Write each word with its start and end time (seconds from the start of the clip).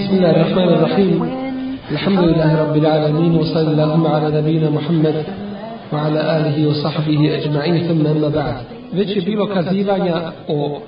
بسم 0.00 0.15
الله 0.15 0.31
الرحمن 0.31 0.69
الرحيم 0.69 1.23
الحمد 1.91 2.19
لله 2.19 2.61
رب 2.63 2.77
العالمين 2.77 3.35
وصلى 3.35 3.71
اللهم 3.71 4.07
على 4.07 4.41
نبينا 4.41 4.69
محمد 4.69 5.25
وعلى 5.93 6.19
آله 6.37 6.67
وصحبه 6.69 7.37
أجمعين 7.37 7.87
ثم 7.87 8.07
أما 8.07 8.29
بعد 8.29 8.55
već 8.93 9.15
je 9.15 9.21
bilo 9.21 9.47
kazivanja 9.47 10.31
o 10.47 10.81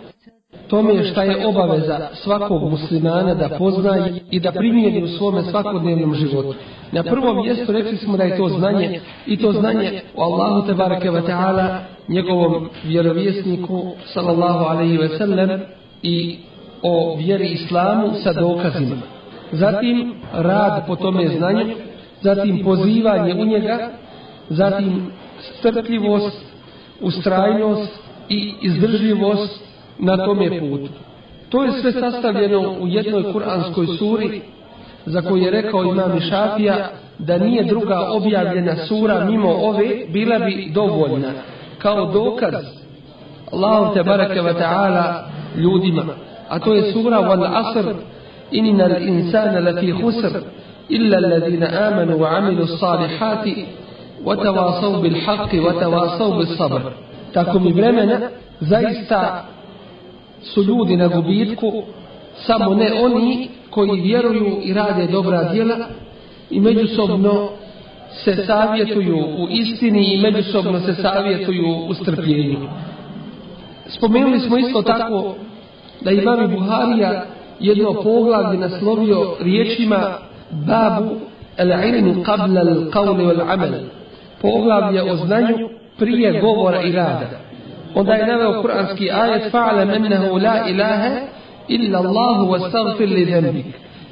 tome 0.68 1.04
šta 1.04 1.24
je 1.24 1.48
obaveza 1.48 2.00
svakog 2.14 2.70
muslimana 2.70 3.34
da 3.34 3.50
poznaje 3.50 4.14
i 4.32 4.40
da 4.40 4.52
primijeni 4.52 5.04
u 5.04 5.08
svome 5.08 5.42
svakodnevnom 5.42 6.16
životu. 6.16 6.54
Na 6.92 7.04
prvom 7.04 7.38
mjestu 7.38 7.72
rekli 7.72 7.98
smo 7.98 8.18
da 8.18 8.24
je 8.24 8.38
to 8.38 8.50
znanje 8.50 9.00
i 9.28 9.38
to 9.38 9.52
znanje 9.52 10.02
o 10.16 10.24
Allahu 10.24 10.68
te 10.68 10.74
bareke 10.74 11.12
ve 11.12 11.22
taala, 11.22 11.80
njegovom 12.08 12.70
vjerovjesniku 12.84 13.92
sallallahu 14.14 14.66
alejhi 14.66 14.98
ve 14.98 15.10
sellem 15.10 15.62
i 16.04 16.38
o 16.84 17.16
vjeri 17.16 17.48
islamu 17.48 18.14
sa 18.24 18.34
dokazima. 18.34 18.96
Zatim 19.52 20.14
rad 20.34 20.88
po 20.88 20.96
tome 20.96 21.28
znanju, 21.28 21.76
zatim 22.22 22.64
pozivanje 22.64 23.34
u 23.34 23.46
njega, 23.46 23.90
zatim 24.50 25.12
strpljivost, 25.60 26.46
ustrajnost 27.02 28.00
i 28.30 28.54
izdržljivost 28.62 29.64
na 30.00 30.18
tome 30.18 30.60
putu. 30.60 30.90
To 31.50 31.64
je 31.64 31.72
sve 31.72 31.92
sastavljeno 31.92 32.76
u 32.80 32.88
jednoj 32.88 33.34
kuranskoj 33.34 33.88
suri 33.98 34.42
za 35.06 35.22
koju 35.22 35.44
je 35.44 35.52
rekao 35.52 35.84
imam 35.84 36.20
Šafija 36.20 36.90
da 37.20 37.38
nije 37.38 37.64
druga 37.64 38.10
objavljena 38.12 38.76
sura 38.76 39.26
mimo 39.26 39.50
ove 39.50 39.88
bila 40.10 40.40
bi 40.40 40.72
dovoljna 40.74 41.32
kao 41.78 42.12
dokaz 42.12 42.54
Allahu 43.52 43.94
te 43.94 44.42
ve 44.42 44.54
taala 44.54 45.24
ljudima 45.56 46.04
a 46.54 46.60
to 46.60 46.74
je 46.74 46.92
sura 46.94 47.20
wal 47.30 47.46
asr. 47.62 47.86
innal 48.52 48.96
insana 49.02 49.60
lafi 49.68 49.92
khusr. 50.02 50.34
illa 50.90 51.18
alladhina 51.18 51.68
amanu 51.88 52.14
wa 52.22 52.28
amilu 52.38 52.68
salihati 52.68 53.56
wa 54.28 54.36
tawasaw 54.46 54.94
bil 55.04 55.18
haqqi 55.26 55.58
wa 55.66 55.74
tawasaw 55.84 56.30
bis 56.40 56.52
sabr. 56.58 56.82
tako 57.34 57.60
mi 57.60 57.72
vremena 57.80 58.18
zaista 58.60 59.46
su 60.42 60.64
ljudi 60.64 60.98
na 60.98 61.08
gubitku 61.08 61.84
samo 62.46 62.76
ne 62.76 62.90
oni 63.06 63.50
koji 63.70 64.02
vjeruju 64.02 64.60
i 64.64 64.74
rade 64.74 65.08
dobra 65.08 65.44
djela 65.54 65.78
i 66.50 66.60
međusobno 66.60 67.50
se 68.24 68.46
savjetuju 68.46 69.18
u 69.18 69.48
istini 69.50 70.14
i 70.14 70.22
međusobno 70.22 70.80
se 70.80 70.94
savjetuju 70.94 71.70
u 71.90 71.94
strpljenju. 71.94 72.60
Spomenuli 73.88 74.40
smo 74.40 74.58
isto 74.58 74.82
tako 74.82 75.36
da 76.02 76.12
imam 76.12 76.52
Buharija 76.52 77.26
jedno 77.60 77.94
poglavlje 77.94 78.60
naslovio 78.60 79.36
riječima 79.40 80.18
babu 80.52 81.16
al-ilmi 81.58 82.24
qabla 82.24 82.62
al-qawli 82.62 83.24
wal-amal. 83.24 83.74
Poglavlje 84.42 85.12
o 85.12 85.16
znanju 85.16 85.70
prije 85.98 86.42
govora 86.42 86.82
i 86.82 86.92
rada. 86.92 87.30
Onda 87.96 88.14
je 88.14 88.28
naveo 88.28 88.62
kuranski 88.62 89.12
ajet 89.12 89.52
fa'alam 89.54 89.96
ennehu 89.96 90.38
la 90.38 90.70
ilaha 90.70 91.12
illa 91.68 92.00
Allahu 92.00 92.52
wastaghfir 92.52 93.14
li 93.14 93.26
dhanbik. 93.26 93.66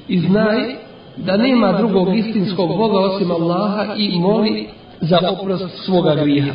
I 0.08 0.22
da 1.18 1.38
nema 1.38 1.72
drugog 1.72 2.18
istinskog 2.18 2.78
Boga 2.78 3.00
osim 3.00 3.32
Allaha 3.32 3.94
i 3.98 4.20
moli 4.20 4.68
za 5.02 5.20
oprost 5.32 5.86
svoga 5.86 6.16
grijeha. 6.16 6.54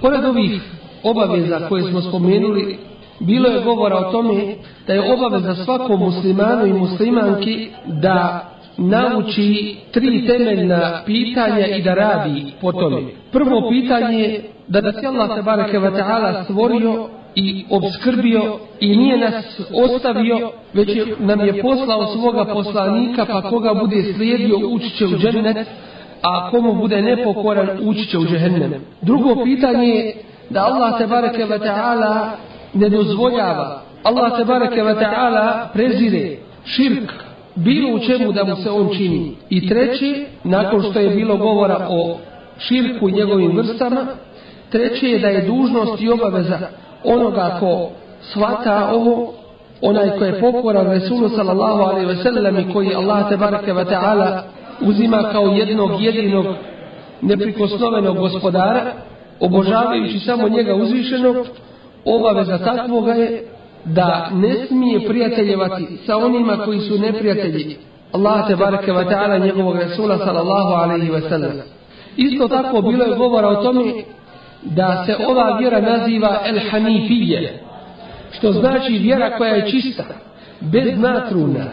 Pored 0.00 0.24
ovih 0.24 0.62
obaveza 1.02 1.68
koje 1.68 1.82
smo 1.90 2.00
spomenuli, 2.00 2.78
bilo 3.20 3.48
je 3.48 3.60
govora 3.60 3.96
o 3.96 4.12
tome 4.12 4.54
da 4.86 4.92
je 4.92 5.12
obaveza 5.12 5.54
svakom 5.54 6.00
muslimanu 6.00 6.66
i 6.66 6.72
muslimanki 6.72 7.70
da 7.86 8.48
nauči 8.76 9.76
tri 9.92 10.26
temeljna 10.26 11.02
pitanja 11.06 11.66
i 11.66 11.82
da 11.82 11.94
radi 11.94 12.44
po 12.60 12.72
tome. 12.72 13.02
Prvo 13.32 13.70
pitanje 13.70 14.18
je 14.18 14.44
da 14.68 14.80
nas 14.80 14.94
je 15.02 15.08
Allah 15.08 15.28
tabareke 15.28 15.78
wa 15.78 15.96
ta'ala 15.96 16.44
stvorio 16.44 17.08
i 17.34 17.64
obskrbio 17.70 18.58
i 18.80 18.96
nije 18.96 19.18
nas 19.18 19.60
ostavio, 19.74 20.50
već 20.74 20.96
je, 20.96 21.06
nam 21.18 21.40
je 21.40 21.62
poslao 21.62 22.06
svoga 22.06 22.44
poslanika, 22.44 23.26
pa 23.26 23.42
koga 23.42 23.74
bude 23.74 24.12
slijedio 24.16 24.56
ući 24.68 24.90
će 24.90 25.06
u 25.06 25.18
džennet, 25.18 25.66
a 26.22 26.50
komu 26.50 26.74
bude 26.74 27.02
nepokoran 27.02 27.68
ući 27.82 28.06
će 28.06 28.18
u 28.18 28.24
džehennem. 28.24 28.74
Drugo 29.02 29.44
pitanje 29.44 29.88
je 29.88 30.14
da 30.50 30.64
Allah 30.64 30.98
tabareke 30.98 31.44
wa 31.44 31.58
ta'ala 31.58 32.28
ne 32.74 32.88
dozvoljava, 32.88 33.82
Allah 34.02 34.38
tabareke 34.38 34.82
wa 34.82 34.94
ta'ala 34.94 35.72
prezire 35.72 36.36
širk, 36.64 37.12
bilo 37.54 37.94
u 37.94 37.98
čemu 37.98 38.32
da 38.32 38.44
mu 38.44 38.56
se 38.56 38.70
on 38.70 38.88
čini. 38.96 39.36
I 39.50 39.68
treće, 39.68 40.24
nakon 40.44 40.82
što 40.82 41.00
je 41.00 41.10
bilo 41.10 41.36
govora 41.36 41.86
o 41.90 42.18
širku 42.58 43.08
i 43.08 43.12
njegovim 43.12 43.56
vrstama, 43.56 44.06
treće 44.70 45.10
je 45.10 45.18
da 45.18 45.28
je 45.28 45.46
dužnost 45.46 46.02
i 46.02 46.08
obaveza 46.08 46.58
onoga 47.04 47.56
ko 47.60 47.90
svata 48.20 48.90
ovo, 48.92 49.34
onaj 49.82 50.18
ko 50.18 50.24
je 50.24 50.40
pokoran 50.40 50.86
Resulu 50.86 51.28
sallallahu 51.28 51.82
alaihi 51.82 52.06
ve 52.06 52.16
sellem 52.16 52.58
i 52.58 52.72
koji 52.72 52.94
Allah 52.94 53.28
te 53.28 53.36
bareke 53.36 53.72
ve 53.72 53.84
ta'ala 53.84 54.40
uzima 54.80 55.28
kao 55.32 55.46
jednog 55.46 55.90
jedinog 56.00 56.46
neprikosnovenog 57.22 58.16
gospodara, 58.18 58.92
obožavajući 59.40 60.18
samo 60.18 60.48
njega 60.48 60.74
uzvišenog, 60.74 61.36
obaveza 62.04 62.58
takvoga 62.58 63.12
je 63.12 63.44
da 63.84 64.30
ne 64.34 64.66
smije 64.66 65.08
prijateljevati 65.08 65.98
sa 66.06 66.16
onima 66.16 66.58
koji 66.64 66.80
su 66.80 66.98
neprijatelji 66.98 67.76
Allah 68.12 68.46
te 68.48 68.56
bareke 68.56 68.92
ve 68.92 69.04
ta'ala 69.04 69.44
njegovog 69.44 69.76
Resula 69.76 70.18
sallallahu 70.18 70.72
alaihi 70.72 71.10
ve 71.10 71.20
sellem. 71.20 71.60
Isto 72.16 72.48
tako 72.48 72.82
bilo 72.82 73.04
je 73.04 73.16
govora 73.16 73.48
o 73.48 73.62
tome 73.62 73.82
da 74.62 75.04
se 75.06 75.16
ova 75.28 75.58
vjera 75.58 75.80
naziva 75.80 76.40
El 76.44 76.60
Hanifije, 76.70 77.62
što 78.30 78.52
znači 78.52 78.92
vjera 78.92 79.38
koja 79.38 79.54
je 79.54 79.70
čista, 79.70 80.04
bez 80.60 80.98
natruna, 80.98 81.64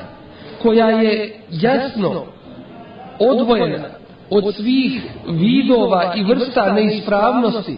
koja 0.62 0.90
je 0.90 1.40
jasno 1.52 2.24
odvojena 3.20 3.88
od 4.30 4.56
svih 4.56 5.02
vidova 5.28 6.14
i 6.16 6.24
vrsta 6.24 6.74
neispravnosti 6.74 7.78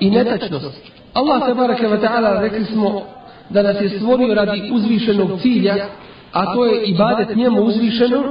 i 0.00 0.10
netačnosti. 0.10 0.97
Allah 1.18 1.46
te 1.46 1.54
bareke 1.54 1.86
ve 1.86 2.00
ta'ala 2.00 2.40
rekli 2.40 2.64
smo 2.64 3.02
da 3.50 3.62
nas 3.62 3.80
je 3.80 3.88
stvorio 3.88 4.34
radi 4.34 4.70
uzvišenog 4.72 5.40
cilja, 5.42 5.74
a 6.32 6.54
to 6.54 6.64
je 6.64 6.84
ibadet 6.84 7.36
njemu 7.36 7.62
uzvišenom, 7.62 8.24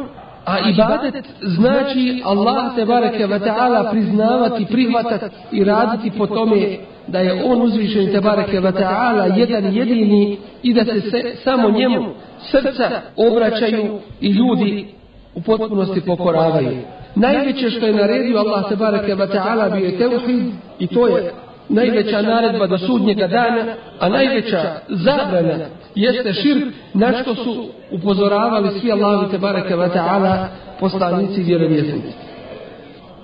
a 0.46 0.70
ibadet 0.70 1.26
znači 1.42 2.22
Allah 2.26 2.76
te 2.76 2.86
bareke 2.86 3.28
ve 3.28 3.40
taala 3.40 3.92
priznavati, 3.92 4.66
prihvatati 4.66 5.36
i 5.52 5.64
raditi 5.64 6.18
po 6.18 6.28
tome 6.28 6.78
da 7.08 7.20
je 7.20 7.44
on 7.46 7.62
uzvišen 7.62 8.12
te 8.12 8.22
bareke 8.22 8.60
ve 8.60 8.72
taala 8.72 9.26
jedan 9.26 9.76
jedini 9.76 10.38
i 10.64 10.74
da 10.74 10.86
se, 10.86 11.02
se 11.02 11.36
samo 11.44 11.70
njemu 11.70 12.06
srca 12.52 12.90
obraćaju 13.18 14.00
i 14.22 14.30
ljudi 14.30 14.88
u 15.36 15.42
potpunosti 15.42 16.02
pokoravaju. 16.02 16.78
Najveće 17.16 17.70
što 17.70 17.86
je 17.86 17.94
naredio 17.94 18.40
Allah 18.40 18.70
te 18.70 18.76
bareke 18.76 19.16
ve 19.16 19.28
taala 19.28 19.70
bio 19.70 19.86
je 19.86 20.00
tauhid 20.00 20.46
i 20.80 20.88
to 20.88 21.08
je 21.08 21.34
najveća 21.70 22.22
naredba 22.22 22.68
do 22.68 22.78
sudnjega 22.78 23.28
dana, 23.28 23.66
a 24.00 24.10
najveća 24.10 24.62
zabrana 24.90 25.66
jeste 25.96 26.34
širk 26.34 26.74
na 26.94 27.14
što 27.22 27.36
su 27.36 27.66
upozoravali 27.92 28.80
svi 28.80 28.92
Allahu 28.92 29.32
te 29.32 29.38
bareke 29.38 29.76
ve 29.76 29.90
taala 29.90 30.48
poslanici 30.80 31.44
vjerovjesnici. 31.44 32.08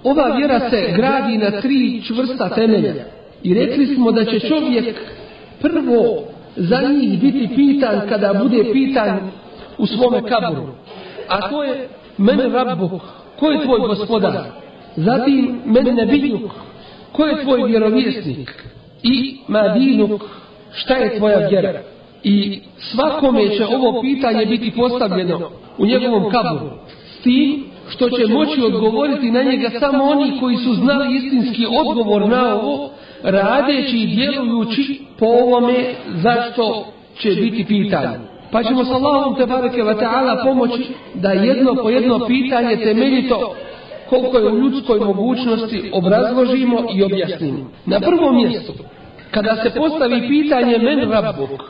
Ova 0.04 0.36
vjera 0.36 0.70
se 0.70 0.94
gradi 0.96 1.38
na 1.38 1.62
tri 1.62 2.02
čvrsta 2.08 2.50
temelja 2.50 2.94
i 3.44 3.54
rekli 3.54 3.96
smo 3.96 4.12
da 4.12 4.26
će 4.26 4.40
čovjek 4.40 4.96
prvo 5.62 6.24
za 6.56 6.82
njih 6.82 7.22
biti 7.22 7.50
pitan 7.56 8.02
kada 8.10 8.34
bude 8.34 8.64
pitan 8.74 9.20
u 9.78 9.86
svome 9.86 10.22
kaburu. 10.30 10.68
A 11.30 11.50
to 11.50 11.64
je 11.64 11.88
men 12.18 12.54
rabbu, 12.54 13.00
ko 13.40 13.52
je 13.52 13.62
tvoj 13.62 13.80
gospodar? 13.80 14.44
Zatim 14.96 15.62
men 15.66 15.96
nebijuk, 15.96 16.52
ko 17.14 17.26
je 17.26 17.44
tvoj 17.44 17.64
vjerovjesnik? 17.68 18.64
I 19.04 19.38
madinuk, 19.48 20.22
šta 20.72 20.96
je 20.96 21.18
tvoja 21.18 21.48
vjera? 21.48 21.82
I 22.24 22.62
svakome 22.78 23.50
će 23.58 23.66
ovo 23.66 24.02
pitanje 24.02 24.46
biti 24.46 24.72
postavljeno 24.72 25.52
u 25.78 25.86
njegovom 25.86 26.32
kaburu. 26.32 26.72
S 27.20 27.24
tim 27.24 27.64
što 27.90 28.10
će 28.10 28.28
moći 28.28 28.62
odgovoriti 28.62 29.32
na 29.32 29.44
njega 29.44 29.70
samo 29.80 30.04
oni 30.04 30.40
koji 30.40 30.58
su 30.58 30.74
znali 30.74 31.16
istinski 31.16 31.66
odgovor 31.66 32.28
na 32.30 32.56
ovo, 32.56 32.90
radeći 33.24 33.98
i 33.98 34.08
djelujući 34.08 35.02
po 35.20 35.26
ovome 35.26 35.94
zašto 36.14 36.86
će 37.18 37.30
biti 37.30 37.66
pitanje. 37.66 38.18
Pa 38.52 38.64
ćemo 38.64 38.86
sa 38.86 38.94
Allahom 38.94 39.36
te 39.36 39.46
bareke 39.46 39.82
ta'ala 39.82 40.44
pomoći 40.44 40.84
da 41.14 41.32
jedno 41.32 41.76
po 41.76 41.90
jedno 41.90 42.28
pitanje 42.28 42.78
temeljito 42.78 43.56
koliko 44.10 44.38
je 44.38 44.52
u 44.52 44.58
ljudskoj 44.58 45.00
mogućnosti 45.00 45.92
obrazložimo 45.94 46.78
i 46.94 47.04
objasnimo. 47.04 47.70
Na 47.86 48.00
prvom 48.00 48.36
mjestu, 48.36 48.74
kada 49.32 49.56
se 49.56 49.80
postavi 49.80 50.28
pitanje 50.28 50.78
men 50.78 51.12
rabbuk, 51.12 51.62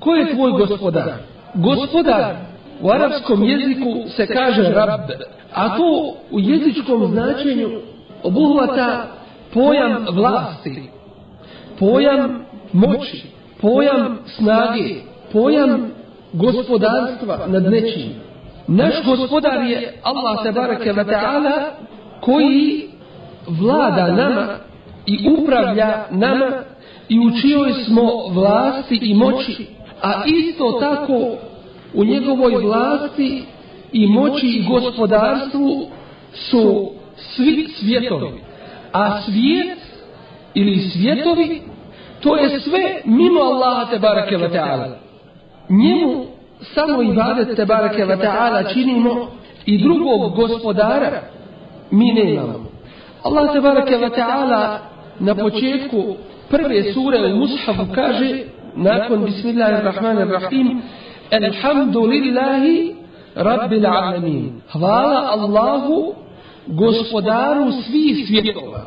ko 0.00 0.14
je 0.14 0.34
tvoj 0.34 0.52
gospodar? 0.52 1.12
Gospodar 1.54 2.36
U 2.82 2.90
arapskom 2.90 3.44
jeziku 3.44 4.08
se 4.16 4.26
kaže 4.26 4.62
rab, 4.62 5.00
a 5.52 5.76
to 5.76 6.14
u 6.30 6.40
jezičkom 6.40 7.06
značenju 7.06 7.68
obuhvata 8.22 9.06
pojam 9.54 10.06
vlasti, 10.12 10.82
pojam 11.78 12.44
moći, 12.72 13.22
pojam 13.60 14.18
snage, 14.26 14.94
pojam 15.32 15.90
gospodarstva 16.32 17.46
nad 17.46 17.62
nečim. 17.62 18.12
Naš 18.68 18.94
gospodar 19.04 19.62
je 19.64 19.94
Allah 20.02 20.42
tebareke 20.42 20.92
ve 20.92 21.04
ta'ala 21.04 21.70
koji 22.20 22.88
vlada 23.46 24.06
nama 24.06 24.46
i 25.06 25.28
upravlja 25.38 26.04
nama 26.10 26.50
i 27.08 27.18
u 27.18 27.40
čijoj 27.40 27.72
smo 27.72 28.26
vlasti 28.28 28.98
i 29.02 29.14
moći, 29.14 29.66
a 30.02 30.22
isto 30.26 30.72
tako 30.80 31.36
u 31.94 32.04
njegovoj 32.04 32.54
vlasti 32.62 33.42
i 33.92 34.06
moći 34.06 34.46
i 34.46 34.64
gospodarstvu 34.68 35.86
su 36.32 36.90
svi 37.16 37.68
svjetovi. 37.68 38.40
A 38.92 39.22
svijet 39.22 39.78
ili 40.54 40.78
svjetovi 40.78 41.62
to 42.20 42.36
je 42.36 42.60
sve 42.60 43.00
mimo 43.04 43.40
Allaha 43.40 43.90
te 43.90 43.98
barake 43.98 44.36
ta'ala. 44.36 44.88
Njemu 45.68 46.24
samo 46.74 47.02
ibadet 47.02 47.56
te 47.56 47.64
barake 47.64 48.04
wa 48.04 48.16
ta'ala 48.16 48.72
činimo 48.72 49.28
i 49.66 49.78
drugog 49.78 50.34
gospodara 50.36 51.20
mi 51.90 52.12
nemamo. 52.12 52.66
Allah 53.22 53.52
te 53.52 53.60
barake 53.60 53.96
wa 53.96 54.10
ta'ala 54.10 54.78
na 55.20 55.34
početku 55.34 56.16
prve 56.50 56.92
sure 56.92 57.32
u 57.32 57.36
Mushafu 57.36 57.86
kaže 57.94 58.44
nakon 58.76 59.24
Bismillahirrahmanirrahim 59.24 60.82
Alhamdulillahi 61.32 62.94
Rabbil 63.36 63.86
Alamin. 63.86 64.60
Hvala 64.72 65.32
Allahu 65.32 66.14
gospodaru 66.66 67.72
svih 67.72 68.26
svjetova. 68.26 68.84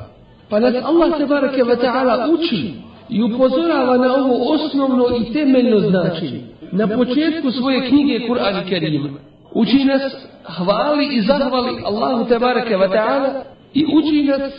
Pa 0.50 0.60
nas 0.60 0.76
Allah 0.84 1.18
te 1.18 1.26
barake 1.26 1.64
wa 1.64 1.76
ta'ala 1.76 2.30
uči 2.34 2.74
i 3.10 3.24
upozorava 3.24 3.98
na 3.98 4.16
ovo 4.16 4.54
osnovno 4.54 5.06
i 5.22 5.34
temeljno 5.34 5.80
značenje. 5.80 6.42
Na 6.72 6.88
početku 6.88 7.52
svoje 7.52 7.90
knjige 7.90 8.28
Kur'an 8.28 8.70
Kerim 8.70 9.18
uči 9.56 9.84
nas 9.84 10.02
hvali 10.44 11.16
i 11.16 11.22
zahvali 11.22 11.82
Allahu 11.86 12.26
te 12.26 12.40
barake 12.40 12.78
wa 12.78 12.90
ta'ala 12.92 13.30
i 13.74 13.86
uči 13.98 14.24
nas 14.24 14.54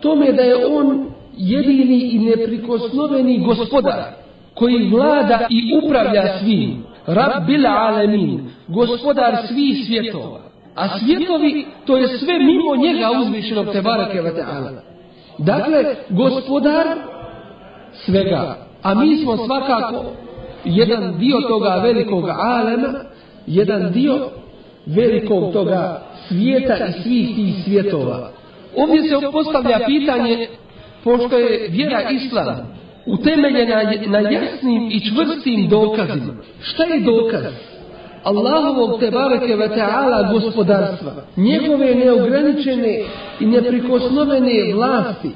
tome 0.00 0.32
da 0.32 0.42
je 0.42 0.66
on 0.66 1.06
jedini 1.36 2.10
i 2.12 2.18
neprikosnoveni 2.18 3.38
gospodar 3.38 4.02
koji 4.54 4.88
vlada 4.88 5.46
i 5.50 5.78
upravlja 5.84 6.38
svim. 6.38 6.84
Rabbil 7.06 7.66
alamin, 7.66 8.50
gospodar 8.68 9.36
svih 9.48 9.86
svjetova. 9.86 10.40
A 10.74 10.98
svjetovi, 10.98 11.66
to 11.86 11.96
je 11.96 12.18
sve 12.18 12.38
mimo 12.38 12.76
njega 12.76 13.10
uzvišenog 13.20 13.72
te 13.72 13.82
barake 13.82 14.22
wa 14.22 14.32
ta'ala. 14.36 14.70
Dakle, 15.38 15.84
gospodar 16.10 16.86
svega. 17.94 18.56
A 18.82 18.94
mi 18.94 19.16
smo 19.16 19.36
svakako 19.36 20.04
jedan 20.64 21.18
dio 21.18 21.40
toga 21.48 21.80
velikog 21.82 22.28
alema, 22.28 22.94
jedan 23.46 23.92
dio 23.92 24.28
velikog 24.86 25.52
toga 25.52 26.02
svijeta 26.28 26.76
i 26.86 27.02
svih 27.02 27.34
tih 27.34 27.54
svjetova. 27.64 28.30
Ovdje 28.76 29.02
se 29.02 29.14
postavlja 29.32 29.78
pitanje, 29.86 30.48
pošto 31.04 31.38
je 31.38 31.68
vjera 31.68 32.10
islam 32.10 32.74
utemeljena 33.06 33.82
na 34.06 34.18
jasnim 34.18 34.90
i 34.90 35.00
čvrstim 35.00 35.68
dokazima. 35.68 36.34
Šta 36.62 36.84
je 36.84 37.00
dokaz? 37.00 37.44
Allahovog 38.24 39.00
te 39.00 39.10
bareke 39.10 39.56
ve 39.56 39.68
ta'ala 39.68 40.32
gospodarstva, 40.32 41.12
njegove 41.36 41.94
neograničene 41.94 43.00
i 43.40 43.46
neprikosnovene 43.46 44.74
vlasti 44.74 45.30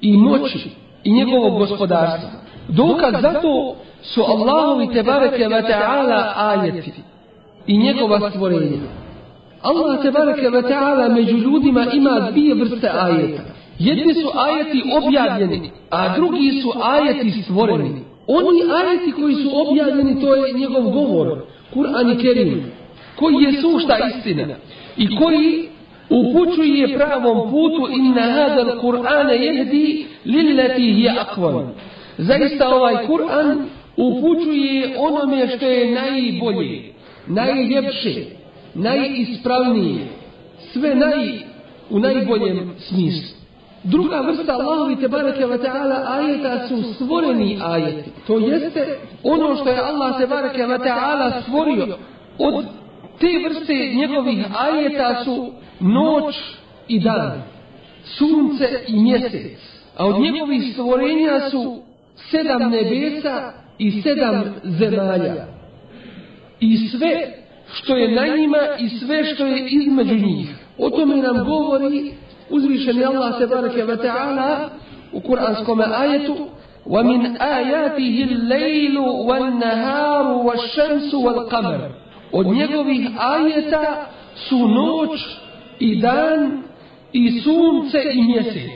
i 0.00 0.16
moći 0.16 0.70
i 1.06 1.10
njegovog 1.12 1.58
gospodarstva. 1.58 2.30
Dokaz 2.68 3.14
za 3.22 3.32
to 3.42 3.76
su 4.02 4.22
Allahovi 4.22 4.88
te 4.92 5.02
bareke 5.02 5.48
ve 5.48 5.62
ta'ala 5.62 6.32
ajeti 6.36 6.92
i 7.66 7.78
njegova 7.78 8.30
stvorenja. 8.30 8.78
Allah 9.62 10.02
te 10.02 10.10
bareke 10.10 10.50
ve 10.50 10.62
ta'ala 10.62 11.14
među 11.14 11.36
ljudima 11.36 11.86
ima 11.92 12.30
dvije 12.30 12.54
vrste 12.54 12.90
ajeta. 12.92 13.42
Jedni 13.78 14.14
su 14.14 14.30
ajeti 14.34 14.82
objavljeni, 15.02 15.70
a 15.90 16.16
drugi 16.16 16.60
su 16.62 16.72
ajeti 16.82 17.42
stvoreni. 17.42 18.04
Oni 18.26 18.60
ajeti 18.82 19.12
koji 19.12 19.34
su 19.34 19.50
objavljeni, 19.54 20.20
to 20.20 20.34
je 20.34 20.52
njegov 20.52 20.82
govor, 20.82 21.42
Kur'an 21.74 22.12
i 22.12 22.22
Kerim, 22.22 22.64
koji 23.16 23.34
je 23.34 23.60
sušta 23.62 23.96
istina 24.08 24.54
i 24.96 25.16
koji 25.16 25.68
upućuje 26.10 26.98
pravom 26.98 27.50
putu 27.50 27.88
inna 27.92 28.22
hadal 28.22 28.80
Kur'ana 28.80 29.32
jehdi 29.32 30.06
lillati 30.24 30.82
je 30.82 31.10
akvan. 31.10 31.68
Zaista 32.18 32.68
ovaj 32.68 32.94
Kur'an 33.06 33.64
upućuje 33.96 34.96
onome 34.98 35.48
što 35.56 35.66
je 35.66 35.90
najbolje, 35.90 36.82
najljepše, 37.26 38.24
najispravnije, 38.74 40.06
sve 40.72 40.94
naj, 40.94 41.38
u 41.90 41.98
najboljem 41.98 42.72
smislu. 42.78 43.36
Druga 43.84 44.20
vrsta 44.20 44.52
Allahovi 44.52 44.96
te 44.96 45.08
barake 45.08 45.46
wa 45.46 45.58
ta'ala 45.58 46.04
ajeta 46.06 46.68
su 46.68 46.94
stvoreni 46.94 47.58
ajeti. 47.62 48.10
To 48.26 48.38
jeste 48.38 48.98
ono 49.22 49.56
što 49.56 49.68
je 49.68 49.78
Allah 49.78 50.18
te 50.18 50.26
barake 50.26 50.62
wa 50.62 50.78
ta'ala 50.78 51.42
stvorio. 51.42 51.98
Od 52.38 52.64
te 53.19 53.27
vrste 53.49 53.93
njegovih 53.95 54.45
ajeta 54.59 55.23
su 55.23 55.51
noć 55.79 56.35
i 56.87 56.99
dan, 56.99 57.41
sunce 58.03 58.69
i 58.87 58.99
mjesec. 58.99 59.59
A 59.97 60.05
od 60.05 60.21
njegovih 60.21 60.73
stvorenja 60.73 61.49
su 61.49 61.81
sedam 62.15 62.71
nebesa 62.71 63.53
i 63.77 64.01
sedam 64.01 64.43
zemalja. 64.63 65.47
I 66.59 66.77
sve 66.77 67.33
što 67.73 67.97
je 67.97 68.15
na 68.15 68.35
njima 68.37 68.57
i 68.79 68.89
sve 68.89 69.23
što 69.35 69.45
je 69.45 69.67
između 69.69 70.15
njih. 70.15 70.55
O 70.77 70.89
tome 70.89 71.15
nam 71.15 71.45
govori 71.45 72.11
uzvišeni 72.49 73.05
Allah 73.05 73.37
se 73.37 73.47
barake 73.47 73.85
wa 73.85 73.97
ta'ala 73.97 74.69
u 75.11 75.19
kuranskom 75.19 75.81
ajetu 75.81 76.47
ومن 76.85 77.37
آياته 77.37 78.27
الليل 78.31 78.97
والنهار 78.97 80.27
والشمس 80.27 81.13
والقمر 81.13 81.91
od 82.32 82.46
njegovih 82.46 83.08
ajeta 83.18 84.06
su 84.48 84.68
noć 84.68 85.20
i 85.78 85.96
dan 85.96 86.62
i 87.12 87.40
sunce 87.40 87.98
i 88.12 88.22
mjesec 88.22 88.70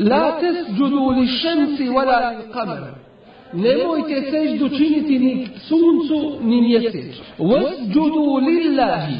la 0.00 0.40
tesđudu 0.40 1.08
li 1.08 1.26
šemsi 1.26 1.88
wala 1.88 2.38
li 2.38 2.52
kamer 2.52 2.82
nemojte 3.52 4.30
seždu 4.30 4.68
činiti 4.68 5.18
ni 5.18 5.48
suncu 5.68 6.38
ni 6.40 6.62
mjesec 6.62 7.20
wasđudu 7.38 8.46
lillahi 8.46 9.14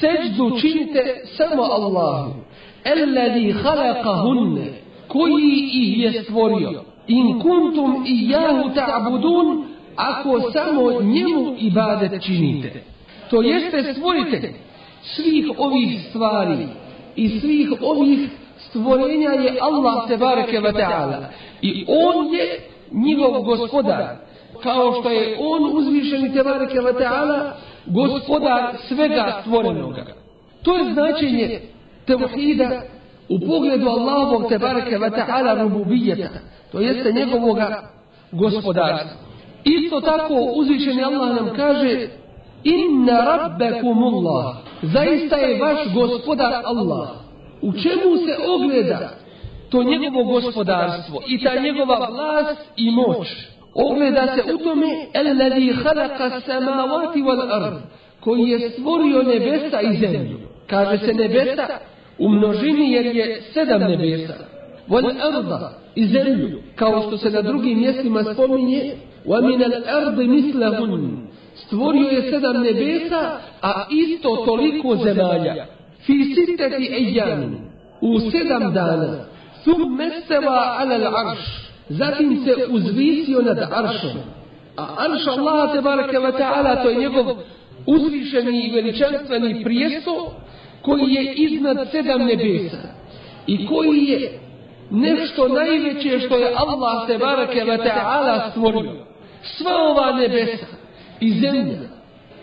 seždu 0.00 0.60
činite 0.60 1.22
samo 1.36 1.62
Allahu 1.62 2.48
الذي 2.86 3.52
خلقهن 3.52 4.58
koji 5.08 5.70
ih 5.72 5.98
je 5.98 6.22
stvorio 6.22 6.82
in 7.06 7.40
kuntum 7.40 8.04
ijahu 8.06 8.70
ta'budun 8.74 9.64
ako 9.98 10.50
samo 10.50 11.02
njemu 11.02 11.54
ibadet 11.58 12.22
činite 12.22 12.82
to 13.30 13.42
jeste 13.42 13.92
stvorite 13.92 14.52
svih 15.02 15.50
ovih 15.58 16.00
stvari 16.10 16.66
i 17.16 17.40
svih 17.40 17.72
ovih 17.80 18.30
stvorenja 18.58 19.30
je 19.30 19.58
Allah 19.60 20.08
te 20.08 20.16
bareke 20.16 20.60
ve 20.60 20.72
ta'ala. 20.72 21.24
I 21.62 21.84
on 21.88 22.34
je 22.34 22.60
njihov 22.92 23.42
gospodar. 23.42 24.16
Kao 24.62 24.92
što 25.00 25.10
je 25.10 25.36
on 25.40 25.76
uzvišeni 25.76 26.32
te 26.32 26.42
bareke 26.42 26.80
ve 26.80 26.92
ta'ala 26.92 27.50
gospodar 27.86 28.76
svega 28.88 29.38
stvorenoga. 29.40 30.04
To 30.62 30.76
je 30.76 30.92
značenje 30.92 31.60
tevhida 32.06 32.82
u 33.28 33.40
pogledu 33.40 33.88
Allahovog 33.88 34.48
te 34.48 34.58
bareke 34.58 34.98
ve 34.98 35.10
ta'ala 35.10 35.62
rububijeta, 35.62 36.28
to 36.72 36.80
jeste 36.80 37.12
njegovoga 37.12 37.82
gospodarstva. 38.32 39.27
Isto 39.68 40.00
tako 40.00 40.34
uzvišeni 40.34 41.04
Allah 41.04 41.36
nam 41.36 41.50
kaže 41.56 42.08
Inna 42.64 43.36
rabbekumullah 43.36 44.56
Zaista 44.82 45.36
je 45.36 45.58
vaš 45.58 45.78
gospodar 45.94 46.52
Allah. 46.64 47.08
U 47.62 47.72
čemu 47.72 48.16
se 48.16 48.36
ogleda 48.48 49.10
to 49.70 49.82
njegovo 49.82 50.24
gospodarstvo 50.24 51.20
i 51.28 51.44
ta 51.44 51.60
njegova 51.60 52.08
vlast 52.10 52.60
i 52.76 52.90
moć? 52.90 53.28
Ogleda 53.74 54.26
se 54.34 54.54
u 54.54 54.58
tome 54.58 54.86
khalaqa 55.82 56.40
samavati 56.46 57.22
wal 57.22 57.64
ard 57.64 57.74
koji 58.20 58.42
je 58.42 58.70
stvorio 58.70 59.22
nebesa 59.22 59.80
i 59.80 59.96
zemlju. 59.96 60.38
Kaže 60.66 60.98
se 60.98 61.14
nebesa 61.14 61.66
u 62.18 62.28
množini 62.28 62.92
jer 62.92 63.06
je 63.06 63.42
sedam 63.52 63.80
nebesa. 63.80 64.57
Wal 64.88 65.06
arda 65.06 65.72
i 65.94 66.06
zemlju, 66.06 66.58
kao 66.76 67.02
što 67.02 67.18
se 67.18 67.30
na 67.30 67.42
drugim 67.42 67.78
mjestima 67.78 68.24
spominje, 68.34 68.94
wa 69.26 69.46
min 69.46 69.62
al 69.62 70.02
ardi 70.02 70.28
mislahun, 70.28 71.28
stvorio 71.54 72.08
je 72.08 72.30
sedam 72.30 72.62
nebesa, 72.62 73.38
a 73.62 73.84
isto 73.90 74.36
toliko 74.36 74.96
zemalja. 74.96 75.66
Fi 76.06 76.34
siteti 76.34 76.88
ejami, 76.92 77.56
u 78.00 78.20
sedam 78.20 78.72
dana, 78.72 79.24
thum 79.64 79.96
mesteva 79.96 80.76
ala 80.78 80.94
arš, 80.94 81.70
zatim 81.88 82.44
se 82.44 82.54
uzvisio 82.70 83.42
nad 83.42 83.58
aršom. 83.58 84.18
A 84.76 84.86
arš 84.98 85.26
Allah 85.26 85.72
te 85.72 86.18
wa 86.18 86.38
ta'ala, 86.38 86.82
to 86.82 86.88
je 86.88 86.96
njegov 86.96 87.36
uzvišeni 87.86 88.66
i 88.66 88.72
veličanstveni 88.72 89.64
prijesto, 89.64 90.32
koji 90.82 91.12
je 91.14 91.34
iznad 91.34 91.88
sedam 91.90 92.26
nebesa 92.26 92.88
i 93.46 93.66
koji 93.66 94.04
je 94.04 94.47
nešto 94.90 95.48
najveće 95.48 96.18
što 96.18 96.36
je 96.36 96.54
Allah 96.56 97.06
te 97.06 97.18
barake 97.18 97.64
wa 97.64 97.78
ta'ala 97.84 98.50
stvorio. 98.50 98.92
Sva 99.42 99.72
ova 99.90 100.12
nebesa 100.12 100.66
i 101.20 101.30
zemlja, 101.30 101.88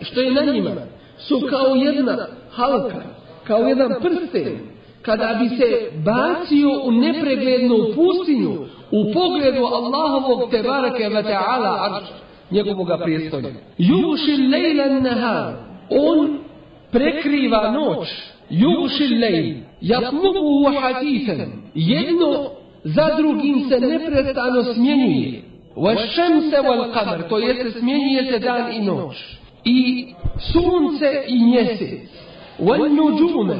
što 0.00 0.20
je 0.20 0.30
na 0.30 0.52
njima, 0.52 0.70
su 1.18 1.40
kao 1.50 1.74
jedna 1.74 2.26
halka, 2.50 3.02
kao 3.46 3.58
jedan 3.58 3.94
prsten, 4.02 4.58
kada 5.02 5.38
bi 5.40 5.56
se 5.56 5.90
bacio 6.04 6.68
u 6.84 6.92
nepreglednu 6.92 7.76
pustinju, 7.94 8.52
u 8.90 9.12
pogledu 9.14 9.64
Allahovog 9.64 10.50
te 10.50 10.62
barake 10.62 11.04
wa 11.04 11.22
ta'ala 11.24 11.90
arša, 11.90 12.14
njegovoga 12.50 12.98
prijestolja. 12.98 13.48
Juši 13.78 14.42
lejlan 14.52 15.02
nahar, 15.02 15.52
on 15.90 16.38
prekriva 16.90 17.70
noć, 17.70 18.08
juši 18.50 19.14
lejl, 19.14 19.54
jatlubu 19.80 20.70
hatifen, 20.80 21.52
jedno 21.74 22.50
za 22.84 23.08
drugim 23.16 23.68
se 23.68 23.80
neprestano 23.80 24.74
smjenjuje. 24.74 25.42
Vašemse 25.76 26.56
wal 26.56 26.92
kamer, 26.92 27.28
to 27.28 27.38
jeste 27.38 27.70
smjenjuje 27.70 28.32
se 28.32 28.38
dan 28.38 28.72
i 28.72 28.80
noć. 28.80 29.16
I 29.64 30.06
sunce 30.52 31.24
i 31.26 31.44
mjesec. 31.44 32.10
Wal 32.58 32.88
nuđume, 32.96 33.56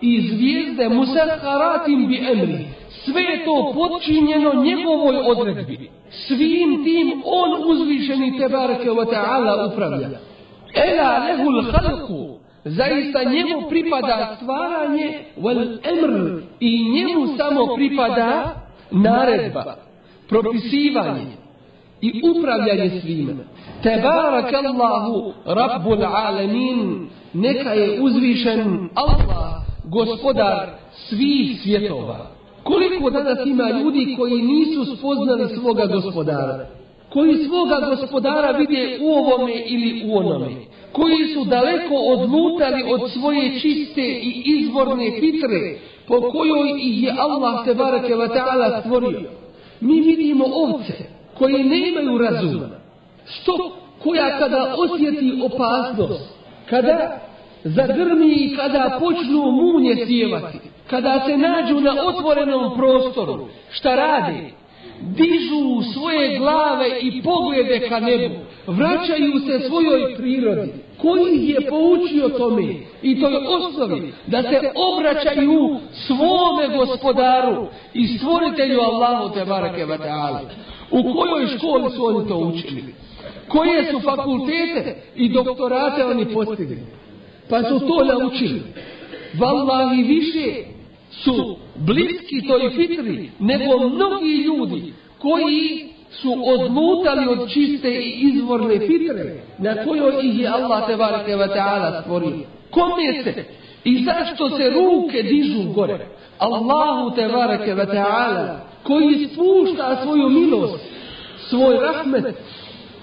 i 0.00 0.20
zvijezde 0.20 0.88
musaharatim 0.88 2.08
bi 2.08 2.16
emri. 2.32 2.66
Sve 2.88 3.22
je 3.22 3.44
to 3.44 3.72
podčinjeno 3.74 4.62
njegovoj 4.62 5.16
odredbi. 5.16 5.90
Svim 6.10 6.84
tim 6.84 7.22
on 7.24 7.70
uzvišeni 7.70 8.38
tebareke 8.38 8.90
wa 8.90 9.06
ta'ala 9.12 9.72
upravlja. 9.72 10.08
Ela 10.74 11.18
lehul 11.18 11.62
halku, 11.72 12.38
zaista 12.68 13.24
njemu 13.24 13.68
pripada 13.68 14.36
stvaranje, 14.36 15.18
wal 15.38 15.78
emr, 15.84 16.42
i 16.60 16.90
njemu 16.90 17.26
samo 17.36 17.74
pripada 17.76 18.54
naredba, 18.90 19.76
propisivanje 20.28 21.26
i 22.00 22.22
upravljanje 22.30 23.00
svime. 23.00 23.34
Tebarak 23.82 24.52
Allahu 24.54 25.32
Rabbul 25.46 26.04
Alamin, 26.04 27.08
neka 27.32 27.70
je 27.70 28.00
uzvišen 28.02 28.88
Allah, 28.94 29.62
gospodar 29.84 30.68
svih 31.08 31.60
svjetova. 31.62 32.26
Koliko 32.62 33.10
danas 33.10 33.38
ima 33.46 33.70
ljudi 33.70 34.14
koji 34.18 34.42
nisu 34.42 34.96
spoznali 34.96 35.48
svoga 35.48 35.86
gospodara? 35.86 36.77
Koji 37.08 37.36
svoga 37.36 37.86
gospodara 37.90 38.50
vide 38.50 38.98
u 39.00 39.12
ovome 39.12 39.52
ili 39.66 40.02
u 40.06 40.18
onome? 40.18 40.46
Koji 40.92 41.26
su 41.34 41.44
daleko 41.44 41.94
odlutali 41.94 42.82
od 42.92 43.10
svoje 43.10 43.60
čiste 43.60 44.02
i 44.02 44.42
izvorne 44.46 45.10
fitre 45.20 45.78
po 46.06 46.20
kojoj 46.20 46.70
ih 46.78 47.02
je 47.02 47.14
Allah 47.18 47.64
te 47.64 47.74
barake 47.74 48.14
ta'ala 48.14 48.80
stvorio? 48.80 49.20
Mi 49.80 50.00
vidimo 50.00 50.44
ovce 50.44 50.92
koje 51.38 51.64
ne 51.64 51.88
imaju 51.88 52.18
razuma. 52.18 52.68
Što 53.26 53.76
koja 54.02 54.38
kada 54.38 54.74
osjeti 54.78 55.42
opasnost, 55.42 56.34
kada 56.70 57.20
zagrmi 57.64 58.32
i 58.32 58.56
kada 58.56 58.98
počnu 59.00 59.50
munje 59.50 60.06
sjevati, 60.06 60.58
kada 60.90 61.22
se 61.26 61.36
nađu 61.36 61.80
na 61.80 61.94
otvorenom 62.06 62.76
prostoru, 62.76 63.46
šta 63.70 63.94
rade? 63.94 64.50
Dižu 65.00 65.92
svoje 65.92 66.38
glave 66.38 67.00
i 67.00 67.22
poglede 67.22 67.88
ka 67.88 68.00
nebu, 68.00 68.34
vraćaju 68.66 69.32
se 69.46 69.68
svojoj 69.68 70.16
prirodi. 70.16 70.72
Koji 70.98 71.34
ih 71.34 71.48
je 71.48 71.68
poučio 71.68 72.28
tome 72.28 72.74
i 73.02 73.20
toj 73.20 73.36
osnovi 73.36 74.12
da 74.26 74.42
se 74.42 74.72
obraćaju 74.74 75.76
svome 75.92 76.76
gospodaru 76.76 77.66
i 77.94 78.06
stvoritelju 78.06 78.80
Allahu 78.80 79.34
te 79.34 79.44
barake 79.44 79.86
wa 79.86 79.98
ta'ala. 79.98 80.40
U 80.90 81.14
kojoj 81.14 81.46
školi 81.46 81.90
su 81.90 82.06
oni 82.06 82.28
to 82.28 82.36
učili? 82.36 82.84
Koje 83.48 83.92
su 83.92 84.00
fakultete 84.00 84.96
i 85.16 85.28
doktorate 85.28 86.04
oni 86.04 86.34
postigli? 86.34 86.78
Pa 87.50 87.62
su 87.62 87.78
to 87.78 88.04
naučili. 88.04 88.62
Wallahi 89.34 90.06
više 90.06 90.77
su 91.10 91.56
bliski 91.76 92.46
toj 92.48 92.70
fitri 92.70 93.30
nego 93.38 93.88
mnogi 93.88 94.34
ljudi 94.34 94.92
koji 95.18 95.88
su 96.10 96.34
odlutali 96.46 97.26
od 97.28 97.50
čiste 97.52 97.90
i 97.90 98.30
izvorne 98.34 98.78
fitre 98.78 99.42
na 99.58 99.84
kojoj 99.84 100.12
ih 100.22 100.38
je 100.38 100.48
Allah 100.48 100.86
te 100.86 100.96
barake 100.96 101.36
wa 101.36 101.48
ta'ala 101.56 102.02
stvorio. 102.02 102.46
Kome 102.70 103.22
se 103.24 103.44
i 103.84 104.04
zašto 104.04 104.50
se 104.50 104.70
ruke 104.70 105.22
dižu 105.22 105.72
gore? 105.72 106.06
Allahu 106.38 107.14
te 107.16 107.28
barake 107.28 107.74
wa 107.74 107.86
ta'ala 107.86 108.58
koji 108.82 109.28
spušta 109.32 110.00
svoju 110.02 110.28
milost, 110.28 110.84
svoj 111.48 111.76
rahmet 111.76 112.36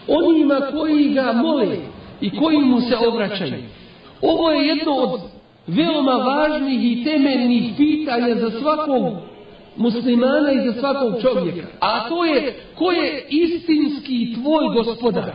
onima 0.07 0.61
koji 0.71 1.09
ga 1.09 1.33
mole 1.33 1.77
i 2.21 2.37
koji 2.37 2.57
mu 2.57 2.81
se 2.81 2.97
obraćaju. 3.07 3.63
Ovo 4.21 4.51
je 4.51 4.67
jedno 4.67 4.91
od 4.91 5.34
veoma 5.67 6.11
važnih 6.11 6.91
i 6.91 7.03
temeljnih 7.03 7.73
pitanja 7.77 8.35
za 8.35 8.59
svakog 8.59 9.13
muslimana 9.75 10.51
i 10.51 10.71
za 10.71 10.79
svakog 10.79 11.21
čovjeka. 11.21 11.67
A 11.79 12.09
to 12.09 12.25
je 12.25 12.59
ko 12.75 12.91
je 12.91 13.25
istinski 13.29 14.33
tvoj 14.33 14.65
gospodar. 14.73 15.31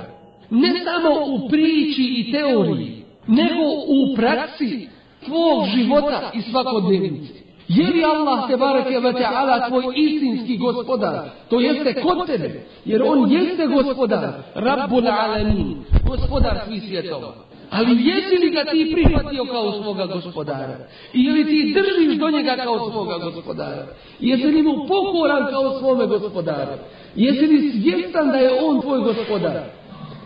Ne 0.50 0.72
samo 0.84 1.10
u 1.26 1.49
priči 1.49 2.14
i 2.16 2.32
teoriji, 2.32 3.04
nego 3.26 3.62
u 3.87 4.16
praksi 4.16 4.88
tvog 5.25 5.66
života 5.75 6.30
i 6.34 6.42
svakodnevnice. 6.42 7.34
Je 7.68 7.87
li 7.87 8.04
Allah 8.04 8.49
te 8.49 8.56
barake 8.56 8.99
wa 8.99 9.12
ta'ala 9.12 9.68
tvoj 9.68 9.94
istinski 9.96 10.56
gospodar? 10.56 11.30
To 11.49 11.60
jeste 11.60 12.02
kod 12.02 12.26
tebe, 12.26 12.66
jer 12.84 13.02
on 13.02 13.32
jeste 13.32 13.66
gospodar, 13.66 14.32
Rabbul 14.54 15.08
Alamin, 15.08 15.76
gospodar 16.06 16.60
svih 16.66 16.82
svjetova. 16.82 17.50
Ali 17.70 18.08
jesi 18.08 18.36
li 18.36 18.50
ga 18.50 18.64
ti 18.64 18.90
prihvatio 18.94 19.44
kao 19.44 19.82
svoga 19.82 20.06
gospodara? 20.06 20.78
Ili 21.12 21.44
ti 21.44 21.74
držiš 21.74 22.18
do 22.18 22.30
njega 22.30 22.56
kao 22.64 22.90
svoga 22.90 23.18
gospodara? 23.18 23.86
Jesi 24.20 24.46
li 24.46 24.62
mu 24.62 24.86
pokoran 24.88 25.46
kao 25.50 25.78
svome 25.78 26.06
gospodara? 26.06 26.78
Jesi 27.16 27.46
li 27.46 27.70
svjestan 27.70 28.28
da 28.28 28.36
je 28.36 28.60
on 28.62 28.80
tvoj 28.80 29.00
gospodar? 29.00 29.60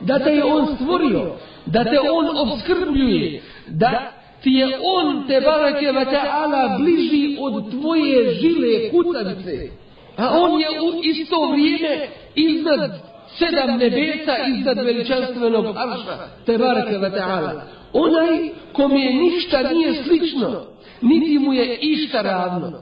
Da 0.00 0.18
te 0.18 0.30
je 0.30 0.44
on 0.44 0.76
stvorio? 0.76 1.32
Da 1.66 1.84
te 1.84 2.00
on 2.10 2.26
obskrbljuje? 2.38 3.42
Da 3.68 4.12
ti 4.42 4.50
je 4.50 4.78
on 4.82 5.26
te 5.26 5.40
barake 5.40 5.86
wa 5.86 6.04
ta'ala 6.04 6.78
bliži 6.78 7.36
od 7.40 7.70
tvoje 7.70 8.34
žile 8.34 8.90
kucavice? 8.90 9.70
A 10.16 10.40
on 10.40 10.60
je 10.60 10.68
u 10.80 11.02
isto 11.02 11.50
vrijeme 11.50 12.08
iznad 12.34 13.13
sedam 13.38 13.78
nebesa 13.78 14.36
iznad 14.48 14.76
veličanstvenog 14.76 15.66
arša, 15.76 16.16
te 16.46 16.58
barake 16.58 16.98
wa 16.98 17.10
ta'ala. 17.10 17.60
Onaj 17.92 18.50
kom 18.72 18.96
je 18.96 19.14
ništa 19.14 19.62
nije 19.72 20.02
slično, 20.02 20.66
niti 21.02 21.38
mu 21.38 21.52
je 21.52 21.76
išta 21.76 22.22
ravno. 22.22 22.72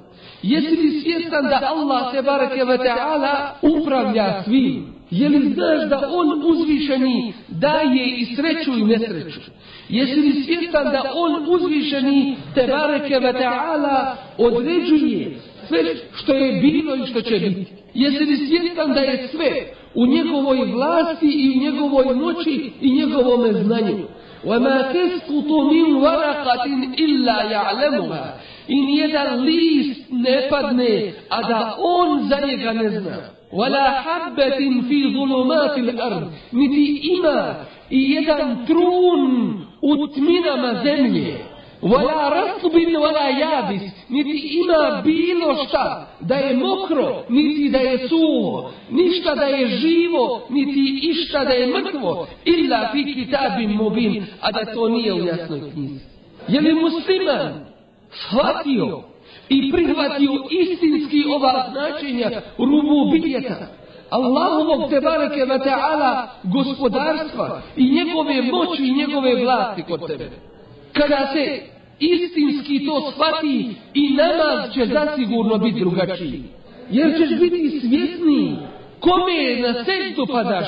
Jesi 0.43 0.77
li 0.77 1.01
svjestan 1.01 1.45
da 1.45 1.61
Allah 1.75 2.13
te 2.13 2.23
barake 2.23 2.65
wa 2.65 2.79
ta'ala 2.79 3.51
upravlja 3.63 4.43
svim? 4.45 4.93
Je 5.11 5.29
li 5.29 5.55
znaš 5.55 5.89
da 5.89 6.09
on 6.13 6.43
uzvišeni 6.45 7.35
daje 7.49 8.07
i 8.17 8.25
sreću 8.37 8.79
i 8.79 8.85
nesreću? 8.85 9.41
Jesi 9.89 10.21
li 10.21 10.33
svjestan 10.33 10.85
da 10.85 11.03
on 11.15 11.47
uzvišeni 11.49 12.37
te 12.55 12.67
bareke 12.67 13.15
wa 13.15 13.33
ta'ala 13.33 14.15
određuje 14.39 15.39
sve 15.69 15.79
što 16.15 16.33
je 16.33 16.61
bilo 16.61 16.97
i 16.97 17.07
što 17.07 17.21
će 17.21 17.39
biti? 17.39 17.82
Jesi 17.95 18.25
li 18.25 18.37
svjestan 18.37 18.93
da 18.93 19.01
je 19.01 19.29
sve 19.29 19.51
u 19.95 20.07
njegovoj 20.07 20.59
vlasti 20.73 21.27
i 21.27 21.59
u 21.59 21.63
njegovoj 21.63 22.15
moći 22.15 22.71
i 22.81 22.95
njegovome 22.95 23.53
znanju. 23.53 24.05
وَمَا 24.45 24.79
تَسْقُطُ 24.93 25.51
مِنْ 25.73 25.87
وَرَقَةٍ 26.05 26.67
إِلَّا 26.99 27.43
يَعْلَمُهَا 27.43 28.25
I 28.69 28.81
nijedan 28.81 29.41
list 29.41 30.11
ne 30.11 30.49
padne, 30.51 31.13
a 31.29 31.43
da 31.43 31.77
on 31.79 32.29
za 32.29 32.47
njega 32.47 32.73
ne 32.73 32.91
zna. 32.91 33.17
وَلَا 33.53 33.89
حَبَّةٍ 34.05 34.59
فِي 34.89 34.99
ظُلُمَاتِ 35.15 35.79
الْأَرْضِ 35.79 36.25
Niti 36.53 37.01
ima 37.17 37.55
i 37.91 38.13
jedan 38.13 38.67
trun 38.67 39.55
u 39.83 40.07
tminama 40.07 40.75
zemlje. 40.85 41.52
Vola 41.83 42.29
rasubin, 42.31 42.97
vola 42.97 43.29
jabis, 43.29 43.83
niti 44.09 44.61
ima 44.62 45.03
bilo 45.05 45.65
šta 45.67 46.07
da 46.21 46.35
je 46.35 46.57
mokro, 46.57 47.25
niti 47.29 47.69
da 47.69 47.79
je 47.79 48.09
suho, 48.09 48.71
ništa 48.91 49.35
da 49.35 49.45
je 49.45 49.67
živo, 49.67 50.43
niti 50.51 51.01
išta 51.03 51.45
da 51.45 51.51
je 51.51 51.67
mrtvo, 51.67 52.27
illa 52.45 52.89
fi 52.93 53.15
kitabim 53.15 53.71
mubin, 53.71 54.27
a 54.41 54.53
da 54.53 54.65
to 54.75 54.89
nije 54.89 55.12
u 55.12 55.25
jasnoj 55.25 55.61
knjizi. 55.73 56.01
Je 56.49 56.61
li 56.61 56.75
musliman 56.75 57.65
shvatio 58.11 59.03
i 59.49 59.73
prihvatio 59.73 60.31
istinski 60.51 61.25
ova 61.37 61.67
značenja 61.71 62.31
rubu 62.59 63.11
biljeta? 63.12 63.67
Allahovog 64.11 64.91
te 64.91 65.01
bareke 65.01 65.41
wa 65.41 65.59
ta'ala 65.65 66.27
gospodarstva 66.45 67.62
i 67.77 67.91
njegove 67.91 68.43
moći 68.43 68.83
i 68.83 68.95
njegove 68.95 69.45
vlasti 69.45 69.83
kod 69.83 70.07
tebe. 70.07 70.52
Kada 70.93 71.31
se 71.33 71.63
istinski 71.99 72.87
to 72.87 73.11
shvati 73.11 73.75
i 73.95 74.11
namaz 74.11 74.73
će 74.75 74.87
zasigurno 74.87 75.59
biti 75.59 75.81
drugačiji. 75.81 76.43
Jer 76.91 77.17
ćeš 77.17 77.39
biti 77.41 77.81
svjesniji 77.81 78.57
kome 79.01 79.61
na 79.61 79.85
seždu 79.85 80.27
padaš 80.27 80.67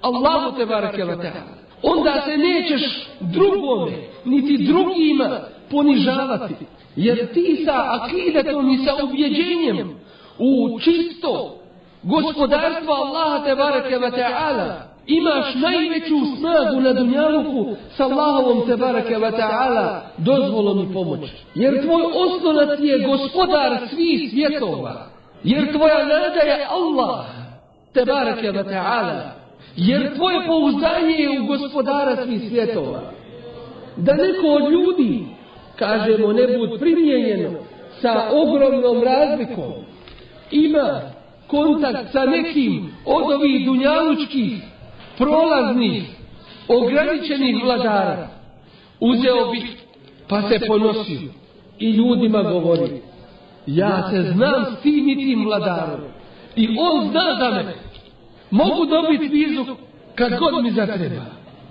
Allahu 0.00 0.56
te 0.56 0.66
ta'ala. 0.66 1.56
Onda 1.82 2.22
se 2.26 2.36
nećeš 2.36 3.08
drugome, 3.20 3.92
niti 4.24 4.64
drugima 4.64 5.40
ponižavati. 5.70 6.54
Jer 6.96 7.32
ti 7.32 7.62
sa 7.64 7.84
akidetom 8.00 8.70
i 8.70 8.78
sa 8.78 9.04
ubjeđenjem 9.04 9.90
u 10.38 10.78
čisto 10.80 11.60
gospodarstvo 12.02 12.92
Allaha 12.92 13.44
te 13.44 13.54
bareke 13.54 13.98
ve 13.98 14.10
ta'ala 14.10 14.95
imaš 15.06 15.54
najveću 15.54 16.16
snagu 16.38 16.80
na 16.80 16.92
dunjaluku 16.92 17.76
sa 17.96 18.04
Allahovom 18.04 18.66
te 18.66 18.76
bareke 18.76 19.18
ve 19.18 19.30
ta'ala 19.30 20.00
dozvolom 20.18 20.90
i 20.90 20.92
pomoć. 20.92 21.30
Jer 21.54 21.82
tvoj 21.82 22.02
osnovac 22.14 22.78
je 22.80 22.98
gospodar 22.98 23.78
svih 23.90 24.30
svjetova. 24.30 25.06
Jer 25.44 25.72
tvoja 25.72 25.98
nada 25.98 26.40
je 26.40 26.66
Allah 26.70 27.26
te 27.92 28.04
bareke 28.04 28.50
ve 28.50 28.64
ta'ala. 28.64 29.20
Jer 29.76 30.16
tvoje 30.16 30.46
pouzdanje 30.46 31.14
je 31.14 31.40
u 31.40 31.46
gospodara 31.46 32.16
svih 32.24 32.48
svjetova. 32.48 33.00
Da 33.96 34.12
neko 34.12 34.46
od 34.46 34.72
ljudi, 34.72 35.24
kažemo, 35.78 36.32
ne 36.32 36.58
bud 36.58 36.80
primijenjeno 36.80 37.50
sa 38.00 38.30
ogromnom 38.32 39.02
razlikom, 39.02 39.72
ima 40.50 41.00
kontakt 41.46 42.12
sa 42.12 42.24
nekim 42.24 42.92
od 43.06 43.32
ovih 43.32 43.66
dunjalučkih, 43.66 44.62
prolaznih, 45.18 46.04
ograničenih 46.68 47.64
vladara, 47.64 48.28
uzeo 49.00 49.50
bi 49.50 49.62
pa 50.28 50.42
se 50.42 50.60
ponosio 50.66 51.30
i 51.78 51.90
ljudima 51.90 52.42
govori 52.42 53.02
ja 53.66 54.10
se 54.10 54.22
znam 54.22 54.64
s 54.64 54.82
tim 54.82 55.08
i 55.08 55.16
tim 55.16 55.44
vladarom 55.44 56.00
i 56.56 56.68
on 56.78 57.10
zna 57.10 57.50
me 57.50 57.74
mogu 58.50 58.86
dobiti 58.86 59.28
vizu 59.28 59.64
kad 60.14 60.38
god 60.38 60.64
mi 60.64 60.70
zatreba 60.70 61.24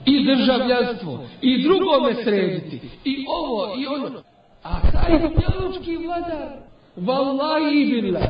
i 0.05 0.25
državljanstvo 0.25 1.23
i 1.41 1.63
drugome 1.63 2.13
srediti 2.23 2.81
i 3.05 3.25
ovo 3.27 3.75
i 3.77 3.87
ono 3.87 4.21
a 4.63 4.91
taj 4.91 5.19
dunjalučki 5.19 5.97
vladar 5.97 6.47
vallahi 6.95 7.85
billah 7.85 8.23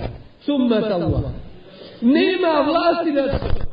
summa 0.45 0.75
Allah. 0.75 1.31
Nema 2.01 2.61
vlasti 2.61 3.11
na. 3.11 3.64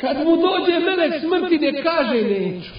Kad 0.00 0.16
mu 0.16 0.36
dođe 0.36 0.78
melek 0.78 1.12
smrti 1.20 1.58
ne 1.58 1.82
kaže 1.82 2.22
neću. 2.22 2.70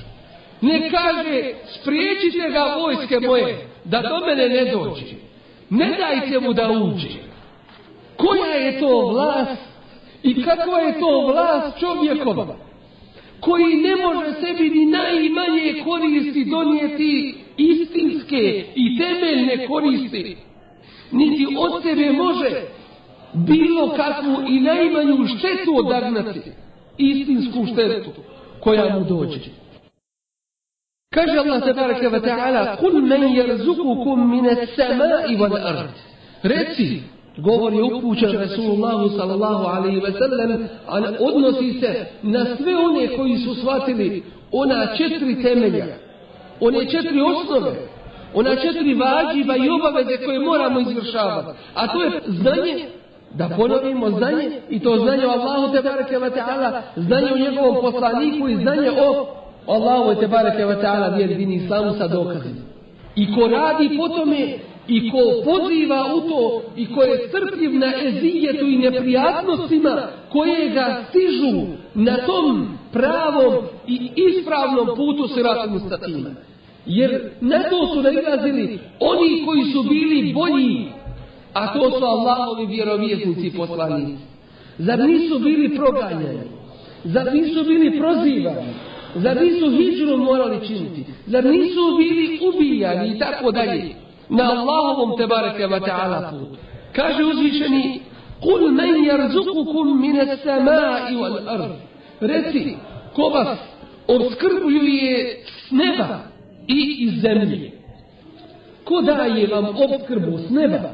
Ne 0.61 0.89
kaže 0.89 1.53
spriječite 1.81 2.49
ga 2.49 2.75
vojske 2.79 3.19
moje 3.19 3.67
da 3.83 4.01
do 4.01 4.25
mene 4.25 4.49
ne 4.49 4.71
dođe. 4.71 5.05
Ne 5.69 5.97
dajte 5.99 6.39
mu 6.39 6.53
da 6.53 6.71
uđe. 6.71 7.09
Koja 8.17 8.53
je 8.53 8.79
to 8.79 9.07
vlast 9.07 9.61
i 10.23 10.43
kakva 10.43 10.79
je 10.79 10.99
to 10.99 11.27
vlast 11.27 11.79
čovjekova 11.79 12.55
koji 13.41 13.75
ne 13.75 13.95
može 13.95 14.33
sebi 14.41 14.69
ni 14.69 14.85
najmanje 14.85 15.83
koristi 15.83 16.45
donijeti 16.45 17.35
istinske 17.57 18.65
i 18.75 18.97
temeljne 18.97 19.67
koristi 19.67 20.37
niti 21.11 21.47
od 21.57 21.83
sebe 21.83 22.11
može 22.11 22.61
bilo 23.33 23.89
kakvu 23.89 24.47
i 24.47 24.59
najmanju 24.59 25.27
štetu 25.37 25.77
odagnati, 25.77 26.51
istinsku 27.09 27.65
štetu 27.65 28.09
koja 28.59 28.99
mu 28.99 29.05
dođe. 29.05 29.39
Kaže 31.13 31.37
Allah 31.37 31.63
tabaraka 31.63 32.09
wa 32.09 32.21
ta'ala, 32.21 32.77
kul 32.77 33.01
men 33.01 33.23
jerzukukum 33.35 34.31
mine 34.31 34.67
samai 34.75 35.35
wal 35.37 35.57
ard. 35.67 35.89
Reci, 36.43 37.01
govori 37.37 37.81
upućen 37.81 38.31
Rasulullahu 38.39 39.09
sallallahu 39.17 39.65
alaihi 39.65 39.99
wa 39.99 40.11
sallam, 40.19 40.67
a 40.87 40.95
odnosi 41.19 41.79
se 41.79 42.05
na 42.23 42.45
sve 42.55 42.77
one 42.77 43.07
koji 43.17 43.37
su 43.37 43.55
shvatili 43.55 44.23
ona 44.51 44.87
četiri 44.97 45.43
temelja, 45.43 45.85
one 46.59 46.85
četiri 46.85 47.21
osnove, 47.21 47.75
ona 48.33 48.55
četiri 48.55 48.93
vađiva 48.93 49.55
i 49.57 49.69
obaveze 49.69 50.25
koje 50.25 50.39
moramo 50.39 50.79
izvršavati. 50.79 51.59
A 51.75 51.87
to 51.87 52.03
je 52.03 52.21
znanje, 52.27 52.85
da 53.33 53.49
ponovimo 53.49 54.09
znanje 54.09 54.49
i 54.69 54.79
to 54.79 54.97
znanje 54.97 55.27
o 55.27 55.29
Allahu 55.29 55.73
te 55.73 55.81
bareke 55.81 56.17
ve 56.17 56.29
taala, 56.29 56.81
znanje 56.95 57.31
o 57.33 57.37
njegovom 57.37 57.77
poslaniku 57.81 58.49
i 58.49 58.55
znanje 58.55 58.91
o 58.91 59.25
Allahu 59.67 60.19
te 60.19 60.27
bareke 60.27 60.65
ve 60.65 60.81
taala 60.81 61.07
vjeri 61.07 61.35
din 61.35 61.51
islamu 61.51 61.93
sa 61.97 62.07
dokazima. 62.07 62.61
I 63.15 63.35
ko 63.35 63.47
radi 63.47 63.97
po 63.97 64.07
tome 64.07 64.57
i 64.87 65.11
ko 65.11 65.17
poziva 65.51 66.15
u 66.15 66.21
to 66.29 66.61
i 66.75 66.93
ko 66.93 67.03
je 67.03 67.27
strpljiv 67.27 67.79
na 67.79 67.93
ezijetu 68.03 68.65
i 68.65 68.77
neprijatnostima 68.77 70.01
koje 70.29 70.69
ga 70.69 71.03
stižu 71.09 71.61
na 71.95 72.17
tom 72.25 72.77
pravom 72.91 73.53
i 73.87 74.11
ispravnom 74.15 74.87
putu 74.95 75.27
siratom 75.27 75.73
mustatima. 75.73 76.29
Jer 76.85 77.31
na 77.41 77.63
to 77.69 77.87
su 77.93 78.01
nailazili 78.01 78.79
oni 78.99 79.45
koji 79.45 79.63
su 79.63 79.83
bili 79.83 80.33
bolji 80.33 80.87
a 81.53 81.73
to 81.73 81.91
su 81.99 82.05
Allahovi 82.05 82.65
vjerovjesnici 82.65 83.47
i 83.47 83.51
poslanici. 83.51 84.23
Zar 84.77 84.99
nisu 84.99 85.39
bili 85.39 85.75
proganjani? 85.75 86.39
Zar 87.03 87.33
nisu 87.33 87.63
bili 87.63 87.99
prozivani? 87.99 88.73
Zar 89.15 89.41
nisu 89.41 89.71
hijđru 89.71 90.17
morali 90.17 90.67
činiti? 90.67 91.05
Zar 91.25 91.45
nisu 91.45 91.97
bili 91.97 92.39
ubijani 92.47 93.15
i 93.15 93.19
tako 93.19 93.51
dalje? 93.51 93.95
Na 94.29 94.43
Allahovom 94.43 95.17
tebareke 95.17 95.63
wa 95.67 95.79
ta'ala 95.79 96.29
putu. 96.31 96.57
Kaže 96.95 97.23
uzvišeni 97.23 98.01
Kul 98.41 98.71
men 98.71 99.05
jarzukukum 99.05 100.01
mine 100.01 100.37
samai 100.43 101.13
wal 101.15 101.49
ard. 101.49 101.71
Reci, 102.21 102.75
ko 103.15 103.29
vas 103.29 103.59
obskrbljuje 104.07 105.43
s 105.45 105.71
neba 105.71 106.19
i 106.67 106.97
iz 106.99 107.21
zemlje. 107.21 107.71
Ko 108.83 109.01
daje 109.01 109.47
vam 109.47 109.65
obskrbu 109.65 110.37
s 110.37 110.49
neba 110.49 110.89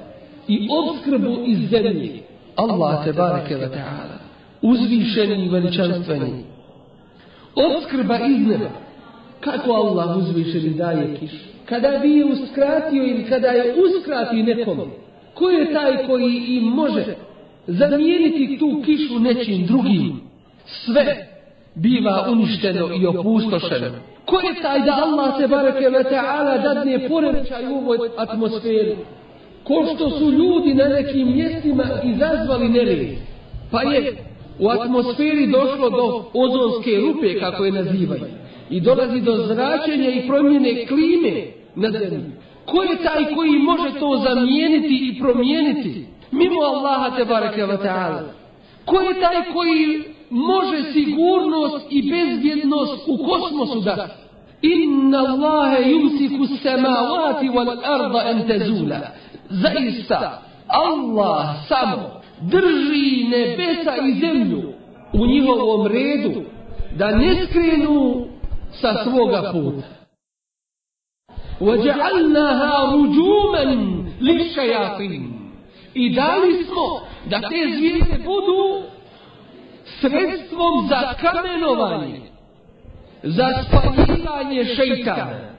i 0.47 0.67
obskrbu 0.71 1.43
iz 1.45 1.69
zemlje. 1.69 2.11
Allah 2.55 3.05
te 3.05 3.13
bareke 3.13 3.55
wa 3.55 3.69
ta'ala. 3.69 4.17
Uzvišeni 4.61 5.45
i 5.45 5.49
veličanstveni. 5.49 6.43
Obskrba 7.55 8.19
iz 8.19 8.47
neba. 8.47 8.69
Kako 9.39 9.71
Allah 9.71 10.17
uzvišeni 10.17 10.69
daje 10.69 11.15
kišu? 11.19 11.47
Kada 11.65 11.99
bi 12.01 12.11
je 12.11 12.25
uskratio 12.25 13.03
ili 13.03 13.25
kada 13.29 13.47
je 13.47 13.75
uskratio 13.85 14.43
nekom, 14.43 14.91
ko 15.33 15.49
je 15.49 15.73
taj 15.73 16.05
koji 16.07 16.35
im 16.47 16.63
može 16.63 17.05
zamijeniti 17.67 18.57
tu 18.59 18.81
kišu 18.85 19.19
nečim 19.19 19.65
drugim? 19.65 20.21
Sve 20.65 21.27
biva 21.75 22.27
uništeno 22.31 22.89
i 23.01 23.05
opustošeno. 23.05 23.91
Ko 24.25 24.35
je 24.35 24.61
taj 24.61 24.79
da 24.79 25.03
Allah 25.03 25.37
se 25.37 25.47
bareke 25.47 25.89
ve 25.89 26.03
ta'ala 26.03 26.63
dadne 26.63 27.09
poremećaj 27.09 27.67
u 27.67 27.77
ovoj 27.77 27.97
atmosferi? 28.17 28.95
Ko 29.67 29.85
što 29.95 30.09
su 30.09 30.31
ljudi 30.31 30.73
na 30.73 30.87
nekim 30.87 31.35
mjestima 31.35 31.83
izazvali 32.03 32.69
nered. 32.69 33.07
Pa 33.71 33.81
je 33.81 34.15
u 34.59 34.69
atmosferi 34.69 35.47
došlo 35.47 35.89
do 35.89 36.25
ozonske 36.33 36.91
rupe, 36.97 37.39
kako 37.39 37.65
je 37.65 37.71
nazivaju. 37.71 38.25
I 38.69 38.81
dolazi 38.81 39.21
do 39.21 39.37
zračenja 39.37 40.09
i 40.09 40.27
promjene 40.27 40.85
klime 40.85 41.45
na 41.75 41.91
zemlji. 41.91 42.31
Ko 42.65 42.83
je 42.83 42.97
taj 43.03 43.35
koji 43.35 43.51
može 43.51 43.99
to 43.99 44.23
zamijeniti 44.23 44.99
i 45.11 45.19
promijeniti? 45.19 46.05
Mimo 46.31 46.61
Allaha 46.61 47.15
te 47.15 47.25
bareke 47.25 47.63
wa 47.63 47.77
ta'ala. 47.77 48.21
Ko 48.85 48.99
je 48.99 49.19
taj 49.19 49.53
koji 49.53 50.03
može 50.29 50.83
sigurnost 50.93 51.85
i 51.89 52.11
bezbjednost 52.11 53.07
u 53.07 53.17
kosmosu 53.17 53.81
dati? 53.81 54.11
Inna 54.61 55.17
Allahe 55.17 55.83
yumsiku 55.83 56.57
samavati 56.63 57.49
wal 57.49 57.77
arda 57.83 58.29
en 58.29 58.47
tezula 58.47 58.99
zaista 59.50 60.42
Allah 60.66 61.66
samo 61.68 62.20
drži 62.40 63.28
nebesa 63.28 63.96
i 63.96 64.20
zemlju 64.20 64.72
u 65.12 65.26
njihovom 65.26 65.86
redu 65.86 66.42
da 66.96 67.10
ne 67.10 67.46
skrenu 67.46 68.26
sa 68.72 69.04
svoga 69.04 69.52
puta. 69.52 69.86
وَجَعَلْنَاهَا 71.60 72.72
رُجُومًا 72.94 73.64
لِلشَّيَاطِينَ 74.20 75.24
I 75.94 76.14
dali 76.14 76.64
smo 76.64 77.00
da 77.30 77.40
te 77.40 77.76
zvijezde 77.76 78.24
budu 78.24 78.82
sredstvom 80.00 80.88
za 80.88 81.14
kamenovanje, 81.20 82.20
za 83.22 83.48
spaljivanje 83.62 84.64
šeitana, 84.64 85.54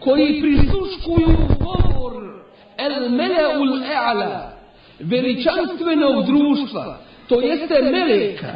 koji 0.00 0.40
prisuškuju 0.40 1.36
govor 1.58 2.35
el 2.77 3.09
meleul 3.09 3.83
e'ala, 3.83 4.51
veličanstvenog 4.99 6.25
društva, 6.25 6.97
to 7.27 7.41
jeste 7.41 7.81
meleka, 7.81 8.53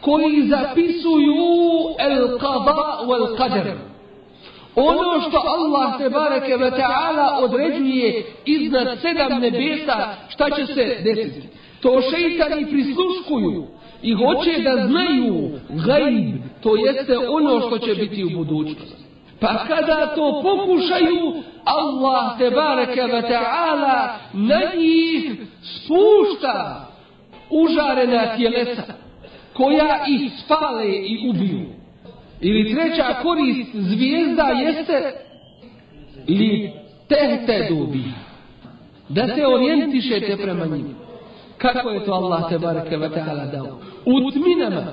koji 0.00 0.48
zapisuju 0.48 1.94
el 1.98 2.38
qada 2.38 3.06
wal 3.06 3.36
qadr. 3.36 3.68
Ono 4.76 5.20
što 5.20 5.42
Allah 5.46 5.98
te 5.98 6.08
bareke 6.08 6.56
ve 6.56 6.70
ta'ala 6.70 7.44
određuje 7.44 8.24
iznad 8.44 8.98
sedam 9.02 9.40
nebesa, 9.40 10.14
šta 10.28 10.50
će 10.50 10.66
se 10.66 10.96
desiti. 11.04 11.48
To 11.80 12.00
šeitani 12.10 12.66
prisluškuju 12.66 13.66
i 14.02 14.12
hoće 14.14 14.62
da 14.62 14.86
znaju 14.86 15.50
gajb, 15.68 16.42
to 16.62 16.76
jeste 16.76 17.18
ono 17.18 17.60
što 17.60 17.78
će 17.78 17.94
biti 17.94 18.24
u 18.24 18.30
budućnosti. 18.30 19.03
Pa 19.44 19.66
kada 19.68 20.14
to 20.14 20.42
pokušaju, 20.42 21.42
Allah 21.64 22.38
te 22.38 22.50
bareke 22.50 23.02
ve 23.02 23.22
ta'ala 23.22 24.08
na 24.32 24.60
njih 24.76 25.32
spušta 25.62 26.86
užarena 27.50 28.36
tjelesa 28.36 28.82
koja 29.52 30.04
ih 30.08 30.32
spale 30.44 30.86
i 30.88 31.28
ubiju. 31.28 31.66
Ili 32.40 32.74
treća 32.74 33.14
korist 33.22 33.70
zvijezda 33.74 34.42
jeste 34.42 35.12
li 36.28 36.72
tehte 37.08 37.66
dubi. 37.70 38.04
Da 39.08 39.26
se 39.26 39.46
orijentišete 39.46 40.36
prema 40.42 40.66
njima. 40.66 40.94
Kako 41.58 41.90
je 41.90 42.04
to 42.04 42.12
Allah 42.12 42.48
te 42.48 42.58
bareke 42.58 42.96
ve 42.96 43.08
ta'ala 43.08 43.50
dao? 43.52 43.78
U 44.06 44.30
tminama, 44.30 44.84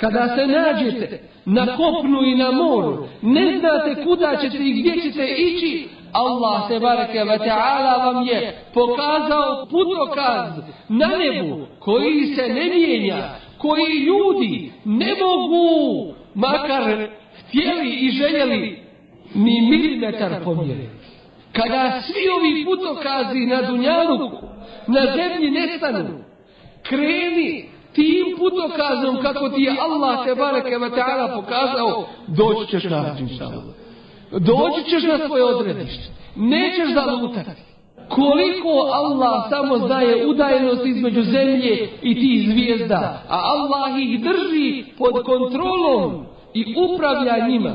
kada 0.00 0.36
se 0.36 0.46
nađete 0.46 1.20
na 1.44 1.76
kopnu 1.76 2.22
i 2.26 2.34
na 2.34 2.50
moru, 2.50 3.06
ne 3.22 3.58
znate 3.58 4.04
kuda 4.04 4.36
ćete 4.40 4.56
i 4.58 4.72
gdje 4.72 4.92
ćete 5.02 5.26
ići, 5.26 5.88
Allah 6.12 6.68
te 6.68 6.78
bareke 6.78 7.24
ve 7.24 7.38
ta'ala 7.38 8.04
vam 8.04 8.26
je 8.26 8.64
pokazao 8.74 9.66
putokaz 9.70 10.52
na 10.88 11.06
nebu 11.06 11.66
koji 11.78 12.26
se 12.26 12.48
ne 12.48 12.64
mijenja, 12.74 13.24
koji 13.58 13.98
ljudi 13.98 14.72
ne 14.84 15.14
mogu 15.20 16.14
makar 16.34 17.08
htjeli 17.38 17.90
i 17.90 18.10
željeli 18.10 18.78
ni 19.34 19.60
milimetar 19.60 20.44
pomjeriti. 20.44 21.00
Kada 21.52 22.00
svi 22.00 22.28
ovi 22.36 22.64
putokazi 22.64 23.38
na 23.38 23.62
Dunjaluku, 23.62 24.46
na 24.86 25.00
zemlji 25.16 25.50
nestanu, 25.50 26.24
kreni 26.82 27.68
tim 27.94 28.36
putokazom 28.38 29.22
kako 29.22 29.48
ti 29.48 29.62
je 29.62 29.76
Allah 29.80 30.24
te 30.24 30.34
bareke 30.34 30.78
ve 30.78 30.90
ta'ala 30.90 31.34
pokazao, 31.34 32.06
doći 32.26 32.70
ćeš 32.70 32.84
na 32.84 33.16
inšallah. 33.20 33.64
Doći 34.32 34.90
ćeš 34.90 35.02
na 35.02 35.26
svoje 35.26 35.44
odredište. 35.44 36.12
Nećeš 36.36 36.94
zalutati. 36.94 37.62
Koliko 38.08 38.90
Allah 38.92 39.48
samo 39.50 39.78
znaje 39.78 40.26
udajnost 40.26 40.86
između 40.86 41.22
zemlje 41.22 41.88
i 42.02 42.14
tih 42.14 42.50
zvijezda, 42.50 43.22
a 43.28 43.38
Allah 43.38 44.00
ih 44.00 44.20
drži 44.20 44.84
pod 44.98 45.22
kontrolom 45.24 46.26
i 46.54 46.74
upravlja 46.76 47.48
njima. 47.48 47.74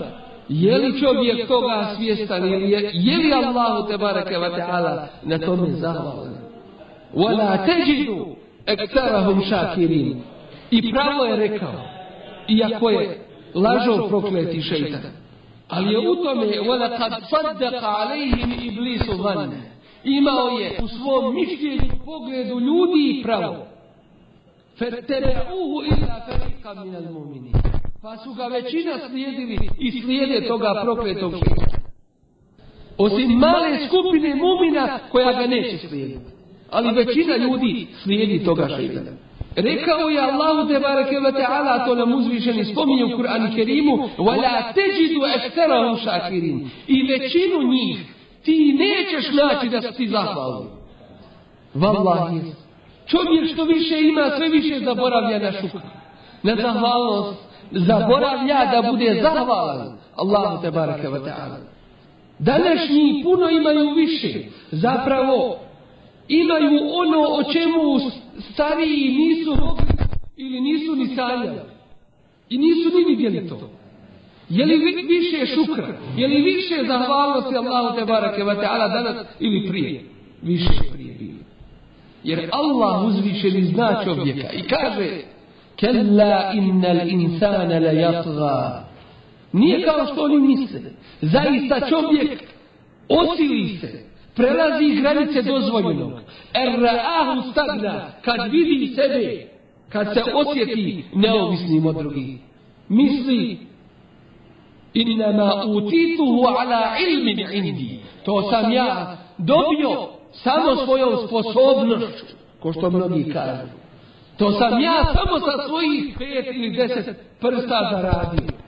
Je 0.49 0.77
li 0.77 0.99
čovjek 0.99 1.47
toga 1.47 1.95
svjestan 1.95 2.45
ili 2.45 2.71
je, 2.71 2.91
je 2.93 3.17
li 3.17 3.33
Allahu 3.33 3.87
te 3.87 3.97
bareke 3.97 4.37
ve 4.37 4.49
ta'ala 4.49 5.07
na 5.23 5.39
tome 5.39 5.71
zahvalan? 5.71 6.35
Wala 7.13 7.65
teđidu 7.65 8.35
ektarahum 8.65 9.41
šakirin. 9.49 10.21
I 10.71 10.91
pravo 10.91 11.25
je 11.25 11.35
rekao, 11.35 11.73
iako 12.47 12.89
je 12.89 13.25
lažov 13.53 14.09
prokleti 14.09 14.61
šeitan. 14.61 15.11
Ali 15.67 15.93
je 15.93 16.09
u 16.09 16.15
tome, 16.15 16.45
wala 16.45 16.97
kad 16.97 17.13
saddaka 17.29 17.87
alejhim 17.87 18.51
iblisu 18.63 19.23
vanne. 19.23 19.71
Imao 20.03 20.49
je 20.49 20.79
u 20.83 20.87
svom 20.87 21.35
mišljenju 21.35 21.91
pogledu 22.05 22.59
ljudi 22.59 23.19
i 23.19 23.23
pravo. 23.23 23.67
Fertebe'uhu 24.79 25.83
illa 25.87 26.21
ferika 26.25 26.73
minal 26.83 27.13
mumini. 27.13 27.51
Pa 28.01 28.17
su 28.17 28.33
ga 28.33 28.47
većina 28.47 28.91
slijedili 29.09 29.69
i 29.79 30.01
slijede 30.01 30.47
toga 30.47 30.81
prokletog 30.83 31.33
šeitana. 31.33 31.85
Osim 32.97 33.31
male 33.31 33.87
skupine 33.87 34.35
mumina 34.35 34.99
koja 35.11 35.33
ga 35.33 35.47
neće 35.47 35.87
slijediti. 35.87 36.34
Ali 36.71 36.95
većina 36.95 37.37
ljudi 37.37 37.87
slijedi 38.03 38.45
toga 38.45 38.67
šeitana. 38.75 39.11
Rekao 39.55 40.09
je 40.09 40.19
Allahu 40.19 40.67
te 40.67 40.79
bareke 40.79 41.19
ve 41.19 41.31
taala 41.31 41.85
to 41.85 41.95
nam 41.95 42.13
uzvišeni 42.13 42.65
spominje 42.65 43.05
u 43.05 43.17
Kur'anu 43.17 43.55
Kerimu 43.55 44.09
wala 44.17 44.73
tajidu 44.75 45.21
aktharahum 45.35 45.97
shakirin 45.97 46.69
i 46.87 47.03
većinu 47.03 47.71
njih 47.71 47.97
ti 48.43 48.77
nećeš 48.79 49.31
naći 49.33 49.69
da 49.69 49.81
su 49.81 49.97
ti 49.97 50.07
zahvalni. 50.07 50.69
Wallahi 51.75 52.41
čovjek 53.07 53.53
što 53.53 53.63
više 53.63 53.99
ima 53.99 54.29
sve 54.37 54.49
više 54.49 54.79
zaboravlja 54.79 55.39
na 55.39 55.51
šukr. 55.51 55.77
na 56.43 56.55
zahvalnost. 56.55 57.39
zaboravlja 57.71 58.71
da 58.71 58.91
bude 58.91 59.19
zahvalan. 59.21 59.97
Allahu 60.15 60.61
te 60.61 60.71
bareke 60.71 61.09
ve 61.09 61.19
taala 61.19 61.57
današnji 62.39 63.21
puno 63.23 63.49
imaju 63.49 63.95
više. 63.95 64.39
Zapravo 64.71 65.57
imaju 66.27 66.79
ono 66.93 67.19
o 67.19 67.43
čemu 67.53 68.11
stariji 68.53 69.17
nisu 69.17 69.57
ili 70.37 70.61
nisu 70.61 70.95
ni 70.95 71.15
sanjali. 71.15 71.59
I 72.49 72.57
nisu 72.57 72.97
ni 72.97 73.15
vidjeli 73.15 73.49
to. 73.49 73.69
Je 74.49 74.65
li 74.65 75.05
više 75.07 75.45
šukra? 75.45 75.87
Je 76.17 76.27
li 76.27 76.41
više 76.41 76.75
zahvalnosti 76.87 77.55
Allahu 77.55 77.99
te 77.99 78.05
barake 78.05 78.43
wa 78.43 78.55
ta'ala 78.55 78.93
danas 78.93 79.25
ili 79.39 79.67
prije? 79.67 80.03
Više 80.41 80.73
prije 80.93 81.15
bilo. 81.19 81.39
Jer 82.23 82.49
Allah 82.51 83.05
uzvišeni 83.05 83.63
zna 83.63 84.01
čovjeka 84.03 84.51
i 84.53 84.61
kaže 84.61 85.21
Kella 85.75 86.51
innal 86.53 87.09
insana 87.09 87.79
la 87.79 87.91
yatgha. 87.93 88.81
Nije 89.53 89.85
kao 89.85 90.05
što 90.05 90.23
oni 90.23 90.37
misle. 90.37 90.79
Zaista 91.21 91.89
čovjek 91.89 92.43
osili 93.09 93.77
se 93.77 94.14
prelazi 94.35 94.95
granice 95.01 95.41
dozvoljenog. 95.41 96.11
Erra'ahu 96.53 97.51
stagna, 97.51 98.07
kad 98.21 98.51
vidi 98.51 98.95
sebe, 98.95 99.47
kad 99.89 100.13
se 100.13 100.23
osjeti 100.33 101.05
neovisnim 101.13 101.85
od 101.85 101.95
drugih. 101.95 102.39
Misli, 102.89 103.57
innama 104.93 105.63
utituhu 105.65 106.45
ala 106.59 106.95
ilmin 106.99 107.39
indi. 107.53 107.99
To 108.25 108.49
sam 108.49 108.71
ja 108.71 109.17
dobio 109.37 110.07
samo 110.31 110.75
svojom 110.75 111.27
sposobnošću, 111.27 112.25
ko 112.59 112.73
što 112.73 112.89
mnogi 112.89 113.33
kažu. 113.33 113.67
To 114.37 114.51
sam 114.51 114.79
ja 114.81 115.03
samo 115.13 115.39
sa 115.39 115.67
svojih 115.67 116.15
pet 116.17 116.55
ili 116.55 116.69
deset 116.69 117.17
prsta 117.39 117.89
zaradio. 117.91 118.64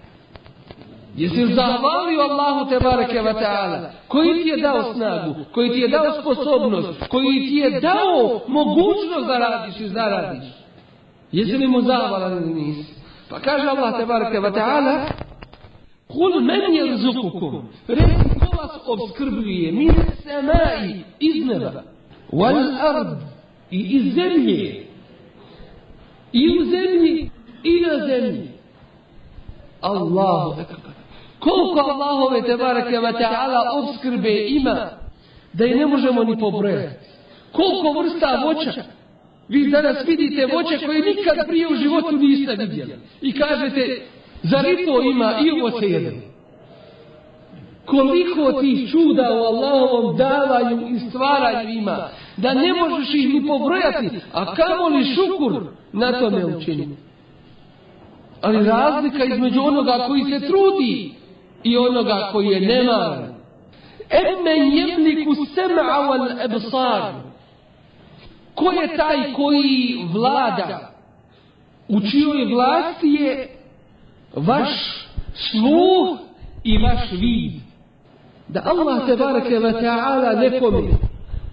Jesi 1.17 1.45
li 1.45 1.53
zahvalio 1.53 2.21
Allahu 2.21 2.69
te 2.69 2.79
bareke 2.79 3.21
wa 3.21 3.33
ta'ala 3.33 3.89
koji 4.07 4.43
ti 4.43 4.49
je 4.49 4.57
dao 4.57 4.93
snagu, 4.93 5.35
koji 5.53 5.69
ti 5.69 5.79
je 5.79 5.87
dao 5.87 6.21
sposobnost, 6.21 7.07
koji 7.09 7.47
ti 7.47 7.55
je 7.55 7.79
dao 7.79 8.41
mogućnost 8.47 9.27
da 9.27 9.37
radiš 9.37 9.79
i 9.79 9.87
zaradiš. 9.87 10.45
Jesi 11.31 11.57
li 11.57 11.67
mu 11.67 11.81
zahvalan 11.81 12.33
ili 12.33 12.53
nisi? 12.53 12.93
Pa 13.29 13.39
kaže 13.39 13.67
Allah 13.67 13.97
te 13.99 14.05
bareke 14.05 14.39
wa 14.39 14.53
ta'ala 14.53 15.05
Kul 16.07 16.41
men 16.41 16.73
je 16.75 16.97
rzukukum, 16.97 17.69
reci 17.87 18.39
ko 18.39 18.57
vas 18.57 18.71
obskrbljuje, 18.87 19.71
min 19.71 19.91
semai, 20.23 21.03
iz 21.19 21.45
neba, 21.45 21.83
wal 22.31 22.57
ard, 22.79 23.17
i 23.71 23.79
iz 23.79 24.13
zemlje, 24.13 24.87
i 26.31 26.59
u 26.59 26.65
zemlji, 26.65 27.29
i 27.63 27.81
na 27.81 28.07
zemlji. 28.07 28.49
Allahu 29.81 30.61
ekber. 30.61 30.93
Koliko 31.39 31.79
Allahove 31.79 32.41
te 32.41 32.57
barake 32.57 32.99
wa 32.99 33.13
ta'ala 33.13 33.61
obskrbe 33.73 34.47
ima, 34.47 34.89
da 35.53 35.65
i 35.65 35.75
ne 35.75 35.85
možemo 35.85 36.23
ni 36.23 36.39
pobrojati. 36.39 36.95
Koliko 37.51 38.01
vrsta 38.01 38.43
voća. 38.45 38.83
Vi 39.49 39.69
danas 39.69 39.97
vidite 40.07 40.45
voće 40.45 40.85
koje 40.85 40.99
nikad 40.99 41.47
prije 41.47 41.67
u 41.67 41.75
životu 41.75 42.17
niste 42.17 42.55
vidjeli. 42.55 42.95
I 43.21 43.33
kažete, 43.33 44.01
zar 44.43 44.65
i 44.65 44.85
to 44.85 45.01
ima 45.01 45.39
i 45.45 45.61
ovo 45.61 45.79
se 45.79 45.85
jede. 45.85 46.11
Koliko 47.85 48.61
tih 48.61 48.91
čuda 48.91 49.33
u 49.33 49.43
Allahovom 49.43 50.17
davanju 50.17 50.87
i 50.87 50.99
stvaranju 50.99 51.69
ima, 51.69 52.09
da 52.37 52.53
ne 52.53 52.73
možeš 52.73 53.13
ih 53.13 53.33
ni 53.33 53.47
pobrojati, 53.47 54.09
a 54.33 54.55
kamo 54.55 54.87
li 54.87 55.05
šukur 55.15 55.63
na 55.93 56.19
tome 56.19 56.45
učiniti. 56.45 56.95
Ali 58.41 58.65
razlika 58.65 59.23
između 59.23 59.61
onoga 59.61 60.05
koji 60.07 60.23
se 60.23 60.47
trudi 60.47 61.13
i 61.67 61.77
onoga 61.77 62.29
koji 62.31 62.47
je 62.47 62.59
nemaran 62.61 63.37
Emen 64.09 64.71
jemliku 64.71 65.35
sem'a 65.55 65.97
wal 66.07 66.39
ebsar. 66.45 67.13
Ko 68.55 68.71
je 68.71 68.97
taj 68.97 69.33
koji 69.33 70.05
vlada? 70.13 70.91
U 71.87 71.99
čijoj 72.11 72.45
vlasti 72.45 73.07
je 73.07 73.49
vaš 74.35 74.69
sluh 75.33 76.17
i 76.63 76.77
vaš 76.77 77.11
vid. 77.11 77.51
Da 78.47 78.61
Allah 78.65 79.05
te 79.07 79.15
barake 79.15 79.59
wa 79.59 79.81
ta'ala 79.81 80.39
nekome 80.39 80.83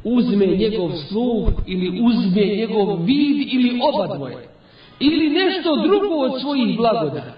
uzme 0.04 0.46
njegov 0.46 0.90
sluh 1.08 1.48
ili 1.66 2.00
uzme 2.02 2.44
njegov 2.56 3.04
vid 3.04 3.48
ili 3.52 3.80
oba 3.82 4.14
dvoje. 4.14 4.48
Ili 5.00 5.30
nešto 5.30 5.76
drugo 5.76 6.14
od 6.14 6.40
svojih 6.40 6.76
blagodata. 6.76 7.32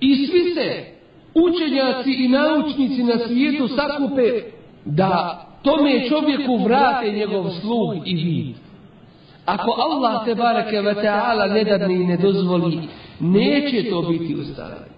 I 0.00 0.26
svi 0.26 0.54
se 0.54 0.91
učenjaci 1.34 2.10
i 2.10 2.28
naučnici 2.28 3.02
na 3.02 3.18
svijetu 3.26 3.68
sakupe 3.68 4.42
da 4.84 5.44
tome 5.62 6.08
čovjeku 6.08 6.56
vrate 6.64 7.12
njegov 7.12 7.50
sluh 7.60 7.94
i 8.04 8.14
vid. 8.14 8.56
Ako 9.44 9.70
Allah 9.70 10.24
te 10.24 10.34
barake 10.34 10.76
wa 10.76 10.94
ta'ala 10.94 11.52
ne 11.52 11.64
dadne 11.64 11.94
i 11.94 12.06
ne 12.06 12.16
dozvoli, 12.16 12.78
neće 13.20 13.90
to 13.90 14.02
biti 14.02 14.34
ustavljeno. 14.34 14.92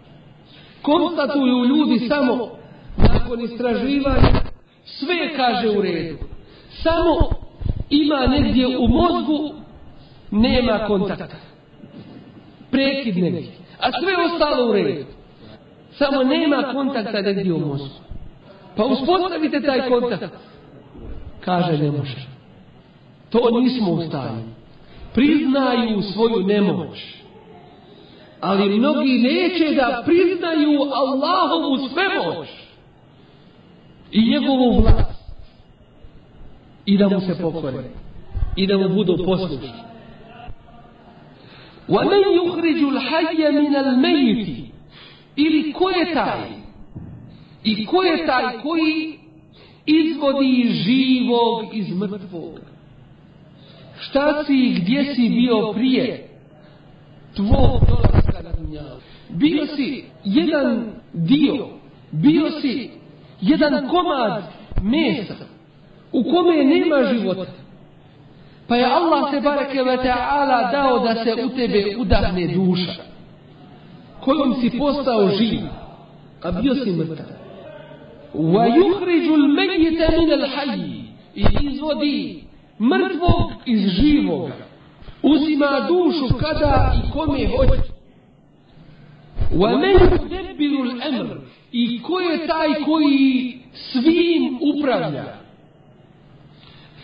Konstatuju 0.83 1.65
ljudi 1.65 2.09
samo 2.09 2.51
nakon 2.97 3.41
istraživanja 3.41 4.41
sve 4.85 5.37
kaže 5.37 5.79
u 5.79 5.83
redu. 5.83 6.17
Samo 6.83 7.17
ima 7.91 8.27
negdje 8.27 8.79
u 8.79 8.89
mozgu 8.89 9.55
nema 10.31 10.79
kontakta. 10.87 11.37
Prekid 12.71 13.17
negdje. 13.17 13.53
A 13.81 13.91
sve 13.93 14.25
ostalo 14.27 14.71
u 14.71 14.73
redu. 14.73 15.05
Samo 15.94 16.24
nema 16.24 16.64
kontakta 16.74 17.22
negdje 17.22 17.54
u 17.54 17.60
mozgu. 17.60 18.00
Pa 18.76 18.86
uspostavite 18.86 19.62
taj 19.62 19.90
kontakt. 19.90 20.34
Kaže 21.46 21.78
ne 21.78 21.92
može. 21.92 22.28
To 23.30 23.60
nismo 23.60 23.92
u 23.92 24.02
stanju. 24.02 24.44
Priznaju 25.14 26.02
svoju 26.02 26.46
nemoć. 26.46 27.16
Ali 28.42 28.80
mnogi 28.80 29.20
neće 29.20 29.76
da 29.76 30.04
priznaju 30.06 30.82
Allahovu 30.94 31.78
svemoć. 31.78 32.48
I 34.12 34.32
njegovu 34.32 34.80
vlast. 34.82 35.20
I 36.86 36.98
da 36.98 37.10
mu 37.10 37.22
se 37.22 37.42
pokore. 37.42 37.84
I 38.56 38.68
da 38.68 38.78
mu 38.78 38.90
budu 38.90 39.18
poslušni. 39.26 39.70
وَمَنْ 41.90 42.22
يُخْرِجُ 42.40 42.80
الْحَيَّ 42.94 43.52
مِنَ 43.52 43.76
الْمَيِّتِ 43.76 44.63
ili 45.37 45.73
ko 45.73 45.91
je 45.91 46.15
taj? 46.15 46.49
I 47.65 47.87
ko 47.87 48.03
je 48.03 48.27
taj 48.27 48.59
koji 48.63 49.19
izvodi 49.87 50.73
živog 50.73 51.65
iz 51.73 51.97
mrtvog? 51.97 52.61
Šta 54.01 54.45
si 54.45 54.55
i 54.55 54.75
gdje 54.75 55.15
si 55.15 55.29
bio 55.29 55.73
prije 55.73 56.29
tvog 57.37 57.81
dolaska 57.89 58.43
na? 58.43 58.51
Bio 59.29 59.67
si 59.67 60.05
jedan 60.25 60.93
dio, 61.13 61.69
bio 62.11 62.51
si 62.51 62.91
jedan 63.41 63.89
komad 63.89 64.43
mesa 64.83 65.35
u 66.13 66.23
kome 66.23 66.65
nema 66.65 67.13
života. 67.13 67.53
Pa 68.69 68.77
je 68.77 68.85
Allah 68.85 69.31
se 69.31 69.41
bareke 69.41 69.83
ve 69.83 69.97
ta'ala 69.97 70.71
dao 70.73 70.99
da 70.99 71.25
se 71.25 71.45
u 71.45 71.49
tebe 71.49 71.97
udahne 71.99 72.47
duša 72.47 73.14
kojom 74.25 74.55
si 74.61 74.79
postao 74.79 75.29
živ, 75.29 75.61
a 76.43 76.51
bio 76.51 76.75
si 76.75 76.91
mrtav. 76.91 77.27
Wa 78.35 78.67
yukhrijul 78.67 79.45
al-mayyita 79.45 80.19
min 80.19 80.31
al-hayy. 80.31 81.05
I 81.35 81.45
izvodi 81.63 82.45
mrtvog 82.81 83.53
iz 83.67 83.91
živog. 83.91 84.51
Uzima 85.23 85.87
dušu 85.89 86.35
kada 86.39 86.93
i 87.05 87.11
kome 87.11 87.49
hoće. 87.57 87.83
Wa 89.53 89.71
man 89.71 89.83
yudabbiru 89.83 90.83
al-amr. 90.83 91.37
I 91.73 92.03
ko 92.03 92.21
je 92.21 92.47
taj 92.47 92.75
koji 92.85 93.59
svim 93.73 94.59
upravlja? 94.61 95.25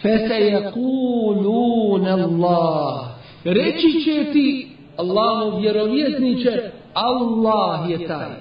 Fesejekulun 0.02 2.06
Allah. 2.06 3.09
Reći 3.44 4.04
će 4.04 4.33
ti 4.33 4.68
Allahov 4.96 5.61
vjerovjesniče 5.61 6.70
Allah 6.94 7.90
je 7.90 8.07
taj. 8.07 8.37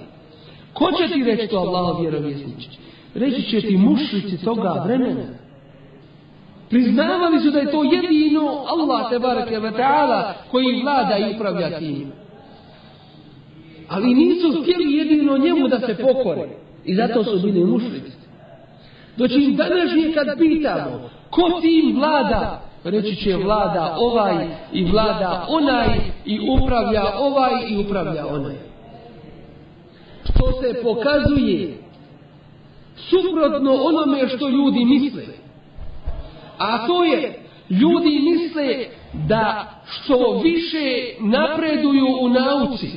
Ko 0.72 0.86
će 0.98 1.14
ti 1.14 1.24
reći 1.24 1.48
to 1.48 1.58
Allahov 1.58 2.00
vjerovjesniče? 2.00 2.68
Reći 3.14 3.42
će 3.42 3.60
ti 3.60 3.76
mušlici 3.76 4.44
toga 4.44 4.82
vremena. 4.84 5.24
Priznavali 6.68 7.40
su 7.40 7.50
da 7.50 7.58
je 7.58 7.70
to 7.70 7.84
jedino 7.84 8.64
Allah 8.68 9.10
te 9.10 9.18
barake 9.18 9.58
wa 9.58 9.76
ta'ala 9.76 10.32
koji 10.50 10.82
vlada 10.82 11.18
i 11.18 11.34
upravlja 11.34 11.78
tim. 11.78 12.12
Ali 13.88 14.14
nisu 14.14 14.62
htjeli 14.62 14.96
jedino 14.96 15.38
njemu 15.38 15.68
da 15.68 15.80
se 15.80 15.96
pokore. 15.96 16.48
I 16.84 16.94
zato 16.94 17.24
su 17.24 17.38
bili 17.38 17.64
mušlici. 17.64 18.12
Doći 19.16 19.34
im 19.34 19.56
današnje 19.56 20.12
kad 20.14 20.38
pitamo 20.38 21.10
ko 21.30 21.60
tim 21.60 21.96
vlada, 21.96 22.62
reći 22.84 23.16
će 23.16 23.36
vlada 23.36 23.96
ovaj 23.98 24.48
i 24.72 24.84
vlada 24.84 25.46
onaj 25.48 25.88
i 26.24 26.40
upravlja 26.50 27.04
ovaj 27.18 27.52
i 27.68 27.76
upravlja 27.86 28.26
onaj. 28.26 28.54
Što 30.24 30.52
se 30.62 30.82
pokazuje 30.82 31.78
suprotno 32.96 33.74
onome 33.74 34.28
što 34.28 34.48
ljudi 34.48 34.84
misle. 34.84 35.22
A 36.58 36.86
to 36.86 37.04
je, 37.04 37.38
ljudi 37.70 38.20
misle 38.20 38.86
da 39.28 39.66
što 39.84 40.40
više 40.42 41.14
napreduju 41.20 42.06
u 42.20 42.28
nauci, 42.28 42.90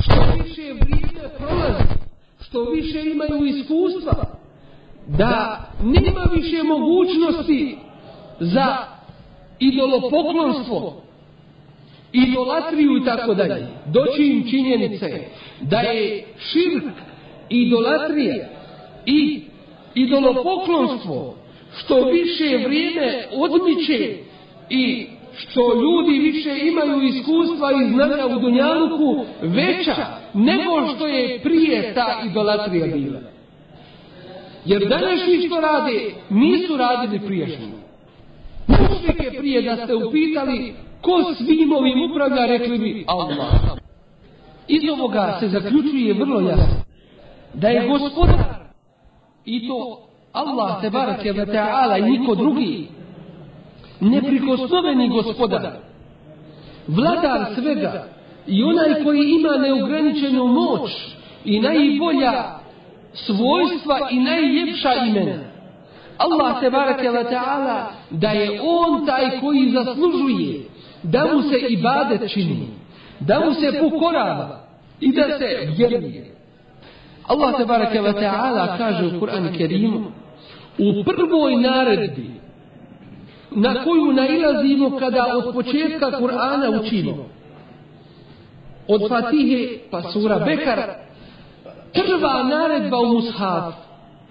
što 0.00 0.20
više 0.44 0.62
vrijeme 0.62 1.28
prolazi, 1.38 1.94
što 2.40 2.64
više 2.64 3.00
imaju 3.00 3.44
iskustva, 3.44 4.24
da 5.06 5.60
nema 5.82 6.24
više 6.34 6.62
mogućnosti 6.62 7.78
za 8.40 8.93
idolopoklonstvo, 9.58 11.02
idolatriju 12.12 12.96
i 12.96 13.04
tako 13.04 13.34
dalje. 13.34 13.66
Doći 13.86 14.22
im 14.22 14.50
činjenice 14.50 15.20
da 15.60 15.78
je 15.78 16.24
širk, 16.38 16.84
idolatrija 17.48 18.48
i 19.06 19.42
idolopoklonstvo 19.94 21.34
što 21.76 22.04
više 22.10 22.56
vrijeme 22.66 23.24
odmiče 23.32 24.16
i 24.70 25.06
što 25.36 25.60
ljudi 25.74 26.18
više 26.18 26.58
imaju 26.66 27.02
iskustva 27.02 27.70
i 27.72 27.92
znanja 27.92 28.26
u 28.26 28.40
Dunjaluku 28.40 29.24
veća 29.42 30.06
nego 30.34 30.94
što 30.94 31.06
je 31.06 31.40
prije 31.42 31.94
ta 31.94 32.22
idolatrija 32.30 32.86
bila. 32.86 33.20
Jer 34.64 34.88
današnji 34.88 35.46
što 35.46 35.60
rade, 35.60 36.10
nisu 36.30 36.76
radili 36.76 37.20
priješnji. 37.26 37.73
Mušike 38.68 39.30
prije 39.38 39.62
da 39.62 39.76
ste 39.76 39.94
upitali 39.94 40.74
ko 41.00 41.34
svim 41.34 41.72
ovim 41.72 42.10
upravlja, 42.10 42.46
rekli 42.46 42.78
bi 42.78 43.04
Allah. 43.06 43.52
Iz 44.68 44.82
ovoga 44.92 45.36
se 45.40 45.48
zaključuje 45.48 46.14
vrlo 46.14 46.40
jasno 46.40 46.84
da 47.54 47.68
je 47.68 47.88
gospodar 47.88 48.54
i 49.44 49.68
to 49.68 49.98
Allah 50.32 50.80
te 50.80 50.90
barake 50.90 51.32
ve 51.32 51.46
ta'ala 51.46 51.98
i 51.98 52.02
niko 52.02 52.34
drugi 52.34 52.88
neprikosnoveni 54.00 55.08
gospodar 55.08 55.70
vladar 56.86 57.54
svega 57.54 58.04
i 58.46 58.64
onaj 58.64 59.04
koji 59.04 59.30
ima 59.30 59.56
neograničenu 59.56 60.46
moć 60.46 60.90
i 61.44 61.60
najbolja 61.60 62.44
svojstva 63.12 64.08
i 64.10 64.18
najljepša 64.18 64.94
imena 65.06 65.38
Allah 66.18 66.60
te 66.60 66.70
barake 66.70 67.10
ve 67.10 67.24
ta'ala 67.24 67.86
da 68.18 68.28
je 68.28 68.60
on 68.62 69.06
taj 69.06 69.40
koji 69.40 69.72
zaslužuje 69.72 70.64
da 71.02 71.26
mu 71.34 71.42
se 71.42 71.58
ibadet 71.68 72.30
čini 72.32 72.68
da 73.20 73.40
mu 73.40 73.54
se 73.54 73.78
pokorava 73.80 74.60
i 75.00 75.12
da 75.12 75.38
se 75.38 75.68
vjeruje. 75.76 76.34
Allah 77.26 77.56
te 77.56 77.64
barake 77.64 78.00
ve 78.00 78.12
ta'ala 78.12 78.78
kaže 78.78 79.06
u 79.06 79.20
Kur'anu 79.20 79.56
Kerimu 79.56 80.00
u 80.78 81.04
prvoj 81.04 81.56
naredbi 81.56 82.30
na 83.50 83.84
koju 83.84 84.12
nailazimo 84.12 84.98
kada 84.98 85.26
od 85.36 85.54
početka 85.54 86.10
Kur'ana 86.20 86.80
učimo 86.80 87.28
od 88.88 89.08
Fatihe 89.08 89.78
pa 89.90 90.02
sura 90.02 90.38
Bekar 90.38 90.80
prva 91.94 92.42
naredba 92.42 92.98
u 92.98 93.06
Mushaf 93.06 93.74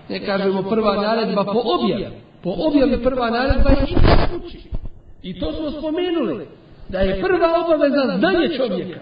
ne 0.10 0.26
kažemo 0.26 0.63
prva 0.63 0.96
naredba 0.96 1.43
po 1.43 1.62
objavi 1.65 2.23
po 2.43 2.56
objavi 2.58 3.03
prva 3.03 3.29
naredba 3.29 3.69
je 3.69 3.84
uči 4.38 4.58
i 5.23 5.39
to 5.39 5.53
smo 5.53 5.71
spomenuli 5.71 6.47
da 6.89 6.99
je 6.99 7.21
prva 7.21 7.65
obaveza 7.65 8.17
znanje 8.17 8.58
čovjeka 8.58 8.99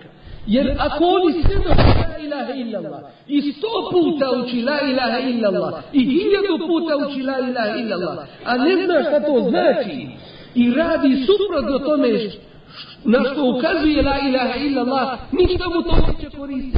Jer 0.48 0.76
ako 0.80 1.04
oni 1.06 1.44
svjedoči 1.44 1.88
la 2.02 2.18
ilaha 2.26 2.54
illallah 2.54 3.02
i 3.28 3.42
sto 3.52 3.90
puta 3.92 4.32
uči 4.44 4.62
la 4.62 4.80
ilaha 4.92 5.20
illallah 5.20 5.84
i 5.94 6.00
hiljadu 6.00 6.68
puta 6.68 6.98
uči 6.98 7.22
la 7.24 7.40
ilaha 7.50 7.78
illallah, 7.78 8.28
a 8.46 8.58
ne 8.58 8.86
zna 8.86 9.04
šta 9.04 9.20
to 9.20 9.50
znači 9.50 10.08
i 10.56 10.74
radi 10.74 11.26
suprotno 11.26 11.80
tome 11.80 12.10
na 13.04 13.20
što 13.32 13.42
ukazuje 13.58 14.02
la 14.02 14.18
ilaha 14.30 14.60
illallah, 14.60 15.20
ništa 15.32 15.66
mu 15.70 15.82
to 15.82 15.96
neće 16.08 16.38
koristiti. 16.38 16.78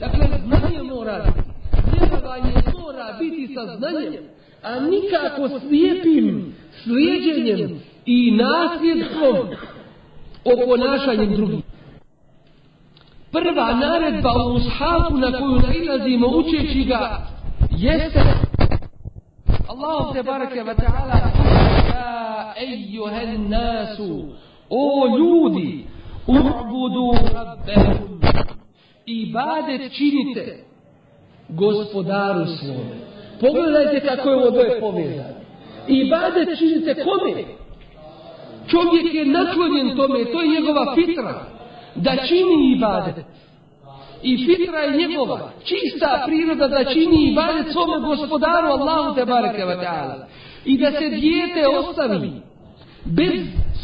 Dakle, 0.00 0.26
znanje 0.46 0.82
mora 0.82 1.24
biti. 1.26 1.50
Vjerovanje 1.92 2.52
mora 2.78 3.16
biti 3.18 3.54
sa 3.54 3.76
znanjem, 3.76 4.24
a 4.64 4.80
nikako 4.80 5.60
slijepim 5.60 6.54
slijedjenjem 6.82 7.80
i 8.06 8.30
nasljedstvom 8.30 9.48
o 10.44 10.66
ponašanjem 10.66 11.36
drugih. 11.36 11.64
Prva 13.32 13.74
naredba 13.74 14.30
u 14.46 14.52
mushafu 14.52 15.16
na 15.16 15.38
koju 15.38 15.58
nailazimo 15.58 16.28
učeći 16.28 16.84
ga 16.84 17.26
jeste 17.70 18.20
Allah 19.68 20.12
te 20.12 20.22
barake 20.22 20.62
wa 20.62 20.74
ta'ala 20.74 21.16
Ja 21.94 22.54
ejuhen 22.56 23.50
nasu 23.50 24.24
O 24.70 25.06
ljudi 25.18 25.84
Ubudu 26.26 27.12
rabbekum 27.34 28.20
Ibadet 29.06 29.92
činite 29.92 30.64
gospodaru 31.48 32.46
svom. 32.46 32.86
Pogledajte 33.40 34.00
kako 34.00 34.30
je 34.30 34.36
ovo 34.36 34.50
dvoje 34.50 34.80
povezano. 34.80 35.34
Ibadet 35.88 36.58
činite 36.58 36.94
kome? 36.94 37.44
Čovjek 38.68 39.14
je 39.14 39.24
naklonjen 39.24 39.96
tome, 39.96 40.24
to 40.24 40.42
je 40.42 40.48
njegova 40.48 40.94
fitra 40.94 41.54
da 41.94 42.16
čini 42.28 42.72
ibadet. 42.76 43.24
I 44.22 44.46
fitra 44.46 44.78
je 44.78 44.96
njegova, 44.96 45.50
čista 45.64 46.22
priroda 46.26 46.68
da 46.68 46.84
čini 46.84 47.30
ibadet 47.30 47.72
svome 47.72 48.08
gospodaru 48.08 48.66
Allahu 48.68 49.14
te 49.14 49.24
bareke 49.24 49.62
ta'ala. 49.62 50.24
I 50.64 50.78
da 50.78 50.90
se 50.90 51.08
dijete 51.08 51.68
ostavi 51.68 52.32
bez 53.04 53.32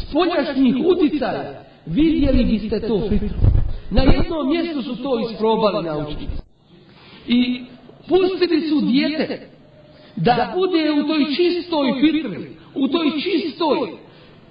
spoljašnjih 0.01 0.75
uticaja, 0.85 1.63
vidjeli 1.85 2.45
biste 2.45 2.79
to 2.79 3.01
fitru. 3.09 3.37
Na 3.91 4.01
jednom 4.01 4.49
mjestu 4.49 4.81
su 4.81 5.03
to 5.03 5.19
isprobali 5.19 5.85
naučiti. 5.85 6.27
I 7.27 7.63
pustili 8.11 8.61
su 8.61 8.81
dijete 8.81 9.47
da 10.15 10.53
bude 10.55 10.91
u 10.91 11.07
toj 11.07 11.25
čistoj 11.35 11.93
fitri, 12.01 12.47
u 12.75 12.87
toj 12.87 13.11
čistoj 13.11 13.91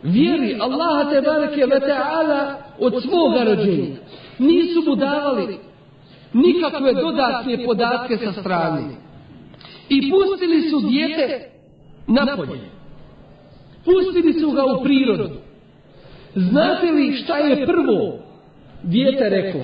vjeri 0.03 0.57
Allaha 0.61 1.11
te 1.11 1.20
bareke 1.20 1.66
ve 1.66 1.81
ta'ala 1.81 2.55
od 2.79 3.03
svoga 3.03 3.44
rođenja. 3.44 3.96
Nisu 4.38 4.83
mu 4.87 4.96
davali 4.96 5.59
nikakve 6.33 6.94
dodatne 6.94 7.64
podatke 7.64 8.16
sa 8.16 8.33
strane. 8.33 8.83
I 9.88 10.11
pustili 10.11 10.70
su 10.70 10.81
dijete 10.81 11.51
napolje. 12.07 12.61
Pustili 13.85 14.33
su 14.33 14.51
ga 14.51 14.64
u 14.64 14.83
prirodu. 14.83 15.31
Znate 16.35 16.92
li 16.92 17.12
šta 17.12 17.38
je 17.38 17.66
prvo 17.66 18.18
dijete 18.83 19.29
reklo? 19.29 19.62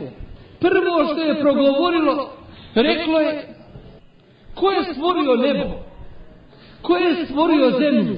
Prvo 0.61 1.05
što 1.13 1.23
je 1.23 1.41
progovorilo, 1.41 2.31
reklo 2.75 3.21
je 3.21 3.56
ko 4.57 4.71
je 4.71 4.85
stvorio 4.85 5.35
nebo? 5.35 5.75
Ko 6.83 6.97
je 6.97 7.25
stvorio 7.25 7.71
zemlju? 7.71 8.17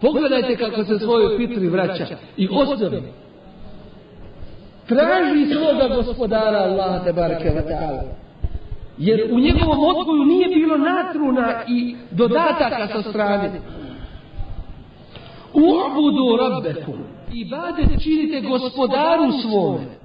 Pogledajte 0.00 0.56
kako 0.56 0.84
se 0.84 0.98
svojoj 0.98 1.36
fitri 1.36 1.68
vraća 1.68 2.06
i 2.36 2.48
osnovi. 2.52 3.02
Traži 4.86 5.54
svoga 5.54 5.94
gospodara 5.94 6.58
Allaha 6.58 7.04
te 7.04 7.12
taala. 7.12 8.02
Jer 8.98 9.28
u 9.32 9.38
njegovom 9.38 9.78
odgoju 9.96 10.24
nije 10.24 10.48
bilo 10.48 10.76
natruna 10.76 11.62
i 11.68 11.96
dodataka 12.10 12.88
sa 12.92 13.10
strane. 13.10 13.60
U'budu 15.54 16.36
rabbekum. 16.36 16.98
Ibadet 17.32 18.02
činite 18.02 18.40
gospodaru 18.40 19.32
svome. 19.42 20.03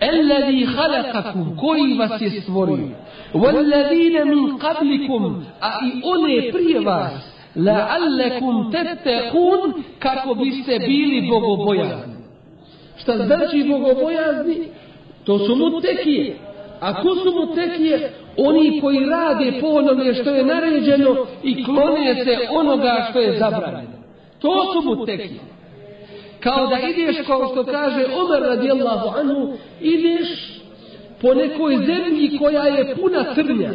Alladhi 0.00 0.66
khalaqakum 0.66 1.56
koji 1.60 1.94
vas 1.98 2.20
je 2.20 2.40
stvorio. 2.40 2.88
Walladine 3.34 4.24
min 4.24 4.58
qablikum 4.58 5.42
a 5.60 5.70
i 5.86 6.02
one 6.04 6.52
prije 6.52 6.80
vas 6.80 7.36
la'allakum 7.56 8.72
tattaqun 8.72 9.72
kako 9.98 10.34
biste 10.34 10.78
bili 10.78 11.28
bogobojazni. 11.28 12.14
Šta 12.96 13.16
znači 13.16 13.64
bogobojazni? 13.68 14.56
To 15.24 15.38
su 15.38 15.56
mutekije. 15.56 16.36
A 16.80 17.02
ko 17.02 17.14
su 17.14 17.46
mutekije? 17.46 18.12
Oni 18.36 18.80
koji 18.80 18.98
rade 19.06 19.52
po 19.60 19.66
onome 19.66 20.14
što 20.14 20.30
je 20.30 20.44
naređeno 20.44 21.16
i 21.42 21.64
klone 21.64 22.24
se 22.24 22.38
onoga 22.50 23.06
što 23.10 23.20
je 23.20 23.38
zabranjeno. 23.38 23.96
To 24.40 24.72
su 24.72 24.88
mutekije. 24.88 25.40
Kao 26.46 26.66
da 26.66 26.78
ideš, 26.78 27.16
kao 27.26 27.48
što 27.52 27.64
kaže 27.64 28.06
Omer 28.06 28.42
radijallahu 28.42 29.18
anhu, 29.18 29.52
ideš 29.80 30.28
po 31.20 31.34
nekoj 31.34 31.76
zemlji 31.76 32.38
koja 32.38 32.62
je 32.62 32.94
puna 32.94 33.34
trnja. 33.34 33.70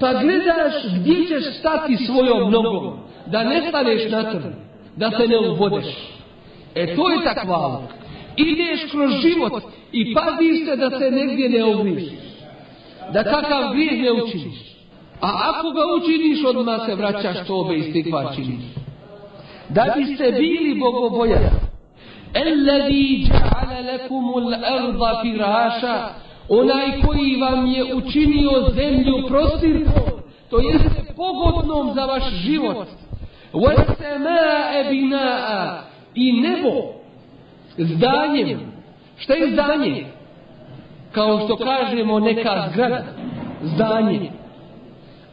Pa 0.00 0.12
gledaš 0.12 0.74
gdje 1.00 1.14
ćeš 1.14 1.58
stati 1.58 1.96
svojom 1.96 2.50
nogom 2.50 2.98
da 3.26 3.44
ne 3.44 3.62
staneš 3.68 4.10
na 4.10 4.30
trn, 4.30 4.54
da 4.96 5.10
se 5.10 5.28
ne 5.28 5.38
ubodeš. 5.38 5.86
E 6.74 6.96
to 6.96 7.10
je 7.10 7.18
takva. 7.24 7.82
Ideš 8.36 8.90
kroz 8.90 9.10
život 9.20 9.62
i 9.92 10.14
paziš 10.14 10.64
se 10.64 10.76
da 10.76 10.90
se 10.90 11.10
negdje 11.10 11.48
ne 11.48 11.64
ogrišiš. 11.64 12.18
Da 13.12 13.24
takav 13.24 13.72
grijeh 13.72 14.02
ne 14.02 14.12
učiniš. 14.12 14.76
A 15.20 15.28
ako 15.50 15.70
ga 15.70 15.82
učiniš, 16.00 16.44
odmah 16.44 16.86
se 16.86 16.94
vraćaš 16.94 17.46
tobe 17.46 17.76
i 17.76 17.90
stikva 17.90 18.32
činiš. 18.34 18.64
Da 19.68 19.94
biste 19.96 20.32
bili 20.32 20.80
bogobojan. 20.80 21.65
Elladhi 22.34 23.28
ja'ala 23.28 23.92
lakumul 23.92 24.54
arda 24.54 25.20
firasha. 25.22 26.08
Onaj 26.48 27.00
koji 27.06 27.40
vam 27.40 27.66
je 27.66 27.94
učinio 27.94 28.70
zemlju 28.70 29.26
prostirkom, 29.28 30.22
to 30.50 30.58
jeste 30.58 31.14
pogodnom 31.16 31.94
za 31.94 32.04
vaš 32.04 32.30
život. 32.30 32.86
Wasama'a 33.52 34.90
bina'a. 34.90 35.80
I 36.14 36.32
nebo 36.40 36.96
zdanjem. 37.78 38.60
Šta 39.18 39.34
je 39.34 39.52
zdanje? 39.52 40.06
Kao 41.12 41.40
što 41.40 41.56
kažemo 41.56 42.20
neka 42.20 42.68
zgrada, 42.72 43.04
zdanje. 43.62 44.30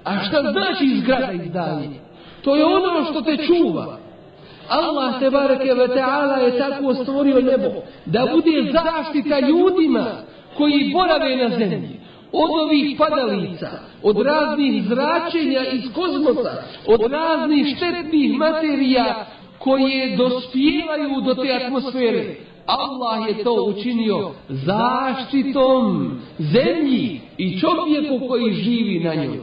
A 0.04 0.20
šta 0.24 0.42
znači 0.52 1.02
zgrada 1.02 1.32
i 1.32 1.50
zdanje? 1.50 1.90
To 2.44 2.56
je 2.56 2.66
ono 2.66 3.06
što 3.12 3.22
te 3.22 3.38
čuva. 3.38 3.98
Allah 4.74 5.20
te 5.20 5.30
bareke 5.30 5.74
ve 5.74 5.88
taala 5.88 6.38
je 6.38 6.58
tako 6.58 6.94
stvorio 6.94 7.42
nebo 7.42 7.70
da 8.06 8.28
bude 8.32 8.72
zaštita 8.72 9.40
ljudima 9.40 10.06
koji 10.58 10.92
borave 10.94 11.36
na 11.36 11.50
zemlji 11.50 12.00
od 12.32 12.50
ovih 12.64 12.98
padalica, 12.98 13.70
od 14.04 14.18
raznih 14.18 14.84
zračenja 14.84 15.62
iz 15.72 15.82
kozmosa, 15.96 16.64
od 16.88 17.12
raznih 17.12 17.76
štetnih 17.78 18.38
materija 18.38 19.26
koje 19.60 20.18
dospijevaju 20.18 21.22
do 21.26 21.34
te 21.34 21.54
atmosfere. 21.64 22.36
Allah 22.66 23.28
je 23.28 23.44
to 23.44 23.64
učinio 23.64 24.32
zaštitom 24.50 26.12
zemlji 26.40 27.22
i 27.38 27.60
čovjeku 27.60 28.28
koji 28.28 28.54
živi 28.54 29.00
na 29.04 29.16
njoj. 29.16 29.40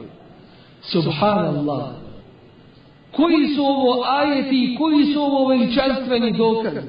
Subhanallah. 0.81 2.00
Koji 3.12 3.48
su 3.56 3.64
ovo 3.64 4.04
ajeti, 4.06 4.76
koji 4.78 5.04
su 5.04 5.22
ovo 5.22 5.48
veličanstveni 5.48 6.32
dokazi? 6.32 6.88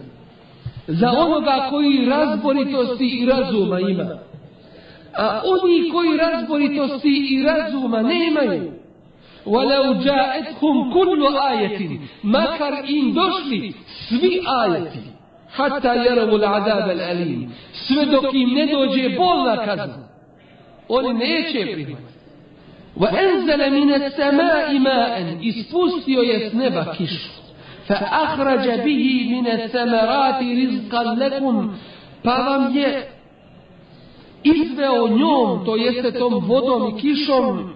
Za 0.88 1.12
onoga 1.12 1.68
koji 1.70 2.06
razboritosti 2.06 3.08
i 3.08 3.26
razuma 3.26 3.80
ima. 3.80 4.20
A 5.18 5.42
oni 5.46 5.90
koji 5.92 6.18
razboritosti 6.18 7.28
i 7.30 7.44
razuma 7.44 8.02
nemaju, 8.02 8.72
وَلَوْ 9.48 10.04
جَاءَتْهُمْ 10.04 10.94
كُلُّ 10.94 11.22
آيَةٍ 11.52 12.00
makar 12.24 12.74
im 12.88 13.14
došli 13.14 13.74
svi 14.08 14.42
ajeti, 14.46 15.00
hatta 15.56 15.94
يَرَوُ 15.94 16.36
الْعَذَابَ 16.36 16.90
الْأَلِيمِ 16.92 17.50
sve 17.74 18.06
dok 18.06 18.34
im 18.34 18.50
ne 18.54 18.66
dođe 18.66 19.10
bolna 19.18 19.66
kazna. 19.66 20.08
Oni 20.90 21.14
neće 21.14 21.74
prihvatiti. 21.74 22.18
وَأَنْزَلَ 22.97 23.71
مِنَ 23.71 23.95
السَّمَاءِ 23.95 24.79
مَاءً 24.79 25.39
ispustio 25.43 26.23
je 26.23 26.51
s 26.51 26.53
neba 26.53 26.85
kišu. 26.97 27.31
فَأَخْرَجَ 27.89 28.67
بِهِ 28.85 29.05
مِنَ 29.35 29.47
الثَّمَرَاتِ 29.47 30.41
رِزْقًا 30.43 31.03
لَكُمْ 31.17 31.71
pa 32.25 32.37
vam 32.37 32.77
je 32.77 33.09
izveo 34.43 35.09
njom, 35.09 35.65
to 35.65 35.77
jeste 35.77 36.19
tom 36.19 36.35
vodom 36.35 36.89
i 36.89 37.01
kišom, 37.01 37.75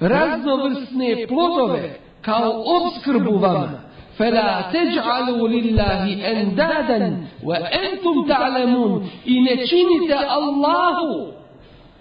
raznovrsne 0.00 1.26
plodove 1.28 1.98
kao 2.22 2.64
obskrbu 2.76 3.38
vama. 3.38 3.84
فلا 4.18 4.60
تجعلوا 4.72 5.48
لله 5.48 6.30
أندادا 6.30 7.26
وأنتم 7.44 8.26
تعلمون 8.28 9.10
إن 9.28 9.66
činite 9.66 10.14
Allahu 10.14 11.32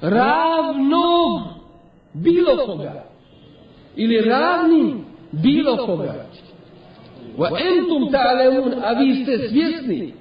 ravnog 0.01 1.41
bilo 2.13 2.65
koga. 2.65 3.03
Ili 3.95 4.21
ravnim 4.21 5.05
bilo 5.31 5.77
koga. 5.77 6.25
Wa 7.37 7.49
entum 7.59 8.11
ta'lamun 8.11 8.73
a 8.83 8.93
vi 8.93 9.23
ste 9.23 9.47
svjesni 9.47 10.13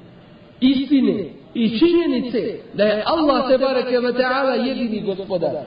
istine 0.61 1.25
i 1.55 1.79
činjenice 1.79 2.59
da 2.75 2.85
je 2.85 3.03
Allah 3.07 3.49
te 3.49 3.59
bareke 3.59 3.99
ve 3.99 4.13
taala 4.13 4.55
jedini 4.55 5.01
gospodar 5.01 5.65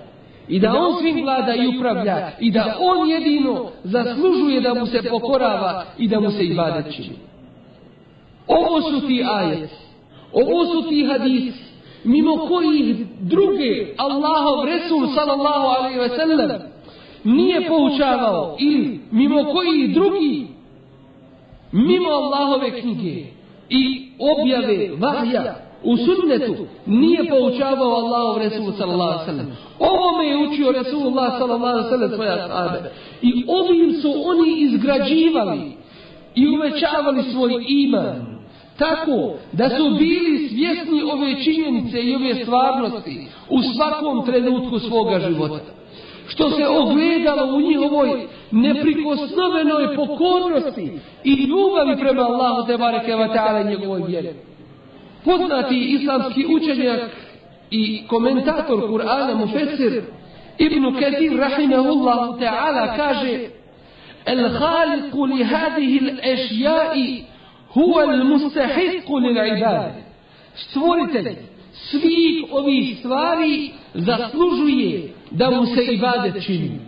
i 0.48 0.60
da 0.60 0.74
on 0.74 1.00
svim 1.00 1.24
vlada 1.24 1.56
i 1.56 1.78
upravlja 1.78 2.32
i 2.40 2.52
da 2.52 2.78
on 2.80 3.10
jedino 3.10 3.72
zaslužuje 3.84 4.62
da 4.62 4.74
mu 4.74 4.86
se 4.86 5.02
pokorava 5.10 5.86
i 5.98 6.08
da 6.08 6.20
mu 6.20 6.32
se 6.32 6.44
ibadet 6.44 6.96
čini. 6.96 7.16
Ovo 8.48 8.82
su 8.82 9.08
ti 9.08 9.24
ajet, 9.28 9.70
ovo 10.34 10.66
su 10.66 10.90
ti 10.90 11.06
hadisi, 11.06 11.65
mimo 12.06 12.38
kojih 12.38 13.06
druge 13.22 13.94
Allahov 13.98 14.66
Resul 14.66 15.08
sallallahu 15.16 15.68
alaihi 15.68 16.00
ve 16.00 16.10
sellem 16.10 16.62
nije 17.24 17.68
poučavao 17.68 18.56
ili 18.60 19.00
mimo 19.12 19.44
kojih 19.44 19.94
drugi 19.94 20.48
mimo 21.72 22.10
Allahove 22.10 22.82
knjige 22.82 23.24
i 23.70 24.10
objave 24.20 24.92
vahja 25.00 25.56
u 25.84 25.98
sunnetu 25.98 26.56
nije 26.86 27.30
poučavao 27.30 27.96
Allahov 27.96 28.38
Resul 28.38 28.74
sallallahu 28.78 29.12
alaihi 29.12 29.26
sallam. 29.26 29.58
Ovo 29.80 30.18
me 30.18 30.28
je 30.28 30.38
učio 30.38 30.72
Resulullah 30.72 31.38
sallallahu 31.40 31.78
alaihi 31.78 31.90
sallam 31.90 32.10
svoja 32.10 32.48
sahabe. 32.48 32.92
I 33.22 33.46
ovim 33.48 33.94
su 34.02 34.14
oni 34.26 34.60
izgrađivali 34.60 35.72
i 36.36 36.48
uvećavali 36.48 37.24
svoj 37.24 37.66
iman. 37.68 38.35
Tako 38.78 39.34
da 39.52 39.70
su 39.70 39.96
bili 40.00 40.50
svjesni 40.50 41.02
ove 41.04 41.44
činjenice 41.44 42.02
i 42.02 42.16
ove 42.16 42.36
stvarnosti 42.36 43.28
u 43.50 43.62
svakom 43.76 44.26
trenutku 44.26 44.80
svoga 44.80 45.20
života. 45.20 45.60
Što 46.28 46.50
se 46.50 46.68
ogledalo 46.68 47.56
u 47.56 47.62
njihovoj 47.62 48.28
neprikosnovenoj 48.52 49.96
pokornosti 49.96 50.92
i 51.24 51.34
ljubavi 51.34 52.00
prema 52.00 52.22
Allahu 52.22 52.68
te 52.68 52.78
bareke 52.78 53.16
ve 53.16 53.28
taala 53.28 53.64
njegovoj 53.64 54.02
vjeri. 54.08 54.30
Poznati 55.26 55.76
islamski 55.76 56.46
učenjak 56.46 57.02
i 57.72 58.08
komentator 58.08 58.80
Kur'ana 58.80 59.36
Mufessir 59.36 60.04
Ibn 60.58 61.00
Kathir 61.00 61.38
rahimehullah 61.38 62.40
ta'ala 62.40 62.96
kaže 62.98 63.50
El 64.26 64.50
khaliqu 64.60 65.26
li 65.26 65.44
hadhihi 65.44 66.00
al-ashya'i 66.00 67.24
Huwa 67.76 68.04
al-mustahiqu 68.04 69.20
lil 69.20 69.58
ibad. 69.58 69.94
Stvoritelj 70.56 71.36
svih 71.74 72.46
ovih 72.52 72.98
stvari 73.00 73.72
zaslužuje 73.94 75.14
da 75.32 75.52
mu 75.52 75.66
se 75.66 75.84
ibadet 75.94 76.46
čini. 76.46 76.80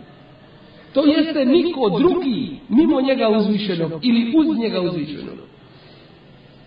To 0.94 1.04
jeste 1.04 1.44
niko 1.44 1.98
drugi 1.98 2.56
mimo 2.68 3.00
njega 3.00 3.28
uzvišenog 3.28 3.92
ili 4.02 4.32
uz 4.36 4.58
njega 4.58 4.80
uzvišenog. 4.80 5.38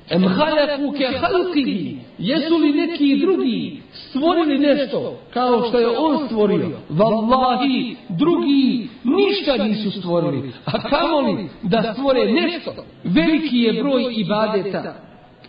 Em 0.10 0.24
halaku 0.28 0.92
ke 0.92 1.08
halqihi 1.22 1.98
Jesu 2.22 2.58
li 2.58 2.72
neki 2.72 3.18
drugi 3.18 3.82
stvorili 3.92 4.60
nešto 4.60 5.20
kao 5.34 5.64
što 5.68 5.80
je 5.80 5.98
on 5.98 6.26
stvorio? 6.26 6.70
Wallahi, 6.90 7.96
drugi 8.10 8.90
ništa 9.04 9.64
nisu 9.64 9.92
stvorili. 9.92 10.52
A 10.66 10.90
kamoli 10.90 11.50
da 11.62 11.94
stvore 11.94 12.32
nešto? 12.32 12.74
Veliki 13.04 13.58
je 13.58 13.84
broj 13.84 14.06
ibadeta. 14.16 14.94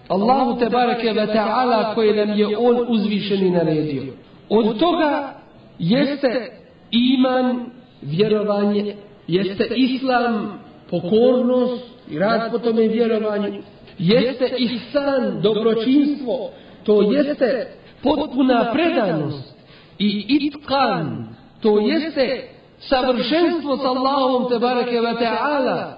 Allahu 0.08 0.58
te 0.58 0.70
bareke 0.70 1.12
ve 1.12 1.26
ta'ala 1.26 1.94
koje 1.94 2.26
nam 2.26 2.38
je 2.38 2.58
on 2.58 2.84
uzvišeni 2.88 3.50
naredio. 3.50 4.02
Od 4.48 4.78
toga 4.78 5.34
jeste 5.78 6.50
iman, 6.90 7.66
vjerovanje, 8.02 8.96
jeste 9.28 9.68
islam, 9.76 10.60
pokornost 10.90 11.84
i 12.10 12.18
rad 12.18 12.50
po 12.52 12.58
tome 12.58 12.88
vjerovanju 12.88 13.62
jeste 13.98 14.50
ihsan, 14.58 15.40
dobročinstvo, 15.42 16.50
to 16.84 17.02
jeste 17.02 17.66
potpuna 18.02 18.72
predanost 18.72 19.54
i 19.98 20.26
itkan, 20.28 21.28
to 21.60 21.78
jeste 21.78 22.48
savršenstvo 22.78 23.76
sa 23.76 23.88
Allahom 23.88 24.48
te 24.48 24.58
bareke 24.58 25.00
ve 25.00 25.12
ta'ala, 25.12 25.92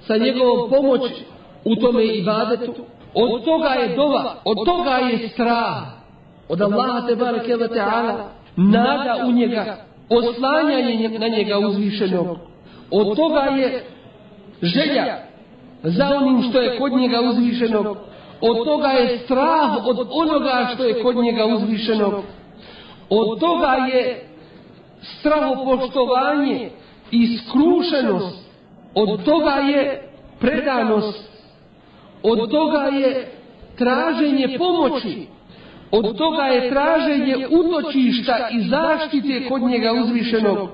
sa 0.00 0.16
njegovom 0.16 0.70
pomoći 0.70 1.24
u 1.64 1.76
tome 1.76 2.04
ibadetu. 2.04 2.74
Od 3.14 3.44
toga 3.44 3.68
je 3.68 3.96
dova, 3.96 4.34
od 4.44 4.66
toga 4.66 4.90
je 4.90 5.28
strah. 5.28 5.82
Od 6.48 6.60
Allaha 6.60 7.06
te 7.06 7.16
bareke 7.16 7.56
ve 7.56 7.68
ta'ala, 7.68 8.14
nada 8.56 9.24
u 9.26 9.32
njega, 9.32 9.76
oslanjanje 10.08 11.18
na 11.18 11.28
njega 11.28 11.58
uzvišenog. 11.58 12.38
Od 12.90 13.16
toga 13.16 13.40
je 13.40 13.84
želja 14.62 15.18
za 15.82 16.10
onim 16.16 16.42
što 16.42 16.60
je 16.60 16.78
kod 16.78 16.92
njega 16.92 17.20
uzvišenog. 17.20 17.96
Od 18.40 18.64
toga 18.64 18.88
je 18.88 19.18
strah 19.18 19.86
od 19.86 20.08
onoga 20.10 20.70
što 20.74 20.84
je 20.84 21.02
kod 21.02 21.16
njega 21.16 21.46
uzvišenog. 21.46 22.14
Od 23.10 23.40
toga 23.40 23.76
je 23.92 24.28
strahopoštovanje 25.00 26.70
i 27.10 27.38
skrušenost. 27.38 28.50
Od 28.94 29.24
toga 29.24 29.50
je 29.50 30.10
predanost. 30.40 31.30
Od 32.22 32.50
toga 32.50 32.82
je 32.82 33.32
traženje 33.78 34.58
pomoći. 34.58 35.26
Od 35.90 36.16
toga 36.16 36.42
je 36.42 36.70
traženje 36.70 37.46
utočišta 37.50 38.48
i 38.52 38.60
zaštite 38.60 39.48
kod 39.48 39.62
njega 39.62 39.92
uzvišenog. 39.92 40.68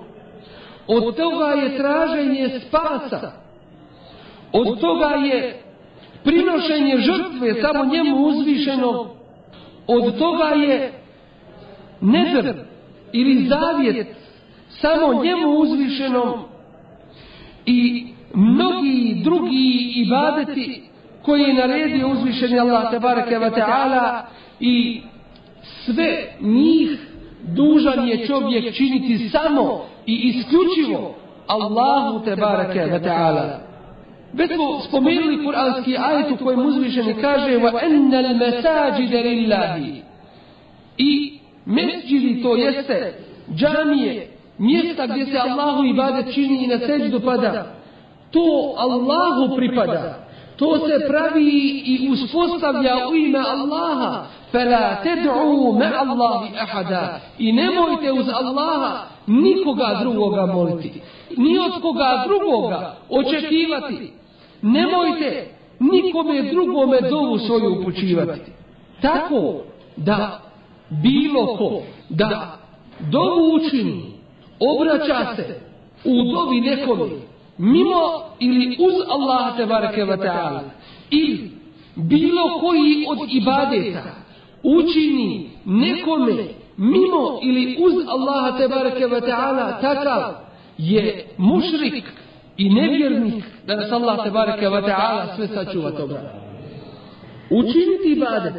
Od 0.87 1.17
toga 1.17 1.47
je 1.47 1.77
traženje 1.77 2.61
spasa. 2.69 3.33
Od 4.53 4.81
toga 4.81 5.09
je 5.09 5.66
prinošenje 6.27 6.99
žrtve 6.99 7.63
samo 7.63 7.85
njemu 7.85 8.17
uzvišeno. 8.17 9.07
Od 9.87 10.19
toga 10.19 10.45
je 10.45 10.93
nedr 12.01 12.55
ili 13.13 13.49
zavjet 13.49 14.07
samo 14.69 15.25
njemu 15.25 15.49
uzvišeno 15.49 16.49
i 17.67 18.07
mnogi 18.35 19.21
drugi 19.25 19.93
ibadeti 19.97 20.83
koji 21.23 21.43
je 21.43 21.55
naredio 21.55 22.09
uzvišeni 22.09 22.59
Allah 22.59 22.91
tebareke 22.91 23.39
wa 23.39 23.51
ta'ala 23.51 24.23
i 24.61 25.01
sve 25.85 26.37
njih 26.41 26.99
dužan 27.43 28.09
je 28.09 28.27
čovjek 28.27 28.75
činiti 28.75 29.29
samo 29.29 29.85
i 30.07 30.15
isključivo 30.15 31.15
Allahu 31.47 32.25
tebareke 32.25 32.81
wa 32.81 33.05
ta'ala. 33.05 33.66
Već 34.33 34.55
smo 34.55 34.81
spomenuli 34.89 35.45
kuranski 35.45 35.97
ajet 35.99 36.31
u 36.31 36.45
kojem 36.45 36.67
uzvišeni 36.67 37.15
kaže 37.21 37.59
wa 37.59 37.85
ennal 37.85 38.37
mesajide 38.37 39.23
lillahi 39.23 40.03
i 40.99 41.39
mesđidi 41.67 42.43
to 42.43 42.57
jeste 42.57 43.15
džamije, 43.55 44.29
mjesta 44.59 45.07
gdje 45.07 45.27
se 45.27 45.39
Allahu 45.39 45.85
ibadet 45.85 46.35
čini 46.35 46.65
i 46.65 46.67
na 46.67 46.79
seđu 46.79 47.21
pada. 47.21 47.67
To 48.31 48.75
Allahu 48.77 49.57
pripada. 49.57 50.27
To 50.57 50.79
se 50.79 51.09
pravi 51.09 51.49
i 51.87 52.11
uspostavlja 52.13 53.09
u 53.11 53.15
ime 53.15 53.39
Allaha. 53.39 54.25
Fela 54.53 54.97
ted'u 55.05 55.79
me 55.79 55.87
Allahi 55.87 56.55
ahada. 56.61 57.21
I 57.39 57.53
nemojte 57.53 58.13
uz 58.13 58.29
Allaha 58.29 58.99
nikoga 59.27 59.99
drugoga 60.01 60.47
moliti. 60.47 61.03
Ni 61.37 61.59
od 61.59 61.83
koga 61.83 62.25
drugoga 62.27 62.97
očekivati. 63.11 64.13
Nemojte 64.63 65.57
nikome 65.81 66.43
drugome 66.43 67.01
dovu 67.01 67.39
svoju 67.39 67.81
upućivati. 67.81 68.41
Tako 69.03 69.55
da 69.97 70.41
bilo 70.91 71.47
ko 71.47 71.83
da 72.09 72.59
dovu 73.13 73.55
učini, 73.55 74.03
obraća 74.61 75.35
se 75.37 75.61
u 76.05 76.33
dobi 76.33 76.61
nekome 76.61 77.11
mimo 77.59 78.01
ili 78.39 78.77
uz 78.81 78.95
Allah 79.09 79.57
te 79.57 79.67
bareke 79.67 80.05
wa 80.05 80.17
ta'ala 80.17 80.61
ili 81.11 81.51
bilo 81.97 82.59
koji 82.61 83.07
od 83.09 83.19
ibadeta 83.31 84.03
učini 84.63 85.51
nekome 85.65 86.45
mimo 86.77 87.39
ili 87.43 87.77
uz 87.81 87.95
Allaha 88.09 88.59
te 88.59 88.69
bareke 88.69 89.07
wa 89.07 89.21
ta'ala 89.21 89.81
takav 89.81 90.46
je 90.79 91.25
mušrik 91.37 92.05
i 92.57 92.71
nevjernik 92.71 93.45
da 93.67 93.77
nas 93.77 93.93
Allah 93.93 94.25
te 94.25 94.31
bareke 94.31 94.67
wa 94.67 94.85
ta'ala 94.87 95.37
sve 95.37 95.49
sačuva 95.49 95.91
toga. 95.91 96.33
Učiniti 97.51 98.13
ibadet 98.17 98.55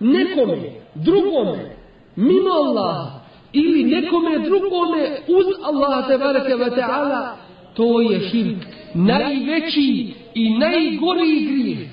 nekome, 0.00 0.58
drugome, 0.94 1.76
mimo 2.16 2.50
Allaha 2.50 3.20
ili 3.52 3.84
nekome 3.84 4.38
drugome 4.38 5.16
uz 5.28 5.46
Allah 5.64 6.06
te 6.08 6.18
bareke 6.18 6.54
wa 6.54 6.76
ta'ala 6.78 7.36
to 7.74 8.00
je 8.00 8.20
širk 8.20 8.58
najveći 8.94 10.14
i 10.34 10.58
najgoriji 10.58 11.46
grijeh 11.46 11.88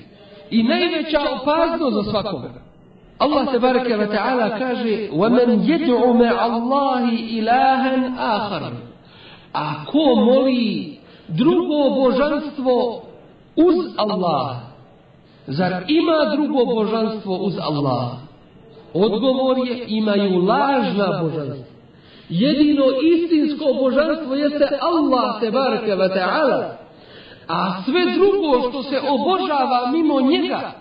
i 0.50 0.62
najveća 0.62 1.20
opasnost 1.40 1.94
za 1.94 2.10
svakoga. 2.10 2.50
Allah 3.18 3.52
te 3.52 3.58
bareke 3.58 3.96
ve 3.96 4.06
taala 4.06 4.58
kaže: 4.58 5.08
"Wa 5.12 5.28
yad'u 5.28 6.14
ma'a 6.14 6.40
Allahi 6.40 7.16
ilahan 7.38 8.14
akhar." 8.18 8.72
A 9.52 9.84
ko 9.84 10.14
moli 10.14 10.98
drugo 11.28 11.90
božanstvo 11.90 13.02
uz 13.56 13.76
Allah, 13.96 14.56
zar 15.46 15.84
ima 15.88 16.36
drugo 16.36 16.64
božanstvo 16.64 17.36
uz 17.36 17.54
Allah? 17.58 18.10
Odgovor 18.94 19.58
je 19.68 19.84
imaju 19.88 20.44
lažna 20.44 21.22
božanstva. 21.22 21.70
Jedino 22.28 22.84
istinsko 23.02 23.64
božanstvo 23.82 24.34
jeste 24.34 24.78
Allah 24.80 25.40
te 25.40 25.50
bareke 25.50 25.94
ve 25.94 26.08
taala. 26.08 26.76
A 27.48 27.82
sve 27.84 28.00
drugo 28.14 28.68
što 28.68 28.82
se 28.82 29.00
obožava 29.08 29.90
mimo 29.92 30.20
njega, 30.20 30.72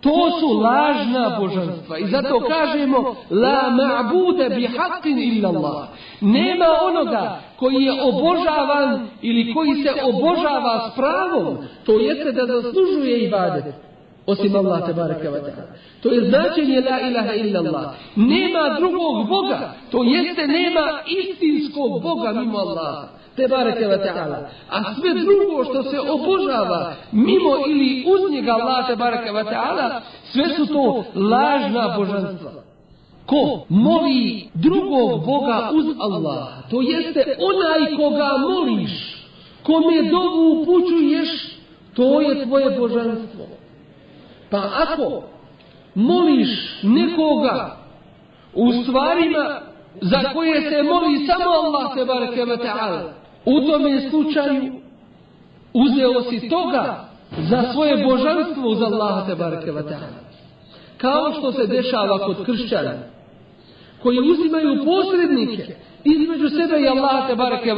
to 0.00 0.40
su 0.40 0.48
lažna 0.58 1.36
božanstva. 1.40 1.98
I 1.98 2.06
zato 2.06 2.40
kažemo 2.40 3.14
la 3.30 3.70
ma'bude 3.70 4.48
bi 4.48 4.66
haqqin 4.66 5.18
illa 5.18 5.48
Allah. 5.48 5.88
Nema 6.20 6.66
onoga 6.82 7.40
koji 7.56 7.84
je 7.84 7.92
obožavan 8.02 9.08
ili 9.22 9.54
koji 9.54 9.82
se 9.82 9.90
obožava 10.02 10.90
s 10.90 10.96
pravom, 10.96 11.56
to 11.86 11.92
jeste 11.92 12.32
da 12.32 12.46
zaslužuje 12.46 13.24
ibadet. 13.24 13.64
Osim 14.26 14.56
Allah 14.56 14.86
te 14.86 14.92
baraka 14.92 15.30
wa 15.30 15.40
ta'ala. 15.40 15.74
To 16.02 16.08
je 16.12 16.28
značenje 16.28 16.80
la 16.80 17.00
ilaha 17.00 17.34
illallah. 17.34 17.94
Nema 18.16 18.76
drugog 18.78 19.28
Boga. 19.28 19.74
To 19.90 20.02
jeste 20.02 20.46
nema 20.46 21.00
istinskog 21.06 22.02
Boga 22.02 22.32
mimo 22.32 22.58
Allaha. 22.58 23.19
Te 23.36 23.48
bareke 23.48 23.86
wa 23.86 23.98
ta'ala. 23.98 24.38
A 24.70 24.94
sve 24.94 25.10
drugo 25.14 25.64
što 25.64 25.82
se 25.82 26.00
obožava 26.00 26.94
mimo 27.12 27.56
ili 27.68 28.04
uz 28.06 28.30
njega 28.30 28.52
Allah 28.52 28.86
te 28.86 28.96
bareke 28.96 29.30
wa 29.30 29.44
ta'ala, 29.44 30.00
sve 30.32 30.44
su 30.56 30.66
to 30.66 31.04
lažna 31.14 31.94
božanstva. 31.96 32.50
Ko 33.26 33.64
moli 33.68 34.48
drugog 34.54 35.26
Boga 35.26 35.70
uz 35.74 35.86
Allaha, 36.00 36.62
to 36.70 36.80
jeste 36.80 37.36
onaj 37.40 37.96
koga 37.96 38.30
moliš, 38.48 39.24
kome 39.62 40.10
dovu 40.10 40.62
upućuješ, 40.62 41.58
to 41.94 42.20
je 42.20 42.44
tvoje 42.44 42.78
božanstvo. 42.78 43.46
Pa 44.50 44.56
ako 44.56 45.22
moliš 45.94 46.82
nekoga 46.82 47.76
u 48.54 48.72
stvarima 48.82 49.60
za 50.00 50.20
koje 50.32 50.70
se 50.70 50.82
moli 50.82 51.26
samo 51.26 51.50
Allah 51.50 51.94
te 51.94 52.04
bareke 52.04 52.44
ve 52.44 52.56
taala 52.56 53.19
u 53.56 53.70
tome 53.70 54.10
slučaju 54.10 54.72
uzeo 55.74 56.22
si 56.22 56.48
toga 56.48 57.08
za 57.38 57.72
svoje 57.72 58.04
božanstvo 58.04 58.70
uz 58.70 58.82
Allah 58.82 59.26
te 59.26 59.34
bareke 59.34 59.72
kao 60.96 61.32
što 61.38 61.52
se 61.52 61.66
dešava 61.66 62.18
kod 62.18 62.44
kršćana 62.46 62.92
koji 64.02 64.18
uzimaju 64.18 64.84
posrednike 64.84 65.76
između 66.04 66.48
sebe 66.48 66.80
i 66.80 66.88
Allah 66.88 67.28
te 67.28 67.34
bareke 67.34 67.74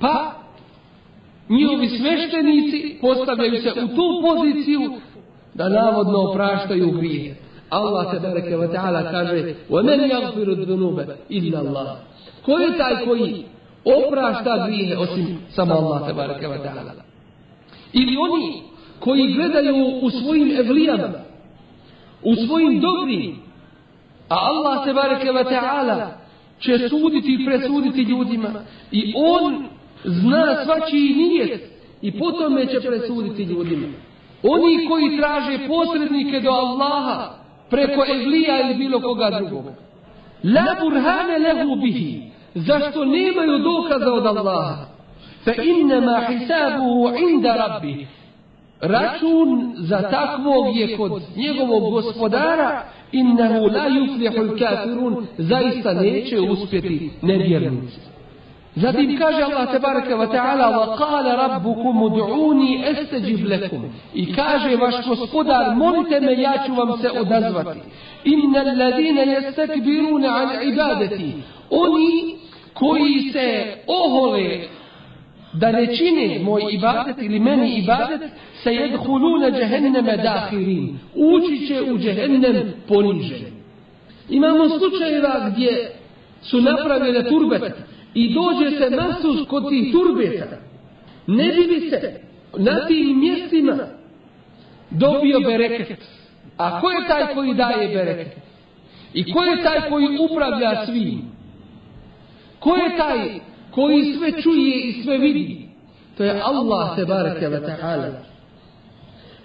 pa 0.00 0.32
njihovi 1.48 1.88
sveštenici 1.88 2.98
postavljaju 3.00 3.62
se 3.62 3.68
u 3.68 3.88
tu 3.88 4.22
poziciju 4.26 4.92
da 5.54 5.68
navodno 5.68 6.18
opraštaju 6.18 6.90
grije. 6.90 7.36
Allah 7.70 8.10
te 8.10 8.20
bareke 8.20 8.56
kaže: 9.10 9.54
"Wa 9.70 9.84
man 9.84 10.00
yaghfiru 10.10 10.66
dhunuba 10.66 11.04
illa 11.28 11.58
Allah." 11.58 11.96
Ko 12.44 12.58
je 12.58 12.78
taj 12.78 13.04
koji 13.04 13.44
oprašta 13.96 14.66
grijehe 14.66 14.96
osim 14.96 15.38
samo 15.50 15.74
Allah 15.74 16.06
te 16.06 16.12
bareke 16.12 16.48
ve 16.48 16.58
taala? 16.62 16.92
Ili 17.92 18.16
oni 18.16 18.62
koji 19.00 19.32
gledaju 19.34 19.86
u 20.02 20.10
svojim 20.10 20.50
evlijama, 20.58 21.08
u 22.22 22.34
svojim 22.34 22.80
dobrim, 22.80 23.36
a 24.28 24.34
Allah 24.34 24.84
te 24.84 24.92
bareke 24.92 25.32
ve 25.32 25.44
taala 25.44 26.10
će 26.60 26.88
suditi 26.88 27.36
i 27.40 27.46
presuditi 27.46 28.02
ljudima 28.02 28.48
i 28.92 29.14
on 29.16 29.64
zna 30.04 30.64
svačiji 30.64 31.14
nijet 31.14 31.62
i 32.02 32.18
potom 32.18 32.58
će 32.70 32.88
presuditi 32.88 33.42
ljudima. 33.42 33.86
Oni 34.42 34.86
koji 34.88 35.16
traže 35.16 35.58
posrednike 35.68 36.40
do 36.40 36.50
Allaha 36.50 37.30
preko 37.70 38.04
Evlija 38.08 38.60
ili 38.60 38.74
bilo 38.74 39.00
koga 39.00 39.30
drugog. 39.30 39.64
La 40.44 40.76
burhane 40.80 41.38
lehu 41.38 41.76
bihi. 41.76 42.22
Zašto 42.66 43.04
nemaju 43.04 43.58
dokaza 43.58 44.12
od 44.12 44.26
Allaha? 44.26 44.86
Fa 45.44 45.62
innama 45.62 46.20
hisabuhu 46.28 47.12
inda 47.30 47.54
rabbi. 47.56 48.06
Račun 48.80 49.72
za 49.76 50.02
takvog 50.10 50.76
je 50.76 50.96
kod 50.96 51.22
njegovog 51.36 51.92
gospodara 51.92 52.82
innahu 53.12 53.66
la 53.66 53.88
yuflihul 53.88 54.58
kafirun 54.58 55.26
zaista 55.38 55.92
neće 55.92 56.40
uspjeti 56.40 57.10
nevjernici. 57.22 58.00
Zatim 58.74 59.18
kaže 59.18 59.42
Allah 59.42 59.70
tebareke 59.72 60.14
wa 60.14 60.28
ta'ala 60.30 60.66
wa 60.78 60.96
qala 60.98 61.36
rabbukum 61.36 62.02
ud'uni 62.02 62.84
astajib 62.90 63.46
lakum. 63.46 63.82
I 64.14 64.34
kaže 64.34 64.76
vaš 64.76 65.06
gospodar 65.08 65.76
molite 65.76 66.20
me 66.20 66.42
ja 66.42 66.52
ću 66.66 66.74
vam 66.74 66.98
se 66.98 67.10
odazvati. 67.20 67.80
Innal 68.24 68.78
ladina 68.78 69.22
yastakbiruna 69.22 70.28
an 70.28 70.68
ibadati. 70.68 71.32
Oni 71.70 72.36
koji 72.78 73.30
se 73.32 73.74
ohole 73.86 74.60
da 75.52 75.72
ne 75.72 75.96
čine 75.96 76.38
moj 76.42 76.62
ibadet 76.70 77.16
ili 77.22 77.38
meni 77.38 77.78
ibadet 77.78 78.20
se 78.62 78.74
jedhuluna 78.74 79.46
jahenneme 79.46 80.16
dahirin. 80.16 80.98
Ući 81.14 81.66
će 81.66 81.82
u 81.82 81.98
jehennem 81.98 82.72
poniženi. 82.88 83.52
Imamo 84.28 84.68
slučajeva 84.68 85.50
gdje 85.50 85.90
su 86.42 86.60
napravile 86.60 87.28
turbete 87.28 87.74
i 88.14 88.34
dođe 88.34 88.76
se 88.76 88.90
nasus 88.90 89.48
kod 89.48 89.68
tih 89.68 89.92
turbeta, 89.92 90.46
ne 91.26 91.48
bi 91.48 91.60
li 91.60 91.90
se 91.90 92.20
na 92.58 92.86
tim 92.86 93.20
mjestima 93.20 93.78
dobio 94.90 95.40
bereket. 95.40 95.98
A 96.56 96.80
ko 96.80 96.90
je 96.90 97.08
taj 97.08 97.34
koji 97.34 97.54
daje 97.54 97.88
bereket? 97.88 98.36
I 99.14 99.32
ko 99.32 99.42
je 99.42 99.62
taj 99.62 99.90
koji 99.90 100.18
upravlja 100.30 100.86
svim? 100.86 101.37
Ko 102.60 102.76
je 102.76 102.96
taj 102.96 103.40
koji 103.70 104.14
sve 104.14 104.42
čuje 104.42 104.80
i 104.80 105.02
sve 105.02 105.18
vidi? 105.18 105.68
To 106.16 106.24
je 106.24 106.40
Allah 106.42 106.96
te 106.96 107.04
bareke 107.04 107.48
ve 107.48 107.60
ta'ala. 107.60 108.28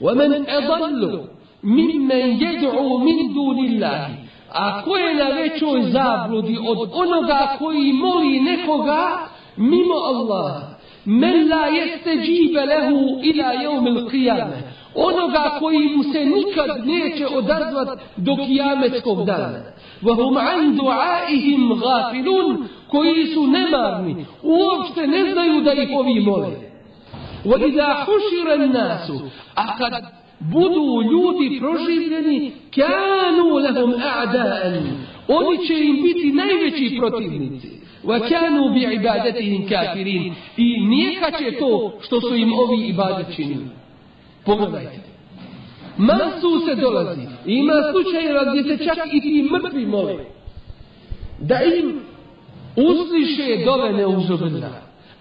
ومن 0.01 0.49
أضل 0.49 1.27
ممن 1.63 2.23
يدعو 2.43 2.97
من 2.97 3.33
دون 3.33 3.59
الله 3.65 4.09
A 4.55 4.81
ko 4.81 4.97
je 4.97 5.13
na 5.13 5.29
većoj 5.29 5.81
zabludi 5.91 6.57
od 6.67 6.89
onoga 6.93 7.55
koji 7.59 7.93
moli 7.93 8.39
nekoga 8.39 9.19
mimo 9.57 9.95
Allaha? 9.95 10.73
Men 11.05 11.49
la 11.49 11.65
jeste 11.67 12.09
džibe 12.15 12.65
lehu 12.65 13.19
ila 13.23 13.51
jeumil 13.51 14.09
qiyame. 14.09 14.61
Onoga 14.95 15.57
koji 15.59 15.79
mu 15.95 16.03
se 16.03 16.25
nikad 16.25 16.85
neće 16.85 17.27
odazvat 17.27 17.99
do 18.17 18.35
kijametskog 18.35 19.25
dana. 19.25 19.59
Vahum 20.01 20.37
an 20.37 20.77
duaihim 20.77 21.79
gafilun 21.79 22.67
koji 22.93 23.25
su 23.33 23.47
nemarni. 23.47 24.25
Uopšte 24.43 25.07
ne 25.07 25.21
znaju 25.33 25.61
da 25.61 25.73
ih 25.73 25.89
ovi 25.99 26.19
mole. 26.19 26.53
Idha 27.67 28.05
hušira 28.05 28.55
nasu. 28.67 29.19
A 29.55 29.77
kad 29.77 29.93
budu 30.39 31.01
ljudi 31.11 31.59
proživljeni 31.59 32.51
kanu 32.75 33.47
lahum 33.65 33.91
a'da'an 33.91 34.83
oni 35.27 35.67
će 35.67 35.73
im 35.73 36.03
biti 36.03 36.31
najveći 36.31 36.97
protivnici 36.99 37.69
bi 38.73 38.95
ibadatihim 38.95 39.67
kafirin 39.69 40.33
i 40.57 40.85
nijekaće 40.85 41.57
to 41.59 41.93
što 42.01 42.21
su 42.21 42.35
im 42.35 42.53
ovi 42.53 42.87
ibadet 42.87 43.35
činili 43.35 43.65
pogledajte 44.45 44.99
masu 45.97 46.59
se 46.65 46.75
dolazi 46.75 47.21
ima 47.45 47.73
slučajeva 47.91 48.41
gdje 48.51 48.77
se 48.77 48.85
čak 48.85 48.97
i 49.13 49.21
ti 49.21 49.49
mrtvi 49.51 49.85
mole 49.85 50.25
da 51.39 51.55
im 51.63 51.99
usliše 52.75 53.65
dove 53.65 53.93
neuzobila 53.93 54.69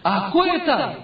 a 0.02 0.30
ko 0.30 0.44
je 0.44 0.64
taj 0.66 0.94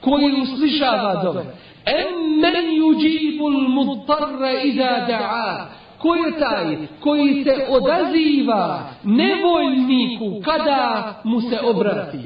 koji 0.00 0.40
uslišava 0.42 1.22
dove 1.22 1.44
Emmen 1.86 2.66
yuđibul 2.80 3.68
mutarra 3.68 4.52
iza 4.62 5.06
da'a. 5.08 5.66
Ko 5.98 6.14
je 6.14 6.38
taj 6.38 6.76
koji 7.00 7.44
se 7.44 7.66
odaziva 7.68 8.90
nevoljniku 9.04 10.40
kada 10.44 11.14
mu 11.24 11.40
se 11.40 11.60
obrati? 11.64 12.18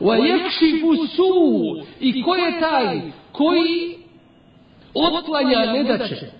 Wa 0.00 0.16
yakšifu 0.16 1.06
su. 1.16 1.32
I 2.00 2.22
ko 2.22 2.34
je 2.34 2.60
taj 2.60 3.00
koji 3.32 3.98
otklanja 4.94 5.72
nedače? 5.72 6.30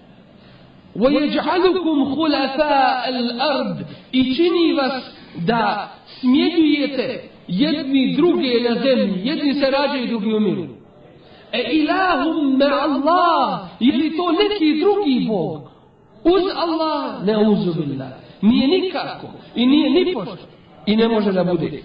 Wa 0.95 1.11
yaj'alukum 1.11 2.15
khulafa 2.15 3.03
al-ard. 3.07 3.79
I 4.13 4.35
čini 4.35 4.73
vas 4.73 5.03
da 5.35 5.89
smjenjujete 6.20 7.24
jedni 7.48 8.16
druge 8.16 8.60
na 8.70 8.76
zemlji. 8.76 9.28
Jedni 9.28 9.54
se 9.54 9.72
rađaju, 9.72 10.08
drugi 10.08 10.34
umiru. 10.34 10.68
E 11.52 11.64
ilahum 11.72 12.58
me 12.58 12.66
Allah, 12.66 13.60
je 13.80 13.98
li 13.98 14.18
to 14.18 14.32
neki 14.32 14.80
drugi 14.80 15.26
Bog? 15.28 15.62
Uz 16.24 16.44
Allah 16.56 17.26
ne 17.26 17.38
uzubillah. 17.38 18.12
Nije 18.42 18.68
nikako 18.68 19.28
i 19.56 19.66
nije 19.66 19.90
ni 19.90 20.14
pošto 20.14 20.38
i 20.86 20.96
ne 20.96 21.08
može 21.08 21.32
da 21.32 21.44
bude. 21.44 21.82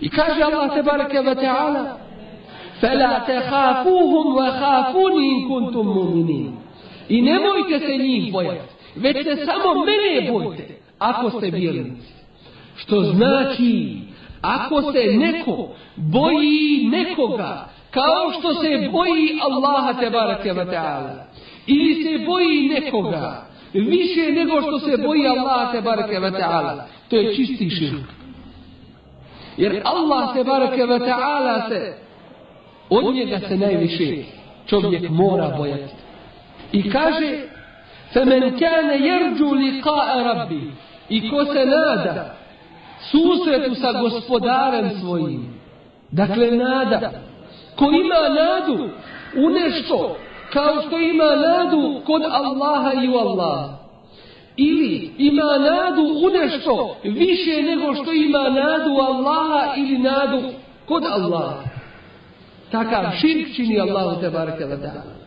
I 0.00 0.08
kaže 0.08 0.42
Allah 0.42 0.74
te 0.74 0.82
bareke 0.82 1.20
ve 1.20 1.34
ta'ala 1.34 2.02
فَلَا 2.82 3.12
تَخَافُوهُمْ 3.30 4.26
وَخَافُونِ 4.38 5.14
إِن 5.30 5.48
كُنْتُمْ 5.48 5.86
مُؤْمِنِينَ 5.98 6.52
I 7.08 7.22
nemojte 7.22 7.78
se 7.78 7.96
njih 7.96 8.32
bojati, 8.32 8.74
već 8.96 9.16
se 9.24 9.36
samo 9.46 9.84
mene 9.84 10.32
bojte, 10.32 10.68
ako 10.98 11.30
ste 11.30 11.50
vjernici. 11.50 12.15
Što 12.76 13.00
znači, 13.00 13.98
ako 14.42 14.92
se 14.92 15.04
neko 15.12 15.68
boji 15.96 16.88
nekoga, 16.92 17.68
kao 17.90 18.32
što 18.38 18.54
se 18.54 18.88
boji 18.92 19.40
Allaha 19.50 20.00
te 20.00 20.10
barake 20.10 20.52
wa 20.52 20.66
ta'ala, 20.70 21.24
ili 21.66 22.02
se 22.02 22.24
boji 22.26 22.68
nekoga, 22.68 23.46
više 23.72 24.32
nego 24.32 24.62
što 24.62 24.78
se 24.78 24.96
boji 24.96 25.26
Allaha 25.26 25.72
te 25.72 25.80
barake 25.80 26.20
wa 26.20 26.32
ta'ala, 26.32 26.82
to 27.08 27.16
je 27.16 27.36
čisti 27.36 27.70
širk. 27.70 28.08
Jer 29.56 29.82
Allah 29.84 30.34
te 30.34 30.44
barake 30.44 30.82
wa 30.82 30.98
ta'ala 30.98 31.68
se, 31.68 31.94
od 32.90 33.14
njega 33.14 33.38
se 33.48 33.56
najviše 33.56 34.24
čovjek 34.66 35.10
mora 35.10 35.54
bojati. 35.56 35.94
I 36.72 36.90
kaže, 36.90 37.52
فَمَنْ 38.14 38.58
كَانَ 38.60 38.88
يَرْجُوا 39.10 39.56
لِقَاءَ 39.56 40.08
رَبِّ 40.30 40.70
I 41.08 41.30
ko 41.30 41.44
se 41.44 41.64
nada 41.66 42.34
susretu 43.11 43.75
sa 43.75 43.91
gospodarem 44.01 44.91
svojim. 44.99 45.57
Dakle, 46.11 46.51
nada. 46.51 47.11
Ko 47.75 47.85
ima 47.85 48.29
nadu 48.29 48.89
u 49.35 49.49
nešto, 49.49 50.17
kao 50.53 50.81
što 50.87 50.99
ima 50.99 51.35
nadu 51.35 52.01
kod 52.05 52.21
Allaha 52.29 52.91
i 53.03 53.09
u 53.09 53.17
Allaha. 53.17 53.77
Ili 54.57 55.11
ima 55.17 55.57
nadu 55.57 56.01
u 56.01 56.29
nešto 56.29 56.95
više 57.03 57.61
nego 57.61 57.95
što 57.95 58.13
ima 58.13 58.49
nadu 58.49 58.93
u 58.93 58.99
Allaha 58.99 59.75
ili 59.75 59.97
nadu 59.97 60.41
kod 60.85 61.03
Allaha. 61.05 61.63
Takav 62.71 63.03
širk 63.21 63.55
čini 63.55 63.79
Allahu 63.79 64.21
te 64.21 64.29
ta'ala. 64.29 65.17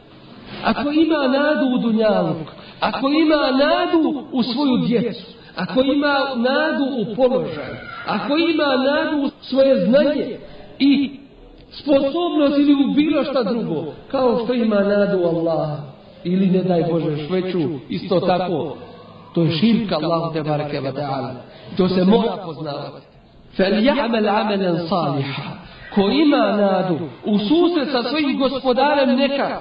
Ako 0.64 0.90
ima 0.90 1.28
nadu 1.28 1.66
u 1.74 1.78
dunjaluk, 1.78 2.48
ako 2.80 3.08
ima 3.08 3.50
nadu 3.50 4.24
u 4.32 4.42
svoju 4.42 4.76
djecu, 4.86 5.39
ako 5.56 5.82
ima 5.82 6.18
nadu 6.36 6.84
u 6.98 7.14
položaju, 7.16 7.76
ako 8.06 8.36
ima 8.36 8.76
nadu 8.76 9.26
u 9.26 9.30
svoje 9.40 9.86
znanje 9.86 10.36
i 10.78 11.20
sposobnost 11.72 12.58
ili 12.58 12.74
u 12.74 12.94
bilo 12.94 13.24
šta 13.24 13.42
drugo, 13.42 13.84
kao 14.10 14.40
što 14.44 14.54
ima 14.54 14.80
nadu 14.80 15.18
u 15.18 15.26
Allaha, 15.26 15.76
ili 16.24 16.46
ne 16.46 16.62
daj 16.62 16.84
Bože 16.90 17.26
šveću, 17.26 17.60
isto 17.88 18.20
tako, 18.20 18.76
to 19.34 19.42
je 19.42 19.50
širka 19.50 19.96
Allahu 19.96 20.32
te 20.32 20.42
barke 20.42 20.80
wa 20.80 20.92
ta'ala. 20.92 21.30
To 21.76 21.88
se 21.88 22.04
mora 22.04 22.36
poznavati. 22.44 23.06
Fel 23.56 23.72
ja'mel 23.72 24.28
amelen 24.40 24.88
saliha. 24.88 25.42
Ko 25.94 26.00
ima 26.00 26.56
nadu, 26.56 26.98
u 27.24 27.38
susret 27.38 27.88
sa 27.92 28.02
svojim 28.08 28.38
gospodarem 28.38 29.16
neka 29.16 29.60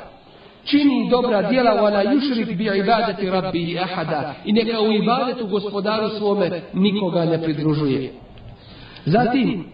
Čini 0.64 1.10
dobra 1.10 1.42
djela 1.50 1.72
wala 1.72 2.04
yushrik 2.04 2.58
bi 2.58 2.64
ibadati 2.64 3.30
rabbi 3.30 3.80
ahada 3.80 4.36
i 4.46 4.54
neka 4.54 4.82
u 4.82 4.92
ibadetu 4.92 5.48
gospodaru 5.48 6.10
svome 6.10 6.62
nikoga 6.74 7.26
ne 7.26 7.44
pridružuje. 7.44 8.14
Zatim 9.06 9.66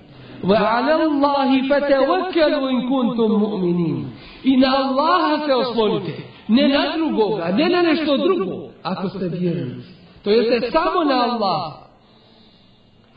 wa 0.44 0.58
ala 0.58 0.94
Allahi 0.94 1.70
fatawakkalu 1.70 2.70
in 2.70 2.90
kuntum 2.90 3.32
mu'minin. 3.32 4.06
I 4.44 4.58
na 4.58 4.68
Allaha 4.78 5.46
se 5.46 5.54
oslonite, 5.54 6.14
ne 6.48 6.68
na 6.68 6.98
drugoga, 6.98 7.52
ne 7.52 7.70
na 7.70 7.82
nešto 7.82 8.18
drugo, 8.18 8.70
ako 8.84 9.10
ste 9.10 9.28
vjerni 9.28 9.84
To 10.24 10.30
jeste 10.30 10.72
samo 10.72 11.04
na 11.04 11.16
Allaha. 11.24 11.86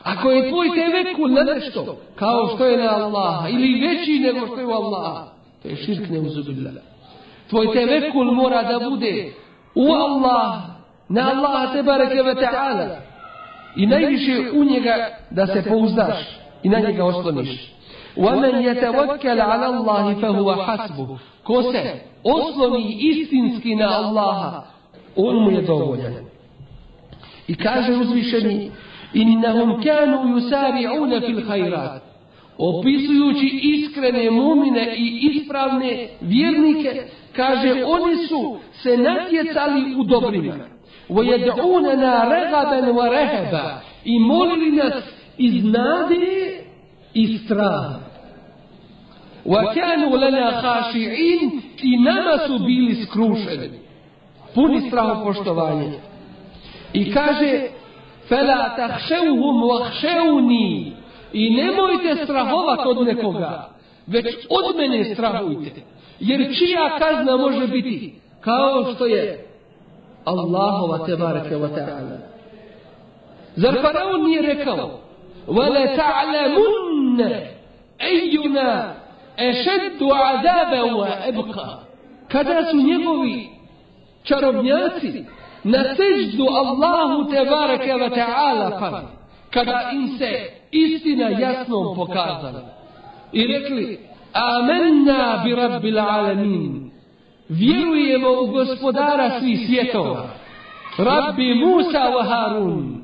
Ako 0.03 0.31
je 0.31 0.49
tvoj 0.49 0.69
tevekul 0.75 1.29
na 1.29 1.43
nešto, 1.43 1.97
kao 2.15 2.47
što 2.55 2.65
je 2.65 2.77
na 2.77 2.89
Allaha, 2.89 3.49
ili 3.49 3.87
veći 3.87 4.19
nego 4.19 4.47
što 4.47 4.59
je 4.59 4.65
u 4.65 4.71
Allaha, 4.71 5.27
to 5.63 5.69
je 5.69 5.75
širk 5.75 6.09
neuzubillah. 6.09 6.73
Tvoj 7.48 7.72
tevekul 7.72 8.32
mora 8.32 8.62
da 8.62 8.90
bude 8.90 9.32
u 9.74 9.92
Allah, 9.92 10.54
na 11.08 11.30
Allaha 11.30 11.72
te 11.72 11.82
bareke 11.82 12.22
ve 12.22 12.34
ta'ala. 12.34 12.96
I 13.76 13.86
najviše 13.86 14.50
u 14.54 14.64
njega 14.64 15.08
da 15.30 15.46
se 15.46 15.62
pouzdaš 15.68 16.16
i 16.62 16.68
na 16.68 16.78
njega 16.78 17.04
osloniš. 17.04 17.74
وَمَنْ 18.16 18.54
يَتَوَكَّلَ 18.62 19.40
عَلَى 19.40 19.66
اللَّهِ 19.66 20.14
فَهُوَ 20.22 20.54
حَسْبُهُ 20.66 21.18
Ko 21.42 21.62
se 21.62 22.00
osloni 22.24 22.98
istinski 23.00 23.74
na 23.74 23.88
Allaha, 23.88 24.62
on 25.16 25.36
mu 25.42 25.50
je 25.50 25.62
dovoljan. 25.62 26.14
I 27.48 27.54
kaže 27.54 27.92
uzvišeni, 27.92 28.70
إِنَّهُمْ 29.14 29.80
كَانُوا 29.84 30.22
يُسَارِعُونَ 30.36 31.20
فِي 31.20 31.30
الْخَيْرَاتِ 31.36 32.07
Opisujući 32.58 33.60
iskrene 33.62 34.30
mumine 34.30 34.94
i 34.96 35.30
ispravne 35.32 36.08
vjernike, 36.20 37.02
kaže 37.36 37.84
oni 37.84 38.26
su 38.26 38.56
se 38.72 38.96
natjecali 38.96 39.94
u 39.98 40.04
dobrima. 40.04 40.54
وَيَدْعُونَنَا 41.08 42.24
رَغَبًا 42.34 42.92
وَرَهَبًا 42.92 43.80
I 44.04 44.18
molili 44.18 44.72
nas 44.72 45.04
iz 45.38 45.64
nade 45.64 46.60
i 47.14 47.38
straha. 47.38 48.00
وَكَانُوا 49.46 50.16
لَنَا 50.16 50.46
خَاشِعِينَ 50.62 51.50
I 51.82 51.96
nama 51.96 52.38
su 52.46 52.58
bili 52.58 52.94
skrušeni. 52.94 53.78
Puni 54.54 54.80
straho 54.80 55.24
poštovanje. 55.24 55.92
I 56.92 57.12
kaže 57.12 57.68
فَلَا 58.28 58.76
تَحْشَوْهُمْ 58.76 59.56
وَحْشَوْنِي 59.62 60.92
I 61.32 61.50
nemojte 61.50 62.24
strahovati 62.24 62.88
od 62.88 63.06
nekoga, 63.06 63.68
već 64.06 64.26
od 64.50 64.76
mene 64.76 65.14
strahujte. 65.14 65.80
Jer 66.20 66.58
čija 66.58 66.98
kazna 66.98 67.36
može 67.36 67.66
biti 67.66 68.14
kao 68.40 68.94
što 68.94 69.06
je 69.06 69.46
Allahova 70.24 71.06
tebareke 71.06 71.56
wa 71.56 71.68
ta'ala. 71.74 72.18
Zar 73.56 73.74
faraon 73.82 74.22
nije 74.22 74.42
rekao 74.42 75.04
وَلَتَعْلَمُنَّ 75.48 77.20
أَيُّنَا 78.00 78.94
أَشَدُّ 79.38 80.02
عَذَابًا 80.02 80.82
وَأَبْقَى 80.82 81.68
Kada 82.28 82.64
su 82.70 82.76
njegovi 82.76 83.48
čarobnjaci 84.22 85.24
na 85.64 85.84
seždu 85.96 86.46
Allahu 86.48 87.30
te 87.30 87.44
bareke 87.50 87.92
wa 87.92 88.10
ta'ala 88.14 88.78
pali, 88.80 89.06
kada 89.49 89.89
im 89.93 90.17
se 90.17 90.49
istina 90.71 91.29
jasno 91.29 91.93
pokazala. 91.95 92.61
I 93.33 93.47
rekli 93.47 93.99
Amenna 94.33 95.41
bi 95.43 95.55
rabbil 95.55 95.99
alamin. 95.99 96.91
Vjerujemo 97.49 98.29
u 98.41 98.47
gospodara 98.47 99.39
svih 99.39 99.59
svjetova. 99.67 100.29
Rabbi 100.97 101.55
Musa 101.55 101.99
wa 101.99 102.27
Harun. 102.29 103.01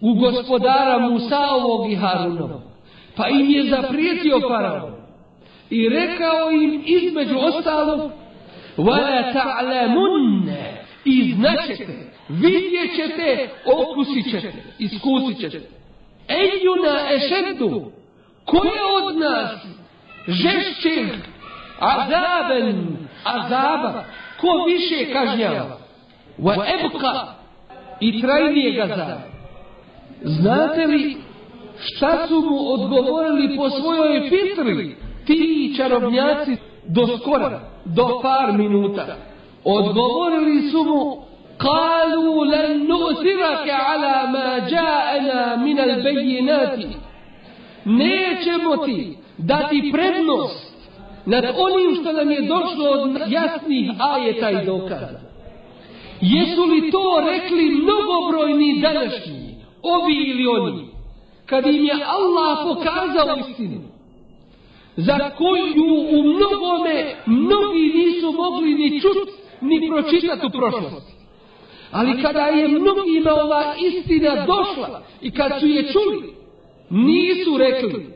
U 0.00 0.14
gospodara 0.14 0.98
Musaovog 0.98 1.92
i 1.92 1.94
Harunovog. 1.94 2.62
Pa 3.16 3.28
im 3.28 3.50
je 3.50 3.70
zaprijetio 3.70 4.40
faraon. 4.48 4.92
I 5.70 5.88
rekao 5.88 6.50
im 6.50 6.82
između 6.86 7.38
ostalog 7.38 8.10
Vala 8.76 9.32
ta'lamunne 9.32 10.84
i 11.04 11.34
vidjet 12.40 12.96
ćete, 12.96 13.50
okusit 13.64 14.30
ćete, 14.30 14.52
iskusit 14.78 15.38
ćete. 15.40 15.68
Ejuna 16.28 17.08
ešeddu, 17.10 17.92
ko 18.44 18.56
je 18.56 19.06
od 19.06 19.16
nas 19.16 19.50
žešćeg 20.28 21.08
azaben 21.78 22.96
azaba, 23.24 24.04
ko 24.40 24.48
više 24.66 25.12
kažnjava, 25.12 25.78
wa 26.38 26.64
ebka 26.74 27.34
i 28.00 28.20
trajnijeg. 28.20 28.90
Znate 30.22 30.86
li 30.86 31.16
šta 31.78 32.26
su 32.28 32.34
mu 32.34 32.72
odgovorili 32.72 33.56
po 33.56 33.70
svojoj 33.70 34.28
fitri 34.28 34.96
ti 35.26 35.74
čarobnjaci 35.76 36.56
do 36.86 37.18
skora, 37.18 37.60
do 37.84 38.20
par 38.22 38.52
minuta? 38.52 39.16
Odgovorili 39.64 40.70
su 40.70 40.84
mu 40.84 41.31
قالوا 41.61 42.45
لن 42.45 42.87
نؤثرك 42.87 43.69
على 43.69 44.31
ما 44.31 44.69
جاءنا 44.69 45.55
من 45.55 45.79
البينات 45.79 46.79
nećemo 47.85 48.77
ti 48.85 49.17
dati 49.37 49.91
prednost 49.93 50.73
nad 51.25 51.43
onim 51.57 51.95
što 52.01 52.11
nam 52.11 52.31
je 52.31 52.41
došlo 52.41 52.89
od 52.89 53.21
jasnih 53.27 53.91
ajeta 53.99 54.49
i 54.49 54.65
dokaza. 54.65 55.19
Jesu 56.21 56.63
li 56.63 56.91
to 56.91 57.21
rekli 57.29 57.63
mnogobrojni 57.65 58.79
današnji? 58.81 59.47
ovi 59.81 60.13
ili 60.13 60.47
oni, 60.47 60.87
kad 61.45 61.65
im 61.65 61.85
je 61.85 61.93
Allah 62.05 62.57
pokazao 62.63 63.37
istinu, 63.49 63.81
za 64.95 65.29
koju 65.37 65.65
u 66.19 66.23
mnogome 66.23 67.15
mnogi 67.25 67.93
nisu 67.95 68.31
mogli 68.31 68.73
ni 68.73 69.01
čuti, 69.01 69.31
ni 69.61 69.89
pročitati 69.89 70.45
u 70.45 70.49
prošlosti. 70.49 71.13
Ali 71.92 72.22
kada 72.22 72.40
je 72.40 72.68
mnogima 72.68 73.32
ova 73.32 73.74
istina 73.80 74.46
došla 74.46 75.02
i 75.22 75.30
kad 75.30 75.60
su 75.60 75.66
je 75.66 75.92
čuli, 75.92 76.34
nisu 76.90 77.56
rekli, 77.58 78.06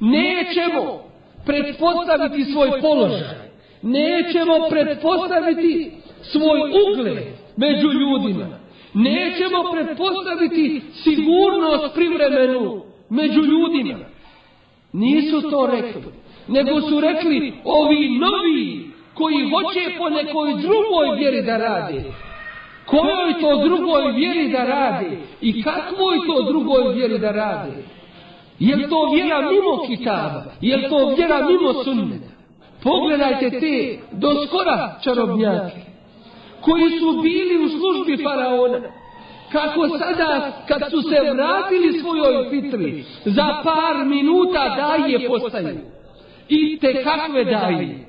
nećemo 0.00 1.02
pretpostaviti 1.46 2.44
svoj 2.44 2.80
položaj, 2.80 3.36
nećemo 3.82 4.54
pretpostaviti 4.70 5.90
svoj 6.22 6.60
ugled 6.60 7.24
među 7.56 7.88
ljudima, 7.92 8.46
nećemo 8.94 9.72
pretpostaviti 9.72 10.82
sigurnost 10.92 11.94
privremenu 11.94 12.82
među 13.10 13.40
ljudima. 13.40 13.98
Nisu 14.92 15.50
to 15.50 15.66
rekli, 15.66 16.02
nego 16.48 16.80
su 16.80 17.00
rekli 17.00 17.52
ovi 17.64 18.18
novi 18.18 18.90
koji 19.14 19.50
hoće 19.50 19.98
po 19.98 20.08
nekoj 20.08 20.52
drugoj 20.52 21.16
vjeri 21.18 21.42
da 21.42 21.56
radi. 21.56 22.00
Kojoj 22.86 23.40
to 23.40 23.64
drugoj 23.64 24.12
vjeri 24.12 24.48
da 24.48 24.64
radi 24.64 25.18
i 25.40 25.62
kakvoj 25.62 26.18
to 26.26 26.42
drugoj 26.42 26.94
vjeri 26.94 27.18
da 27.18 27.30
radi. 27.30 27.72
Je 28.58 28.88
to 28.88 29.10
vjera 29.14 29.40
mimo 29.40 29.86
kitaba? 29.86 30.44
Je 30.60 30.88
to 30.88 31.14
vjera 31.16 31.46
mimo 31.46 31.84
sunneta? 31.84 32.28
Pogledajte 32.82 33.50
te 33.50 33.98
do 34.12 34.46
skora 34.46 34.98
čarobnjake 35.04 35.86
koji 36.60 36.90
su 37.00 37.22
bili 37.22 37.64
u 37.64 37.68
službi 37.68 38.24
faraona. 38.24 38.78
Kako 39.52 39.88
sada 39.98 40.52
kad 40.68 40.90
su 40.90 41.02
se 41.02 41.32
vratili 41.32 42.00
svojoj 42.00 42.50
fitri 42.50 43.04
za 43.24 43.62
par 43.64 44.04
minuta 44.06 44.76
daje 44.76 45.28
postaju. 45.28 45.78
I 46.48 46.78
te 46.78 47.04
kakve 47.04 47.44
daje. 47.44 48.06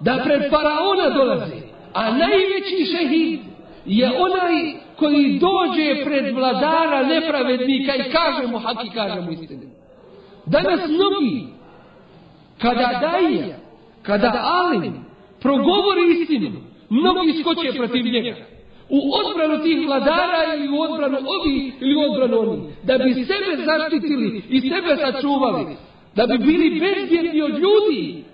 Da 0.00 0.22
pred 0.24 0.42
faraona 0.50 1.10
dolaze. 1.16 1.56
A 1.94 2.10
najveći 2.10 2.84
šehid 2.96 3.49
je 3.86 4.10
onaj 4.18 4.74
koji 4.96 5.38
dođe 5.38 6.04
pred 6.04 6.34
vladara 6.34 7.02
nepravednika 7.06 7.96
i 7.96 8.12
kaže 8.12 8.46
mu 8.46 8.58
haki, 8.58 8.90
kaže 8.94 9.20
mu 9.20 9.32
istinu. 9.32 9.62
Danas 10.46 10.80
mnogi, 10.88 11.46
kada 12.58 13.00
daje, 13.00 13.58
kada 14.02 14.32
alim, 14.64 14.92
progovori 15.40 16.20
istinu, 16.20 16.50
mnogi 16.90 17.32
skoče 17.40 17.72
protiv 17.76 18.04
njega. 18.04 18.36
U 18.88 19.00
odbranu 19.20 19.62
tih 19.62 19.86
vladara 19.86 20.54
ili 20.54 20.68
u 20.68 20.80
odbranu 20.80 21.18
ovih 21.26 21.72
ili 21.80 21.94
u 21.96 22.00
odbranu 22.00 22.38
onih. 22.40 22.60
Da 22.82 22.98
bi 22.98 23.14
sebe 23.14 23.64
zaštitili 23.64 24.42
i 24.48 24.60
sebe 24.60 24.96
sačuvali. 24.96 25.76
Da 26.14 26.26
bi 26.26 26.38
bili 26.38 26.80
bezbjedni 26.80 27.42
od 27.42 27.58
ljudi 27.58 28.24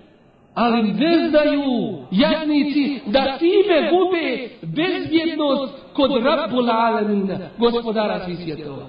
ali 0.57 0.83
ne 0.83 1.29
znaju 1.29 1.63
jadnici 2.11 2.99
da 3.05 3.37
time 3.37 3.89
gube 3.91 4.49
bezbjednost 4.61 5.73
kod 5.93 6.11
Rabbul 6.23 6.71
Alemina, 6.71 7.37
gospodara 7.57 8.19
svih 8.25 8.37
svjetova. 8.37 8.85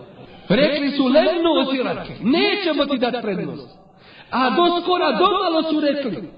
Rekli 0.49 0.91
su 0.91 1.05
levno 1.05 1.51
osirake, 1.61 2.13
nećemo 2.23 2.85
ti 2.85 2.99
dati 2.99 3.19
prednost. 3.23 3.79
A 4.31 4.51
doskora 4.51 5.13
domalo 5.13 5.63
su 5.63 5.81
rekli, 5.81 6.29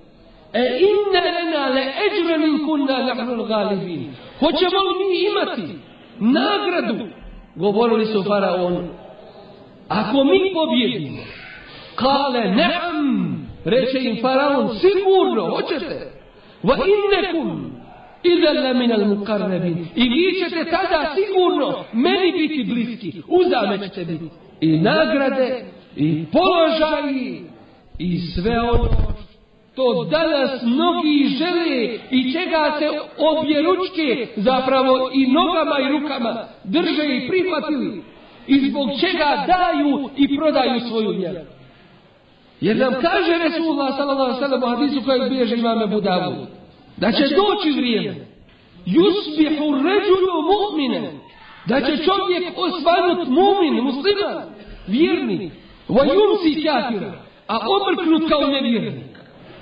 e 0.53 0.79
inne 0.91 1.21
lena 1.31 1.67
le 1.69 1.81
eđre 1.81 2.39
min 2.39 2.67
kunna 2.67 3.15
nahnul 3.15 3.47
galibin. 3.47 4.15
Hoćemo 4.39 4.79
li 4.87 4.95
mi 4.99 5.19
imati 5.31 5.79
nagradu? 6.19 7.09
Govorili 7.55 8.07
su 8.07 8.25
faraonu. 8.25 8.89
Ako 9.89 10.25
mi 10.25 10.53
pobjedimo, 10.55 11.23
kale 11.95 12.41
ne'am, 12.41 13.40
Reče 13.65 13.99
im 13.99 14.23
faraon, 14.23 14.69
sigurno, 14.69 15.51
hoćete. 15.51 16.13
Va 16.63 16.75
innekum 16.75 17.73
idem 18.23 18.65
la 18.65 18.73
minal 18.73 19.05
mukarrebin. 19.05 19.87
I 19.97 20.03
vi 20.09 20.45
ćete 20.45 20.71
tada 20.71 21.15
sigurno 21.15 21.85
meni 21.93 22.33
biti 22.33 22.65
bliski. 22.73 23.23
Uzame 23.29 23.89
ćete 23.89 24.05
biti. 24.05 24.25
I 24.61 24.79
nagrade, 24.79 25.65
i 25.97 26.25
položaji, 26.33 27.43
i 27.99 28.19
sve 28.19 28.61
ono 28.61 29.11
to 29.75 30.05
danas 30.05 30.63
mnogi 30.63 31.29
žele 31.39 31.99
i 32.11 32.33
čega 32.33 32.77
se 32.79 32.89
obje 33.19 33.63
ručke 33.63 34.27
zapravo 34.37 35.11
i 35.15 35.27
nogama 35.27 35.77
i 35.81 35.93
rukama 35.93 36.45
drže 36.65 37.05
i 37.17 37.29
prihvatili 37.29 38.03
i 38.47 38.71
zbog 38.71 38.89
čega 39.01 39.45
daju 39.47 40.11
i 40.17 40.37
prodaju 40.37 40.81
svoju 40.81 41.11
vjeru. 41.11 41.41
Jer 42.61 42.77
nam 42.77 42.95
kaže 43.01 43.33
Resulullah 43.39 43.97
sallam 43.97 44.63
u 44.63 44.67
hadisu 44.67 45.05
kojeg 45.05 45.31
bilježe 45.31 45.57
imame 45.57 45.87
Budavu. 45.87 46.47
Da 46.97 47.13
će 47.13 47.23
doći 47.23 47.71
vrijeme. 47.77 48.15
Yusbihu 48.87 49.67
ređulu 49.87 50.35
mu'mine. 50.53 51.11
Da 51.67 51.81
će 51.81 52.05
čovjek 52.05 52.45
osvanut 52.57 53.29
mu'min, 53.29 53.83
musliman, 53.83 54.43
vjernik. 54.87 55.53
Va 55.89 56.05
yumsi 56.05 56.67
kafira. 56.67 57.13
A 57.49 57.59
obrknut 57.77 58.29
kao 58.29 58.47
nevjernik. 58.47 59.05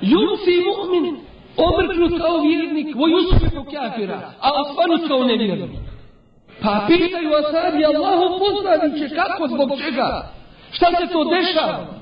Yumsi 0.03 0.55
mu'min. 0.69 1.17
Obrknut 1.57 2.21
kao 2.21 2.41
vjernik. 2.41 2.97
Va 2.97 3.07
yusbihu 3.09 3.65
kafira. 3.75 4.33
A 4.41 4.51
osvanut 4.61 5.09
kao 5.09 5.25
nevjernik. 5.25 5.71
Pa 6.63 6.85
pitaju 6.89 7.31
asabi 7.35 7.85
Allahu 7.85 8.39
poslaniće 8.39 9.15
kako 9.15 9.49
zbog 9.49 9.71
čega? 9.85 10.33
Šta 10.73 10.87
se 10.87 11.13
to 11.13 11.25
dešava? 11.25 11.98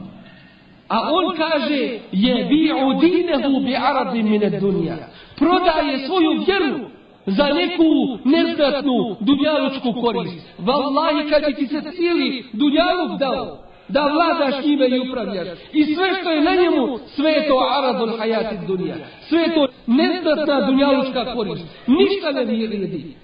A 0.88 1.12
on 1.12 1.36
kaže 1.36 1.98
je 2.12 2.44
bi'u 2.44 3.00
dinehu 3.00 3.60
bi 3.60 3.76
arabi 3.76 4.22
mine 4.22 4.50
dunja. 4.50 4.96
Prodaje 5.38 6.06
svoju 6.06 6.44
vjeru 6.46 6.78
za 7.26 7.44
neku 7.44 8.18
neznatnu 8.24 9.16
dunjalučku 9.20 9.92
korist. 10.02 10.58
Wallahi 10.58 11.30
kad 11.30 11.42
bi 11.46 11.54
ti 11.54 11.66
se 11.66 11.82
cijeli 11.96 12.44
dunjaluk 12.52 13.18
dao, 13.18 13.58
da 13.88 14.02
vladaš 14.02 14.64
njime 14.64 14.88
i 14.88 15.00
upravljaš. 15.08 15.48
I 15.72 15.94
sve 15.94 16.08
što 16.20 16.30
je 16.30 16.40
na 16.40 16.54
njemu, 16.54 16.98
sve 17.06 17.30
je 17.30 17.48
to 17.48 17.58
aradul 17.78 18.18
hajati 18.18 18.56
dunja. 18.66 18.94
Sve 19.28 19.40
je 19.40 19.54
to 19.54 19.68
neznatna 19.86 20.66
dunjalučka 20.66 21.34
korist. 21.34 21.64
Ništa 21.86 22.32
ne 22.32 22.44
vrijedi. 22.44 23.14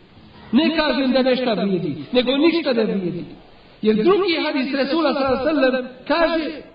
Ne 0.52 0.76
kažem 0.76 1.12
da 1.12 1.22
nešto 1.22 1.54
vrijedi, 1.54 1.96
nego 2.12 2.36
ništa 2.36 2.72
ne 2.72 2.84
vrijedi. 2.84 3.24
Jer 3.82 3.96
drugi 3.96 4.36
hadis 4.44 4.74
Resula 4.74 5.14
sallam 5.14 5.84
kaže 6.08 6.71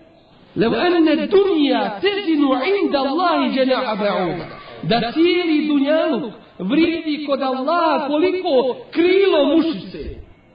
لو 0.57 0.75
أن 0.75 1.09
الدنيا 1.09 1.99
تزن 1.99 2.45
عند 2.53 2.97
الله 2.97 3.49
جناح 3.49 3.95
بعوضة 3.95 4.45
da 4.83 5.13
cijeli 5.13 5.67
dunjaluk 5.69 6.33
vrijedi 6.59 7.27
kod 7.27 7.43
Allaha 7.43 8.07
koliko 8.07 8.77
krilo 8.91 9.45
mušice. 9.57 9.99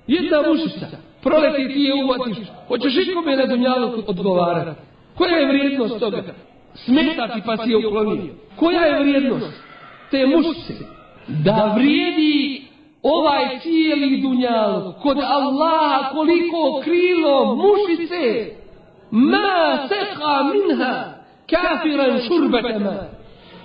Jedna 0.07 0.37
mušica. 0.49 0.87
Proleti 1.23 1.73
ti 1.73 1.79
je 1.79 2.03
uvatiš. 2.03 2.37
Hoćeš 2.67 3.07
ikome 3.07 3.35
na 3.35 3.45
dunjaluk 3.45 4.09
odgovarati. 4.09 4.81
Koja 5.17 5.37
je 5.37 5.47
vrijednost 5.47 5.99
toga? 5.99 6.23
Smeta 6.73 7.27
ti 7.27 7.41
pa 7.45 7.57
si 7.57 7.69
je 7.69 7.87
uklonio. 7.87 8.33
Koja 8.55 8.81
je 8.81 8.99
vrijednost 8.99 9.63
te 10.11 10.25
mušice? 10.25 10.73
Da 11.27 11.73
vrijedi 11.75 12.61
ovaj 13.03 13.59
cijeli 13.59 14.21
dunjaluk 14.21 14.95
kod 15.01 15.17
Allaha 15.17 16.09
koliko 16.11 16.81
krilo 16.83 17.55
mušice 17.55 18.51
ma 19.12 19.88
seqa 19.88 20.34
minha 20.52 20.94
kafiran 21.50 22.20
šurbete 22.26 22.78
ma. 22.78 22.96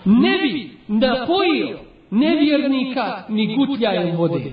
Ne 0.06 0.38
bi 0.38 0.70
napojio 0.88 1.80
nevjernika 2.12 3.24
ni 3.30 3.56
gutljajem 3.56 4.18
vode. 4.18 4.52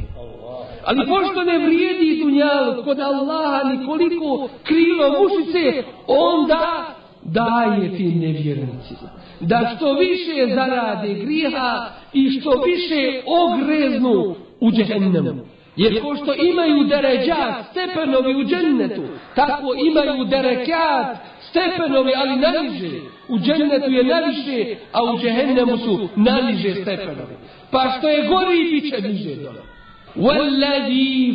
Ali 0.85 1.07
pošto 1.07 1.45
ne 1.45 1.59
vrijedi 1.59 2.23
dunjal 2.23 2.85
kod 2.85 3.01
Allaha 3.01 3.69
nikoliko 3.69 4.49
krilo 4.63 5.09
mušice, 5.21 5.83
onda 6.07 6.87
daje 7.23 7.97
ti 7.97 8.05
nevjernicima. 8.05 9.11
Da 9.41 9.75
što 9.77 9.93
više 9.93 10.55
zarade 10.55 11.15
griha 11.15 11.91
i 12.13 12.31
što 12.31 12.51
više 12.51 13.23
ogreznu 13.27 14.35
u 14.61 14.71
džehennemu. 14.71 15.54
Jer 15.77 16.03
ko 16.03 16.16
što 16.16 16.35
imaju 16.35 16.85
deređat, 16.85 17.55
stepenovi 17.70 18.35
u 18.35 18.45
džennetu, 18.45 19.03
tako 19.35 19.75
imaju 19.87 20.25
derekat, 20.25 21.16
stepenovi, 21.41 22.12
ali 22.16 22.37
naniže. 22.37 22.91
U 23.29 23.39
džennetu 23.39 23.91
je 23.91 24.05
naviše, 24.05 24.77
a 24.93 25.05
u 25.05 25.18
džehennemu 25.18 25.77
su 25.77 26.09
naniže 26.16 26.75
stepenovi. 26.75 27.35
Pa 27.70 27.95
što 27.99 28.09
je 28.09 28.29
gori, 28.29 28.64
bit 28.70 28.95
će 28.95 29.09
niže 29.09 29.35
dole. 29.35 29.61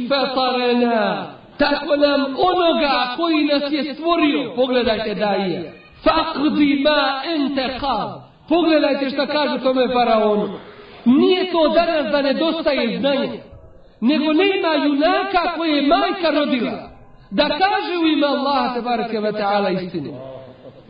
Fatarana. 0.09 1.27
Tako 1.57 1.95
nam 1.95 2.21
onoga 2.21 3.15
koji 3.17 3.45
nas 3.45 3.63
je 3.71 3.93
stvorio, 3.93 4.53
pogledajte 4.55 5.15
da 5.15 5.29
je. 5.29 5.73
Ma 6.83 7.21
ente 7.35 7.77
qad. 7.81 8.21
Pogledajte 8.49 9.09
šta 9.09 9.27
kaže 9.27 9.63
tome 9.63 9.87
faraonu. 9.93 10.49
Nije 11.05 11.51
to 11.51 11.69
danas 11.69 12.11
da 12.11 12.21
nedostaje 12.21 12.99
znanje 12.99 13.48
nego 14.01 14.33
nema 14.33 14.85
junaka 14.85 15.55
koje 15.57 15.75
je 15.75 15.87
majka 15.87 16.29
rodila 16.29 16.89
da 17.31 17.49
kaže 17.49 17.97
u 18.03 18.07
ime 18.07 18.27
Allaha 18.27 18.79
ve 19.19 19.31
ta'ala 19.31 19.83
istinu 19.83 20.11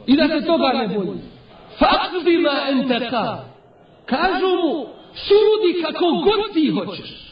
I 0.08 0.16
da 0.18 0.28
se 0.28 0.46
toga 0.46 0.74
ne 0.74 0.88
boji. 0.88 1.20
Fakdi 1.80 2.38
ma 2.38 2.56
enteka. 2.70 3.38
Kažu 4.06 4.48
mu, 4.48 4.86
sudi 5.14 5.82
kako 5.82 6.06
god 6.06 6.54
ti 6.54 6.70
hoćeš. 6.70 7.30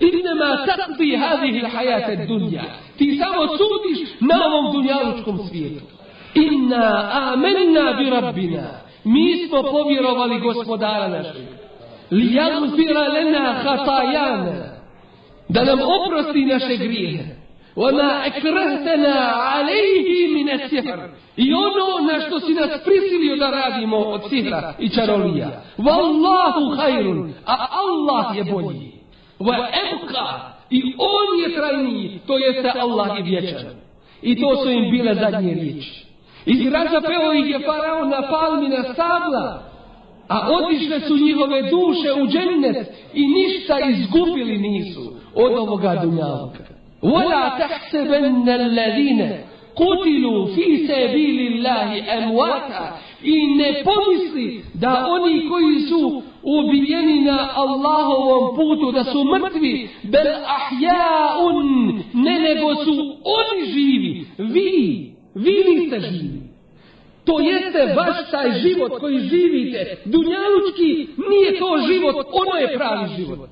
Innama 0.00 0.66
takdi 0.66 1.16
hadihi 1.16 1.60
hajate 1.60 2.26
dunja. 2.28 2.62
Ti 2.98 3.20
samo 3.22 3.46
sudiš 3.46 4.08
na 4.20 4.36
ovom 4.46 4.72
dunjalučkom 4.72 5.38
svijetu. 5.48 5.84
Inna 6.34 7.10
amenna 7.12 7.92
bi 7.92 8.10
rabbina. 8.10 8.68
Mi 9.04 9.46
smo 9.48 9.62
povjerovali 9.62 10.40
gospodara 10.40 11.08
našeg. 11.08 11.42
Li 12.10 12.34
jagfira 12.34 13.08
lena 13.08 13.52
hatajana 13.52 14.77
da 15.48 15.64
nam 15.64 15.78
oprosti 15.80 16.44
naše 16.44 16.76
grijehe. 16.76 17.24
Ona 17.76 18.22
ekrehtena 18.26 19.32
alejhi 19.54 20.34
mine 20.34 20.68
sihr. 20.68 20.98
I 21.36 21.52
ono 21.54 22.12
na 22.12 22.20
što 22.20 22.40
si 22.40 22.54
nas 22.54 22.70
prisilio 22.84 23.36
da 23.36 23.50
radimo 23.50 23.96
od 23.96 24.20
sihra 24.28 24.74
i 24.78 24.88
čarolija. 24.88 25.62
Wallahu 25.78 26.76
hajrun, 26.76 27.32
a 27.46 27.66
Allah 27.70 28.36
je 28.36 28.44
bolji. 28.44 28.92
Wa 29.38 29.66
ebka, 29.66 30.28
i 30.70 30.82
on 30.98 31.40
je 31.42 31.56
trajniji, 31.56 32.20
to 32.26 32.38
jeste 32.38 32.72
Allah 32.80 33.16
je 33.16 33.22
vječan. 33.22 33.74
I 34.22 34.40
to 34.40 34.56
su 34.56 34.70
im 34.70 34.90
bile 34.90 35.14
zadnje 35.14 35.54
riječi. 35.54 36.06
I 36.46 36.70
razapeo 36.70 37.32
ih 37.32 37.50
je 37.50 37.60
farao 37.66 38.04
na 38.04 38.22
palmina 38.30 38.82
stabla, 38.92 39.62
a 40.28 40.48
otišle 40.52 41.00
su 41.00 41.16
njihove 41.16 41.62
duše 41.62 42.22
u 42.22 42.26
džennet 42.26 42.88
i 43.14 43.26
ništa 43.26 43.78
izgubili 43.90 44.58
nisu 44.58 45.12
od 45.35 45.51
ovoga 45.57 45.95
dunjavka. 46.03 46.73
ولا 47.03 47.49
تحسبن 47.59 48.49
الذين 48.49 49.31
قتلوا 49.75 50.45
في 50.55 50.87
سبيل 50.87 51.39
الله 51.51 51.89
أمواتا 52.17 52.93
i 53.23 53.47
ne 53.55 53.83
pomisli 53.83 54.63
da 54.73 55.07
oni 55.09 55.49
koji 55.49 55.79
su 55.79 56.21
ubijeni 56.43 57.21
na 57.21 57.49
Allahovom 57.55 58.55
putu 58.55 58.91
da 58.91 59.03
su 59.03 59.23
mrtvi 59.23 59.89
bel 60.03 60.27
ahjaun 60.57 62.03
ne 62.13 62.39
nego 62.39 62.75
su 62.75 62.91
oni 63.39 63.71
živi 63.71 64.25
vi, 64.37 65.11
vi 65.35 65.63
niste 65.69 65.99
živi 65.99 66.41
to 67.25 67.39
jeste 67.39 67.93
vaš 67.97 68.31
taj 68.31 68.59
život 68.59 68.99
koji 68.99 69.19
živite 69.19 69.97
dunjalučki 70.05 71.07
nije 71.29 71.59
to 71.59 71.77
život 71.87 72.15
ono 72.31 72.59
je 72.59 72.77
pravi 72.77 73.09
život 73.17 73.49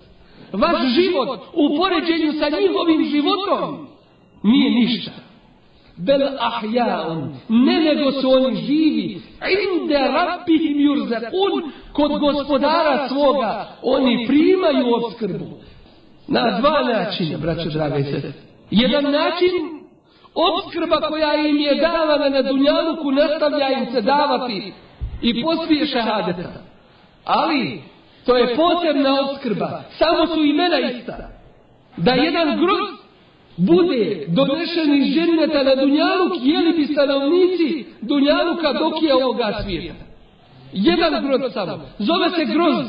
vaš 0.57 0.95
život 0.95 1.41
u 1.53 1.77
poređenju 1.77 2.33
sa 2.33 2.49
njihovim 2.61 3.11
životom 3.11 3.87
nije 4.43 4.71
ništa. 4.71 5.11
Bel 5.97 6.21
ahjaun, 6.41 7.35
ne 7.49 7.81
nego 7.81 8.13
su 8.13 8.31
oni 8.31 8.57
živi, 8.57 9.21
inde 9.73 9.99
rabbihim 9.99 10.77
yurzakun, 10.79 11.71
kod 11.93 12.21
gospodara 12.21 13.09
svoga, 13.09 13.69
oni 13.83 14.27
primaju 14.27 14.95
obskrbu. 14.95 15.47
Na 16.29 16.61
dva 16.61 16.83
načina, 16.83 17.39
braćo 17.39 17.69
draga 17.69 17.99
i 17.99 18.05
sestre. 18.05 18.33
Jedan 18.71 19.05
način, 19.05 19.53
obskrba 20.35 21.09
koja 21.09 21.35
im 21.35 21.57
je 21.57 21.75
davana 21.75 22.29
na 22.29 22.43
dunjaluku, 22.43 23.11
nastavlja 23.11 23.69
im 23.69 23.87
se 23.93 24.01
davati 24.01 24.73
i 25.23 25.43
poslije 25.43 25.87
šahadeta. 25.87 26.53
Ali, 27.25 27.83
To 28.27 28.37
je 28.37 28.57
posebna 28.57 29.21
obskrba. 29.21 29.83
Samo 29.99 30.27
su 30.27 30.45
imena 30.45 30.79
ista. 30.79 31.17
Da 31.97 32.13
jedan 32.13 32.59
groz 32.59 32.89
bude 33.57 34.25
donešen 34.29 34.95
iz 34.95 35.15
dženeta 35.15 35.63
na 35.63 35.75
Dunjaluk, 35.75 36.33
jeli 36.43 36.73
bi 36.73 36.87
stanovnici 36.87 37.85
Dunjaluka 38.01 38.73
dok 38.73 39.03
je 39.03 39.15
ovoga 39.15 39.53
svijeta. 39.63 40.05
Jedan 40.73 41.27
groz 41.27 41.53
samo. 41.53 41.81
Zove 41.99 42.31
se 42.31 42.45
groz. 42.45 42.87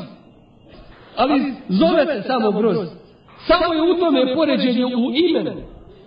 Ali 1.16 1.52
zove 1.68 2.06
se 2.06 2.22
samo 2.26 2.50
groz. 2.50 2.88
Samo 3.46 3.74
je 3.74 3.82
u 3.82 3.94
tome 3.94 4.34
poređenje 4.34 4.86
u 4.86 5.12
imenu. 5.14 5.52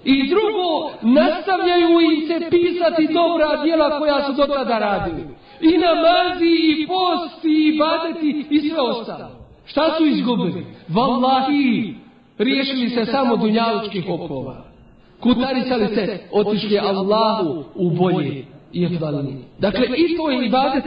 I 0.03 0.29
drugo, 0.29 0.91
nastavljaju 1.01 1.99
im 1.99 2.27
se 2.27 2.49
pisati 2.49 3.13
dobra 3.13 3.63
djela 3.63 3.99
koja 3.99 4.23
su 4.25 4.33
do 4.33 4.45
tada 4.47 4.79
radili 4.79 5.23
i 5.61 5.77
namazi, 5.77 6.55
i 6.71 6.87
posti, 6.87 7.47
i 7.47 7.77
badeti, 7.79 8.45
i 8.49 8.69
sve 8.69 8.81
ostalo. 8.81 9.29
Šta 9.65 9.81
su 9.97 10.05
izgubili? 10.05 10.65
Wallahi, 10.89 11.93
riješili 12.37 12.89
se 12.89 13.05
samo 13.05 13.37
dunjalučkih 13.37 14.05
okova. 14.09 14.65
Kutarisali 15.19 15.87
se, 15.87 16.19
otišli 16.31 16.79
Allahu 16.79 17.63
u 17.75 17.89
bolje 17.89 18.45
i 18.73 18.85
efdalini. 18.85 19.43
Dakle, 19.59 19.87
i 19.97 20.17
to 20.17 20.29
je 20.29 20.45
ibadet, 20.45 20.83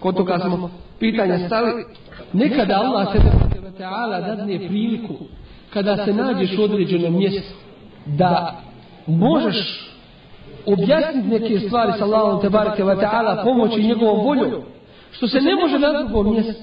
kod 0.00 0.16
toga 0.16 0.38
smo 0.38 0.70
pitanja 0.98 1.46
stali, 1.46 1.84
nekada 2.32 2.74
Allah 2.74 3.12
se 3.12 3.18
ta'ala 3.78 4.20
dadne 4.20 4.58
priliku, 4.68 5.14
kada 5.70 6.04
se 6.04 6.12
nađeš 6.12 6.58
u 6.58 6.62
određenom 6.62 7.18
mjestu, 7.18 7.54
da 8.06 8.62
možeš 9.06 9.91
objasniti 10.66 11.28
neke 11.28 11.58
stvari 11.58 11.92
sa 11.98 12.04
Allahom 12.04 12.40
te 12.40 12.48
barake 12.48 12.82
wa 12.82 13.00
ta'ala 13.00 13.44
pomoći 13.44 13.82
njegovom 13.82 14.26
voljom 14.26 14.62
što 15.10 15.28
se 15.28 15.40
ne 15.40 15.54
može 15.54 15.78
na 15.78 16.02
drugom 16.02 16.32
mjestu. 16.32 16.62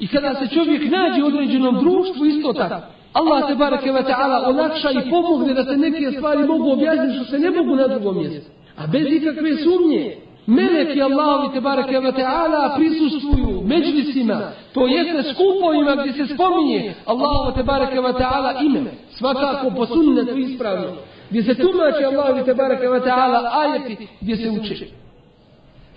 I 0.00 0.06
kada 0.08 0.34
se 0.34 0.54
čovjek 0.54 0.82
nađe 0.82 1.22
u 1.22 1.26
određenom 1.26 1.78
društvu 1.80 2.26
isto 2.26 2.52
tako 2.52 2.86
Allah 3.12 3.46
te 3.48 3.54
barake 3.54 3.92
wa 3.92 4.02
ta'ala 4.02 4.48
olakša 4.48 4.90
i 4.90 5.10
pomogne 5.10 5.54
da 5.54 5.64
se 5.64 5.76
neke 5.76 6.10
stvari 6.16 6.46
mogu 6.46 6.72
objasniti 6.72 7.16
što 7.16 7.24
se 7.24 7.38
ne 7.38 7.50
mogu 7.50 7.76
na 7.76 7.88
drugom 7.88 8.16
mjestu. 8.18 8.50
A 8.76 8.86
bez 8.86 9.06
ikakve 9.10 9.56
sumnje 9.56 10.16
Meleki 10.46 11.02
Allahovi 11.02 11.54
te 11.54 11.60
barake 11.60 11.98
wa 11.98 12.12
ta'ala 12.12 12.76
prisustvuju 12.76 13.62
međlisima, 13.64 14.40
to 14.74 14.86
jeste 14.86 15.34
skupovima 15.34 15.96
gdje 15.96 16.12
se 16.12 16.34
spominje 16.34 16.94
Allahovi 17.06 17.54
te 17.54 17.62
barake 17.62 18.00
wa 18.00 18.12
ta'ala 18.20 18.66
ime, 18.66 18.90
svakako 19.10 19.70
po 19.76 19.86
sunnetu 19.86 20.38
ispravno 20.38 20.88
gdje 21.32 21.42
se 21.42 21.54
tumači 21.54 22.04
Allah 22.04 22.44
te 22.44 22.54
baraka 22.54 22.86
wa 22.88 23.00
ta'ala 23.00 23.50
ajeti 23.62 24.08
gdje 24.20 24.36
se 24.36 24.50
uči. 24.50 24.86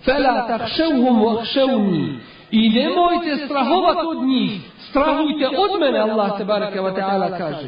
Fela 0.05 0.47
takševhum 0.47 1.23
vahševni 1.23 2.19
i 2.51 2.69
nemojte 2.69 3.45
strahovat 3.45 3.97
od 4.05 4.27
njih, 4.27 4.51
strahujte 4.89 5.47
od 5.47 5.79
mene 5.79 5.99
Allah 5.99 6.38
te 6.38 6.45
baraka 6.45 6.81
wa 6.81 6.93
ta'ala 6.95 7.38
kaže. 7.38 7.67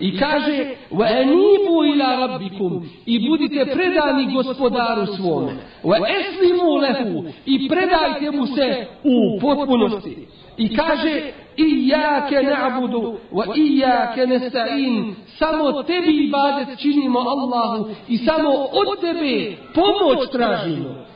I 0.00 0.18
kaže 0.18 0.66
wa 0.90 1.06
anibu 1.22 1.84
ila 1.84 2.26
rabbikum. 2.26 2.88
i 3.06 3.28
budite 3.28 3.66
predani 3.66 4.34
gospodaru 4.34 5.06
svome. 5.06 5.52
Wa 5.84 5.96
eslimu 6.18 6.76
lehu. 6.76 7.24
I 7.46 7.68
predajte 7.68 8.30
mu 8.30 8.46
se 8.46 8.86
u 9.04 9.40
potpunosti. 9.40 10.26
I 10.56 10.76
kaže 10.76 11.32
Iyake 11.58 12.42
na'budu 12.42 13.18
wa 13.32 13.44
iyake 13.56 14.26
nasta'in 14.26 15.14
samo 15.38 15.82
tebi 15.82 16.12
ibadet 16.24 16.78
činimo 16.78 17.18
Allahu 17.18 17.90
i 18.08 18.18
samo 18.18 18.50
od 18.50 19.00
tebe 19.00 19.56
pomoć 19.74 20.30
tražimo. 20.32 21.08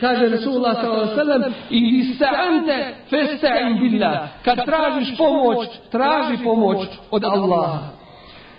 Kaže 0.00 0.28
Rasulullah 0.28 0.74
s.a.v. 0.74 1.52
I 1.70 1.80
ista'ante 2.00 2.94
festa'in 3.10 3.78
billah. 3.80 4.28
Kad 4.44 4.64
tražiš 4.64 5.16
pomoć, 5.16 5.68
traži 5.90 6.36
pomoć 6.44 6.88
od 7.10 7.24
Allaha. 7.24 8.00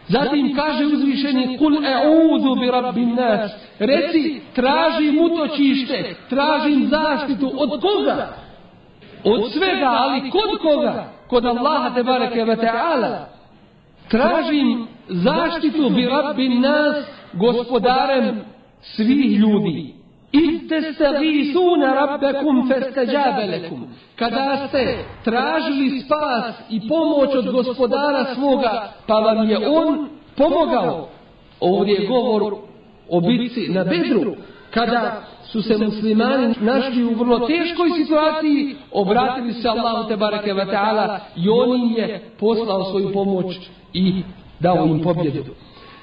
Zatim 0.07 0.55
kaže 0.55 0.86
uzvišeni 0.86 1.57
kul 1.57 1.75
e'udu 1.86 2.55
bi 2.55 2.71
rabbin 2.71 3.15
nas. 3.15 3.51
Reci, 3.79 4.41
tražim 4.55 5.19
utočište, 5.21 6.15
tražim 6.29 6.88
zaštitu 6.88 7.51
od 7.57 7.82
koga? 7.82 8.27
Od 9.23 9.51
svega, 9.51 9.89
ali 9.89 10.29
kod 10.29 10.59
koga? 10.61 11.20
Kod 11.32 11.45
Allaha 11.45 11.93
te 11.95 12.03
bareke 12.03 12.43
ve 12.45 12.55
ta'ala. 12.55 13.13
Tražim 14.09 14.88
zaštitu 15.07 15.89
bi 15.89 16.05
rabbin 16.05 16.61
nas 16.61 17.05
gospodarem 17.34 18.41
svih 18.82 19.39
ljudi. 19.39 19.93
Iste 20.32 20.82
ste 20.93 21.09
vi 21.19 21.53
suna. 21.53 22.17
Kada 24.15 24.67
ste 24.67 24.97
tražili 25.23 25.99
spas 25.99 26.55
i 26.69 26.88
pomoć 26.88 27.36
od 27.36 27.51
gospodara 27.51 28.25
svoga, 28.36 28.91
pa 29.07 29.13
vam 29.13 29.49
je 29.49 29.67
on 29.67 30.09
pomogao. 30.38 31.07
Ovdje 31.59 31.93
je 31.93 32.07
govor 32.07 32.53
o 33.09 33.21
bitci 33.21 33.67
na 33.69 33.84
Bedru. 33.84 34.36
Kada 34.73 35.21
su 35.51 35.61
se 35.61 35.77
muslimani 35.77 36.55
našli 36.61 37.03
u 37.03 37.15
vrlo 37.15 37.39
teškoj 37.39 37.89
situaciji, 37.97 38.75
obratili 38.91 39.53
se 39.53 39.69
Allahu 39.69 40.07
te 40.07 40.17
bareke 40.17 40.53
ve 40.53 40.65
taala 40.65 41.19
i 41.35 41.49
on 41.49 41.81
im 41.81 41.91
je 41.97 42.21
poslao 42.39 42.83
svoju 42.83 43.13
pomoć 43.13 43.55
i 43.93 44.23
dao 44.59 44.85
im 44.85 45.01
pobjedu. 45.03 45.43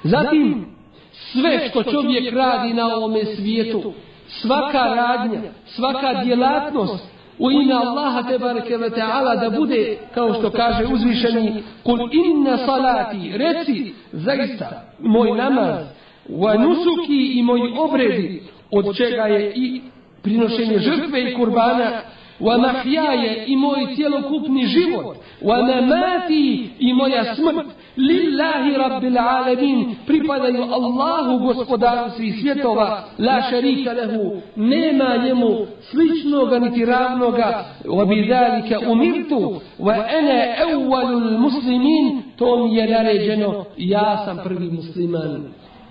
Zatim 0.03 0.65
sve 1.11 1.69
što 1.69 1.83
čovjek 1.83 2.33
radi 2.33 2.73
na 2.73 2.95
ovome 2.95 3.25
svijetu, 3.25 3.93
svaka 4.27 4.83
radnja, 4.95 5.41
svaka 5.65 6.23
djelatnost 6.23 7.03
u 7.39 7.51
ime 7.51 7.73
Allaha 7.73 8.23
te 8.23 8.37
bareke 8.39 8.77
ve 8.77 8.89
taala 8.89 9.35
da 9.35 9.49
bude 9.49 9.97
kao 10.13 10.33
što 10.33 10.49
kaže 10.49 10.85
uzvišeni 10.93 11.63
kul 11.83 11.99
inna 12.11 12.57
salati 12.57 13.37
reci 13.37 13.93
zaista 14.11 14.83
moj 14.99 15.31
namaz 15.31 15.85
wa 16.29 16.59
nusuki 16.59 17.39
i 17.39 17.43
moji 17.43 17.73
obredi 17.79 18.41
od 18.71 18.97
čega 18.97 19.23
je 19.23 19.53
i 19.55 19.81
prinošenje 20.21 20.79
žrtve 20.79 21.31
i 21.31 21.35
kurbana, 21.35 22.01
mahjaje 22.39 23.43
i 23.47 23.55
moj 23.55 23.95
cjelokupni 23.95 24.65
život, 24.65 25.17
wa 25.41 25.65
mamati 25.65 26.69
i 26.79 26.93
moja 26.93 27.35
smrt, 27.35 27.67
lillahi 27.97 28.77
rabbil 28.77 29.17
alamin, 29.19 29.95
pripadaju 30.07 30.63
Allahu 30.63 31.37
gospodaru 31.37 32.09
svih 32.15 32.35
svjetova, 32.41 33.03
la 33.19 33.41
šarika 33.49 33.91
lehu, 33.93 34.41
nema 34.55 35.17
njemu 35.25 35.65
sličnoga 35.81 36.59
niti 36.59 36.85
ravnoga, 36.85 37.65
bidalika 38.09 38.79
umirtu, 38.91 39.61
wa 39.79 40.05
ene 40.19 40.55
evvalul 40.71 41.39
muslimin, 41.39 42.21
to 42.37 42.67
mi 42.67 42.75
je 42.75 42.89
naređeno, 42.89 43.65
ja 43.77 44.25
sam 44.25 44.39
prvi 44.43 44.71
musliman. 44.71 45.43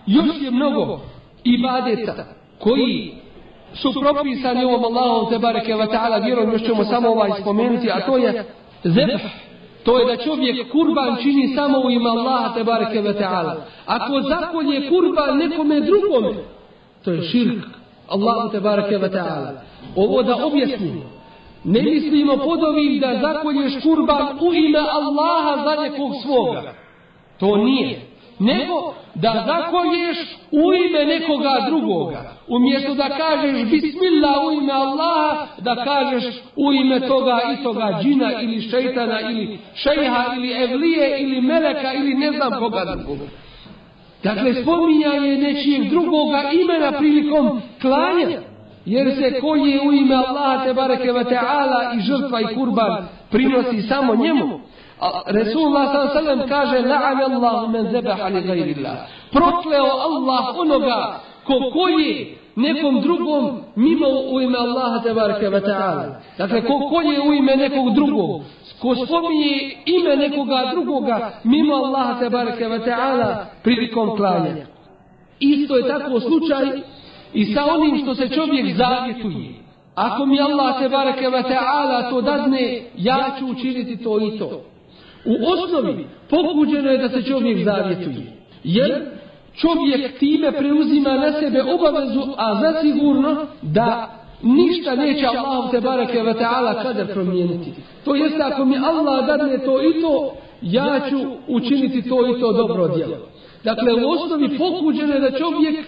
Još 0.07 0.43
je 0.43 0.51
mnogo 0.51 1.01
ibadeta 1.45 2.38
koji 2.59 3.13
su 3.75 3.93
propisani 4.01 4.65
ovom 4.65 4.85
Allahom 4.85 5.31
te 5.31 5.39
bareke 5.39 5.75
wa 5.75 5.91
ta'ala 5.91 6.25
vjerom, 6.25 6.53
još 6.53 6.63
ćemo 6.63 6.85
samo 6.85 7.09
ovaj 7.09 7.31
spomenuti, 7.41 7.91
a 7.91 8.07
to 8.07 8.17
je 8.17 8.45
zebh. 8.85 9.23
To 9.85 9.99
je 9.99 10.17
da 10.17 10.23
čovjek 10.23 10.73
kurban 10.73 11.17
čini 11.23 11.55
samo 11.55 11.79
u 11.79 11.91
ime 11.91 12.11
Allaha 12.11 12.55
te 12.55 12.65
bareke 12.65 13.03
wa 13.03 13.19
ta'ala. 13.19 13.55
Ako 13.87 14.21
zakolje 14.21 14.89
kurban 14.89 15.39
nekome 15.39 15.81
drugome, 15.81 16.35
to 17.05 17.11
je 17.11 17.23
širk. 17.23 17.65
Allahu 18.09 18.49
te 18.51 18.61
bareke 18.61 18.99
wa 18.99 19.11
ta'ala. 19.13 19.51
Ovo 19.97 20.23
da 20.23 20.47
objasnimo. 20.47 21.03
Ne 21.65 21.83
mislimo 21.83 22.37
pod 22.37 22.65
ovih 22.65 23.01
da 23.01 23.19
zakolješ 23.21 23.83
kurban 23.83 24.39
u 24.41 24.55
ime 24.55 24.79
Allaha 24.79 25.65
za 25.65 25.83
nekog 25.83 26.13
svoga. 26.23 26.75
To 27.39 27.57
nije 27.57 28.08
nego 28.39 28.95
da 29.15 29.45
zakolješ 29.47 30.19
u 30.53 30.75
ime 30.75 31.05
nekoga 31.05 31.67
drugoga. 31.67 32.33
Umjesto 32.49 32.95
da 32.95 33.09
kažeš 33.09 33.71
bismillah 33.71 34.45
u 34.47 34.53
ime 34.53 34.73
Allaha, 34.73 35.47
da 35.59 35.85
kažeš 35.85 36.25
u 36.57 36.73
ime 36.73 37.01
toga 37.01 37.41
i 37.53 37.63
toga 37.63 37.99
džina 38.03 38.33
ili 38.43 38.61
šeitana 38.61 39.21
ili 39.21 39.59
šejha 39.75 40.25
ili 40.37 40.63
evlije 40.63 41.23
ili 41.23 41.41
meleka 41.41 41.93
ili 41.95 42.15
ne 42.15 42.33
znam 42.33 42.53
koga 42.59 42.85
drugoga. 42.97 43.25
Dakle, 44.23 44.63
spominjanje 44.63 45.37
nečijeg 45.37 45.89
drugoga 45.89 46.51
imena 46.53 46.99
prilikom 46.99 47.61
klanja, 47.81 48.41
jer 48.85 49.15
se 49.15 49.41
kolje 49.41 49.81
u 49.89 49.93
ime 49.93 50.15
Allaha 50.15 50.65
te 50.65 50.75
bareke 50.75 51.13
ve 51.13 51.25
i 51.97 52.01
žrtva 52.01 52.41
i 52.41 52.55
kurban 52.55 53.09
prinosi 53.31 53.83
samo 53.83 54.17
njemu. 54.17 54.61
Resulullah 55.27 56.11
s.a.v. 56.13 56.49
kaže 56.49 56.83
La'an 56.83 57.19
Allah 57.23 57.71
men 57.71 57.91
zebaha 57.91 58.29
li 58.29 58.43
gajrillah. 58.43 58.97
Prokleo 59.33 59.91
Allah 60.07 60.45
onoga 60.59 61.21
ko 61.47 61.71
koji 61.73 62.39
nekom 62.57 63.01
drugom 63.01 63.61
mimo 63.77 64.09
u 64.33 64.41
ime 64.41 64.59
Allaha 64.59 65.03
tebareke 65.03 65.49
ve 65.49 65.61
ta'ala. 65.61 66.21
Dakle, 66.39 66.63
ko 66.63 66.89
kolje 66.91 67.21
u 67.21 67.35
ime 67.35 67.57
nekog 67.57 67.95
drugog, 67.95 68.43
ko 68.81 68.95
spominje 69.07 69.77
ime 69.87 70.17
nekoga 70.17 70.71
drugoga 70.73 71.31
mimo 71.45 71.75
Allaha 71.75 72.19
tebareke 72.21 72.69
ve 72.69 72.79
ta'ala 72.79 73.47
prilikom 73.63 74.17
klanja. 74.17 74.67
Isto 75.41 75.77
je 75.77 75.89
tako 75.89 76.21
slučaj 76.21 76.67
i 77.33 77.55
sa 77.55 77.65
onim 77.75 77.99
što 78.03 78.15
se 78.15 78.29
čovjek 78.29 78.77
zavjetuje. 78.77 79.55
Ako 79.95 80.27
mi 80.27 80.41
Allah 80.41 80.79
tebareke 80.79 81.29
ve 81.29 81.43
ta'ala 81.43 82.11
to 82.11 82.21
dadne, 82.21 82.83
ja 82.97 83.31
ću 83.39 83.47
učiniti 83.47 84.05
to 84.05 84.21
i 84.21 84.39
to. 84.39 84.63
U 85.25 85.35
osnovi 85.53 86.07
pokuđeno 86.31 86.91
je 86.91 86.99
da 86.99 87.09
se 87.09 87.23
čovjek 87.23 87.65
zavjetuje. 87.65 88.33
Jer 88.65 89.05
čovjek 89.57 90.19
time 90.19 90.53
preuzima 90.53 91.11
na 91.11 91.33
sebe 91.33 91.63
obavezu, 91.63 92.23
a 92.37 92.61
zasigurno 92.61 93.47
da 93.63 94.19
ništa 94.43 94.95
neće 94.95 95.27
Allah 95.27 95.71
te 95.71 95.81
barake 95.81 96.23
wa 96.23 96.35
ta'ala 96.39 96.83
kadar 96.83 97.07
promijeniti. 97.13 97.73
To 98.05 98.15
jest 98.15 98.41
ako 98.41 98.65
mi 98.65 98.77
Allah 98.77 99.27
dadne 99.27 99.59
to 99.59 99.83
i 99.83 100.01
to, 100.01 100.33
ja 100.63 101.01
ću 101.11 101.17
učiniti 101.49 102.09
to 102.09 102.37
i 102.37 102.41
to 102.41 102.53
dobro 102.53 102.89
djelo. 102.89 103.17
Dakle, 103.65 104.05
u 104.05 104.11
osnovi 104.11 104.59
pokuđeno 104.59 105.15
je 105.15 105.21
da 105.21 105.39
čovjek 105.39 105.87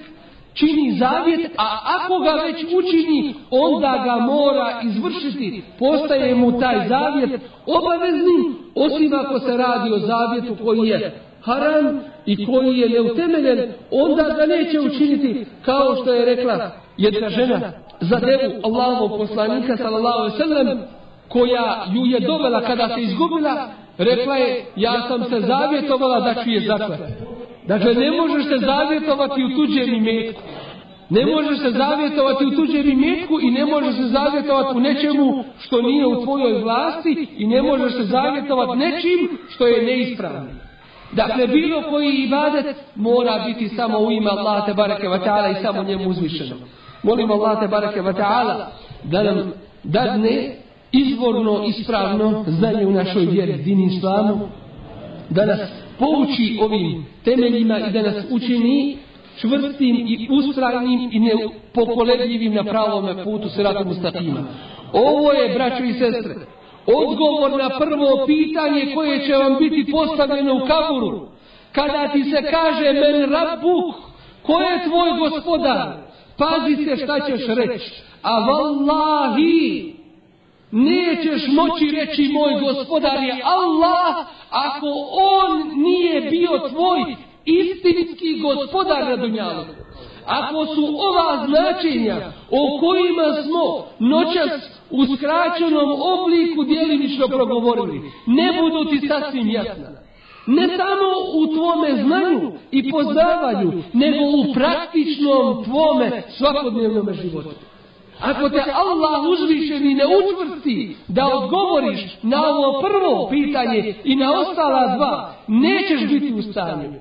čini 0.54 0.96
zavjet, 0.98 1.50
a 1.58 1.78
ako 1.96 2.18
ga 2.18 2.30
već 2.30 2.64
učini, 2.64 3.34
onda 3.50 4.02
ga 4.04 4.16
mora 4.24 4.80
izvršiti. 4.82 5.62
Postaje 5.78 6.34
mu 6.34 6.60
taj 6.60 6.88
zavjet 6.88 7.40
obaveznim, 7.66 8.56
osim 8.74 9.14
ako 9.14 9.38
se 9.38 9.56
radi 9.56 9.92
o 9.92 9.98
zavjetu 9.98 10.64
koji 10.64 10.88
je 10.88 11.20
haram 11.42 12.00
i 12.26 12.46
koji 12.46 12.78
je 12.78 12.88
neutemeljen, 12.88 13.72
onda 13.90 14.22
ga 14.22 14.46
neće 14.46 14.80
učiniti 14.80 15.46
kao 15.64 15.96
što 15.96 16.14
je 16.14 16.24
rekla 16.24 16.70
jedna 16.96 17.28
žena 17.28 17.72
za 18.00 18.16
devu 18.16 18.60
Allahovog 18.64 19.18
poslanika 19.18 19.76
sallallahu 19.76 20.36
sellem 20.36 20.78
koja 21.28 21.84
ju 21.92 22.06
je 22.06 22.20
dovela 22.20 22.60
kada 22.60 22.88
se 22.88 23.02
izgubila, 23.02 23.68
rekla 23.98 24.36
je 24.36 24.64
ja 24.76 25.02
sam 25.08 25.24
se 25.24 25.40
zavjetovala 25.40 26.20
da 26.20 26.34
ću 26.44 26.50
je 26.50 26.60
zaklati. 26.60 27.29
Dakle, 27.66 27.94
ne 27.94 28.10
možeš 28.10 28.44
se 28.44 28.66
zavjetovati 28.66 29.44
u 29.44 29.48
tuđem 29.56 29.94
imetku. 29.94 30.42
Ne 31.10 31.26
možeš 31.26 31.58
se 31.58 31.70
zavjetovati 31.70 32.44
u 32.44 32.50
tuđem 32.50 32.90
imetku 32.90 33.40
i 33.40 33.50
ne 33.50 33.66
možeš 33.66 33.96
se 33.96 34.02
zavjetovati 34.02 34.78
u 34.78 34.80
nečemu 34.80 35.44
što 35.58 35.82
nije 35.82 36.06
u 36.06 36.24
tvojoj 36.24 36.62
vlasti 36.62 37.26
i 37.36 37.46
ne 37.46 37.62
možeš 37.62 37.92
se 37.92 38.04
zavjetovati 38.04 38.78
nečim 38.78 39.38
što 39.48 39.66
je 39.66 39.82
neispravno. 39.82 40.50
Dakle, 41.12 41.46
bilo 41.46 41.82
koji 41.90 42.14
ibadet 42.14 42.76
mora 42.94 43.44
biti 43.46 43.68
samo 43.68 43.98
u 43.98 44.12
ime 44.12 44.30
Allah 44.30 44.66
te 44.66 44.74
bareke 44.74 45.08
wa 45.08 45.24
ta'ala 45.24 45.58
i 45.58 45.62
samo 45.62 45.82
njemu 45.82 46.10
uzvišeno. 46.10 46.56
Molim 47.02 47.30
Allah 47.30 47.60
te 47.60 47.68
bareke 47.68 48.00
wa 48.00 48.14
ta'ala 48.14 48.66
da 49.04 49.22
nam 49.22 49.52
dadne 49.84 50.54
izvorno 50.92 51.64
ispravno 51.66 52.44
znanje 52.48 52.86
u 52.86 52.90
našoj 52.90 53.24
vjeri, 53.24 53.62
dini 53.62 53.86
islamu, 53.96 54.40
da 55.30 55.46
nas 55.46 55.60
pouči 56.00 56.58
ovim 56.60 57.06
temeljima 57.24 57.78
i 57.78 57.92
da 57.92 58.02
nas 58.02 58.24
učini 58.30 58.98
čvrstim 59.40 59.96
i 60.08 60.28
ustrajnim 60.30 61.10
i 61.12 61.18
nepokoledljivim 61.18 62.54
na 62.54 62.64
pravome 62.64 63.24
putu 63.24 63.48
sratu 63.48 63.84
mustakima. 63.88 64.44
Ovo 64.92 65.32
je, 65.32 65.54
braćo 65.54 65.84
i 65.84 65.92
sestre, 65.92 66.34
odgovor 66.86 67.50
na 67.50 67.70
prvo 67.78 68.26
pitanje 68.26 68.94
koje 68.94 69.26
će 69.26 69.32
vam 69.32 69.56
biti 69.58 69.92
postavljeno 69.92 70.54
u 70.54 70.66
kaburu. 70.66 71.28
Kada 71.72 72.08
ti 72.12 72.24
se 72.24 72.50
kaže 72.50 72.92
men 72.92 73.30
rabbuk, 73.30 73.94
ko 74.42 74.60
je 74.60 74.84
tvoj 74.88 75.10
gospodar? 75.18 75.88
Pazi 76.38 76.84
se 76.84 77.04
šta 77.04 77.20
ćeš 77.20 77.46
reći. 77.46 78.02
A 78.22 78.38
vallahi, 78.38 79.94
nećeš 80.72 81.42
moći 81.48 81.90
reći 81.96 82.32
moj 82.32 82.60
gospodar 82.60 83.22
je 83.22 83.42
Allah 83.44 84.26
ako 84.50 84.86
on 85.12 85.82
nije 85.82 86.20
bio 86.20 86.68
tvoj 86.70 87.16
istinski 87.44 88.40
gospodar 88.40 89.08
na 89.08 89.16
dunjalu. 89.16 89.64
Ako 90.26 90.66
su 90.66 90.84
ova 91.08 91.46
značenja 91.46 92.32
o 92.50 92.80
kojima 92.80 93.42
smo 93.42 93.86
noćas 93.98 94.80
u 94.90 95.16
skraćenom 95.16 95.90
obliku 96.00 96.64
djelimično 96.64 97.28
progovorili, 97.28 98.10
ne 98.26 98.60
budu 98.60 98.90
ti 98.90 99.08
sasvim 99.08 99.50
jasna. 99.50 99.88
Ne 100.46 100.68
samo 100.68 101.08
u 101.34 101.54
tvome 101.54 102.02
znanju 102.02 102.52
i 102.70 102.90
poznavanju, 102.90 103.72
nego 103.92 104.24
u 104.24 104.54
praktičnom 104.54 105.64
tvome 105.64 106.22
svakodnevnom 106.28 107.14
životu. 107.14 107.50
Ako 108.20 108.48
te 108.48 108.64
Allah 108.72 109.20
uzvišeni 109.28 109.94
ne 109.94 110.04
učvrsti 110.06 110.96
da 111.08 111.28
odgovoriš 111.28 112.00
na 112.22 112.48
ovo 112.48 112.80
prvo 112.80 113.28
pitanje 113.30 113.94
i 114.04 114.16
na 114.16 114.32
ostala 114.40 114.96
dva, 114.96 115.34
nećeš 115.48 116.08
biti 116.08 116.32
u 116.32 116.42
stanju. 116.42 116.92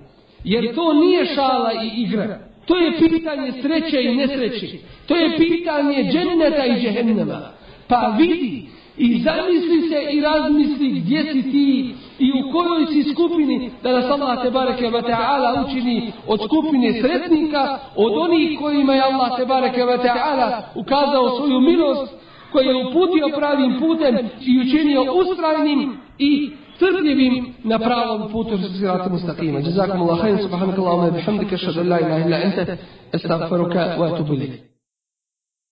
Jer 0.43 0.75
to 0.75 0.93
nije 0.93 1.25
šala 1.25 1.73
i 1.83 2.01
igra. 2.01 2.39
To 2.65 2.77
je 2.77 2.97
pitanje 2.97 3.51
sreće 3.61 4.03
i 4.03 4.15
nesreće. 4.15 4.67
To 5.07 5.15
je 5.15 5.37
pitanje 5.37 6.11
dženneta 6.11 6.65
i 6.65 6.81
džehennema. 6.81 7.39
Pa 7.87 8.15
vidi 8.17 8.65
i 8.99 9.21
zamisli 9.23 9.89
se 9.89 9.99
i 10.11 10.21
razmisli 10.21 10.89
gdje 10.99 11.33
si 11.33 11.41
ti 11.51 11.95
i 12.19 12.31
u 12.31 12.51
kojoj 12.51 12.85
si 12.85 13.13
skupini 13.13 13.71
da 13.83 13.91
nas 13.91 14.05
Allah 14.11 14.43
te 14.43 14.51
bareke 14.51 14.89
ve 14.89 15.01
taala 15.01 15.65
učini 15.65 16.11
od 16.27 16.39
skupine 16.45 17.01
sretnika 17.01 17.79
od 17.95 18.17
onih 18.17 18.59
kojima 18.59 18.93
je 18.93 19.01
Allah 19.01 19.29
te 19.37 19.45
bareke 19.45 19.85
ve 19.85 19.97
taala 19.97 20.63
ukazao 20.75 21.35
svoju 21.37 21.59
milost 21.59 22.13
koji 22.51 22.65
je 22.65 22.85
uputio 22.85 23.37
pravim 23.37 23.79
putem 23.79 24.15
i 24.41 24.61
učinio 24.61 25.01
ustrajnim 25.13 25.97
i 26.17 26.51
strpljivim 26.75 27.55
na 27.63 27.79
pravom 27.79 28.31
putu 28.31 28.57
sirata 28.79 29.09
mustaqima. 29.09 29.59
Jazakumullahu 29.59 30.21
khairan 30.21 30.41
subhanakallahumma 30.41 31.11
bihamdika 31.11 31.55
ashhadu 31.55 31.89
la 31.89 31.99
ilaha 31.99 32.25
illa 32.25 32.37
anta 32.45 32.77
astaghfiruka 33.13 33.95
wa 33.99 34.13
atubu 34.13 34.33
ilayk. 34.33 34.78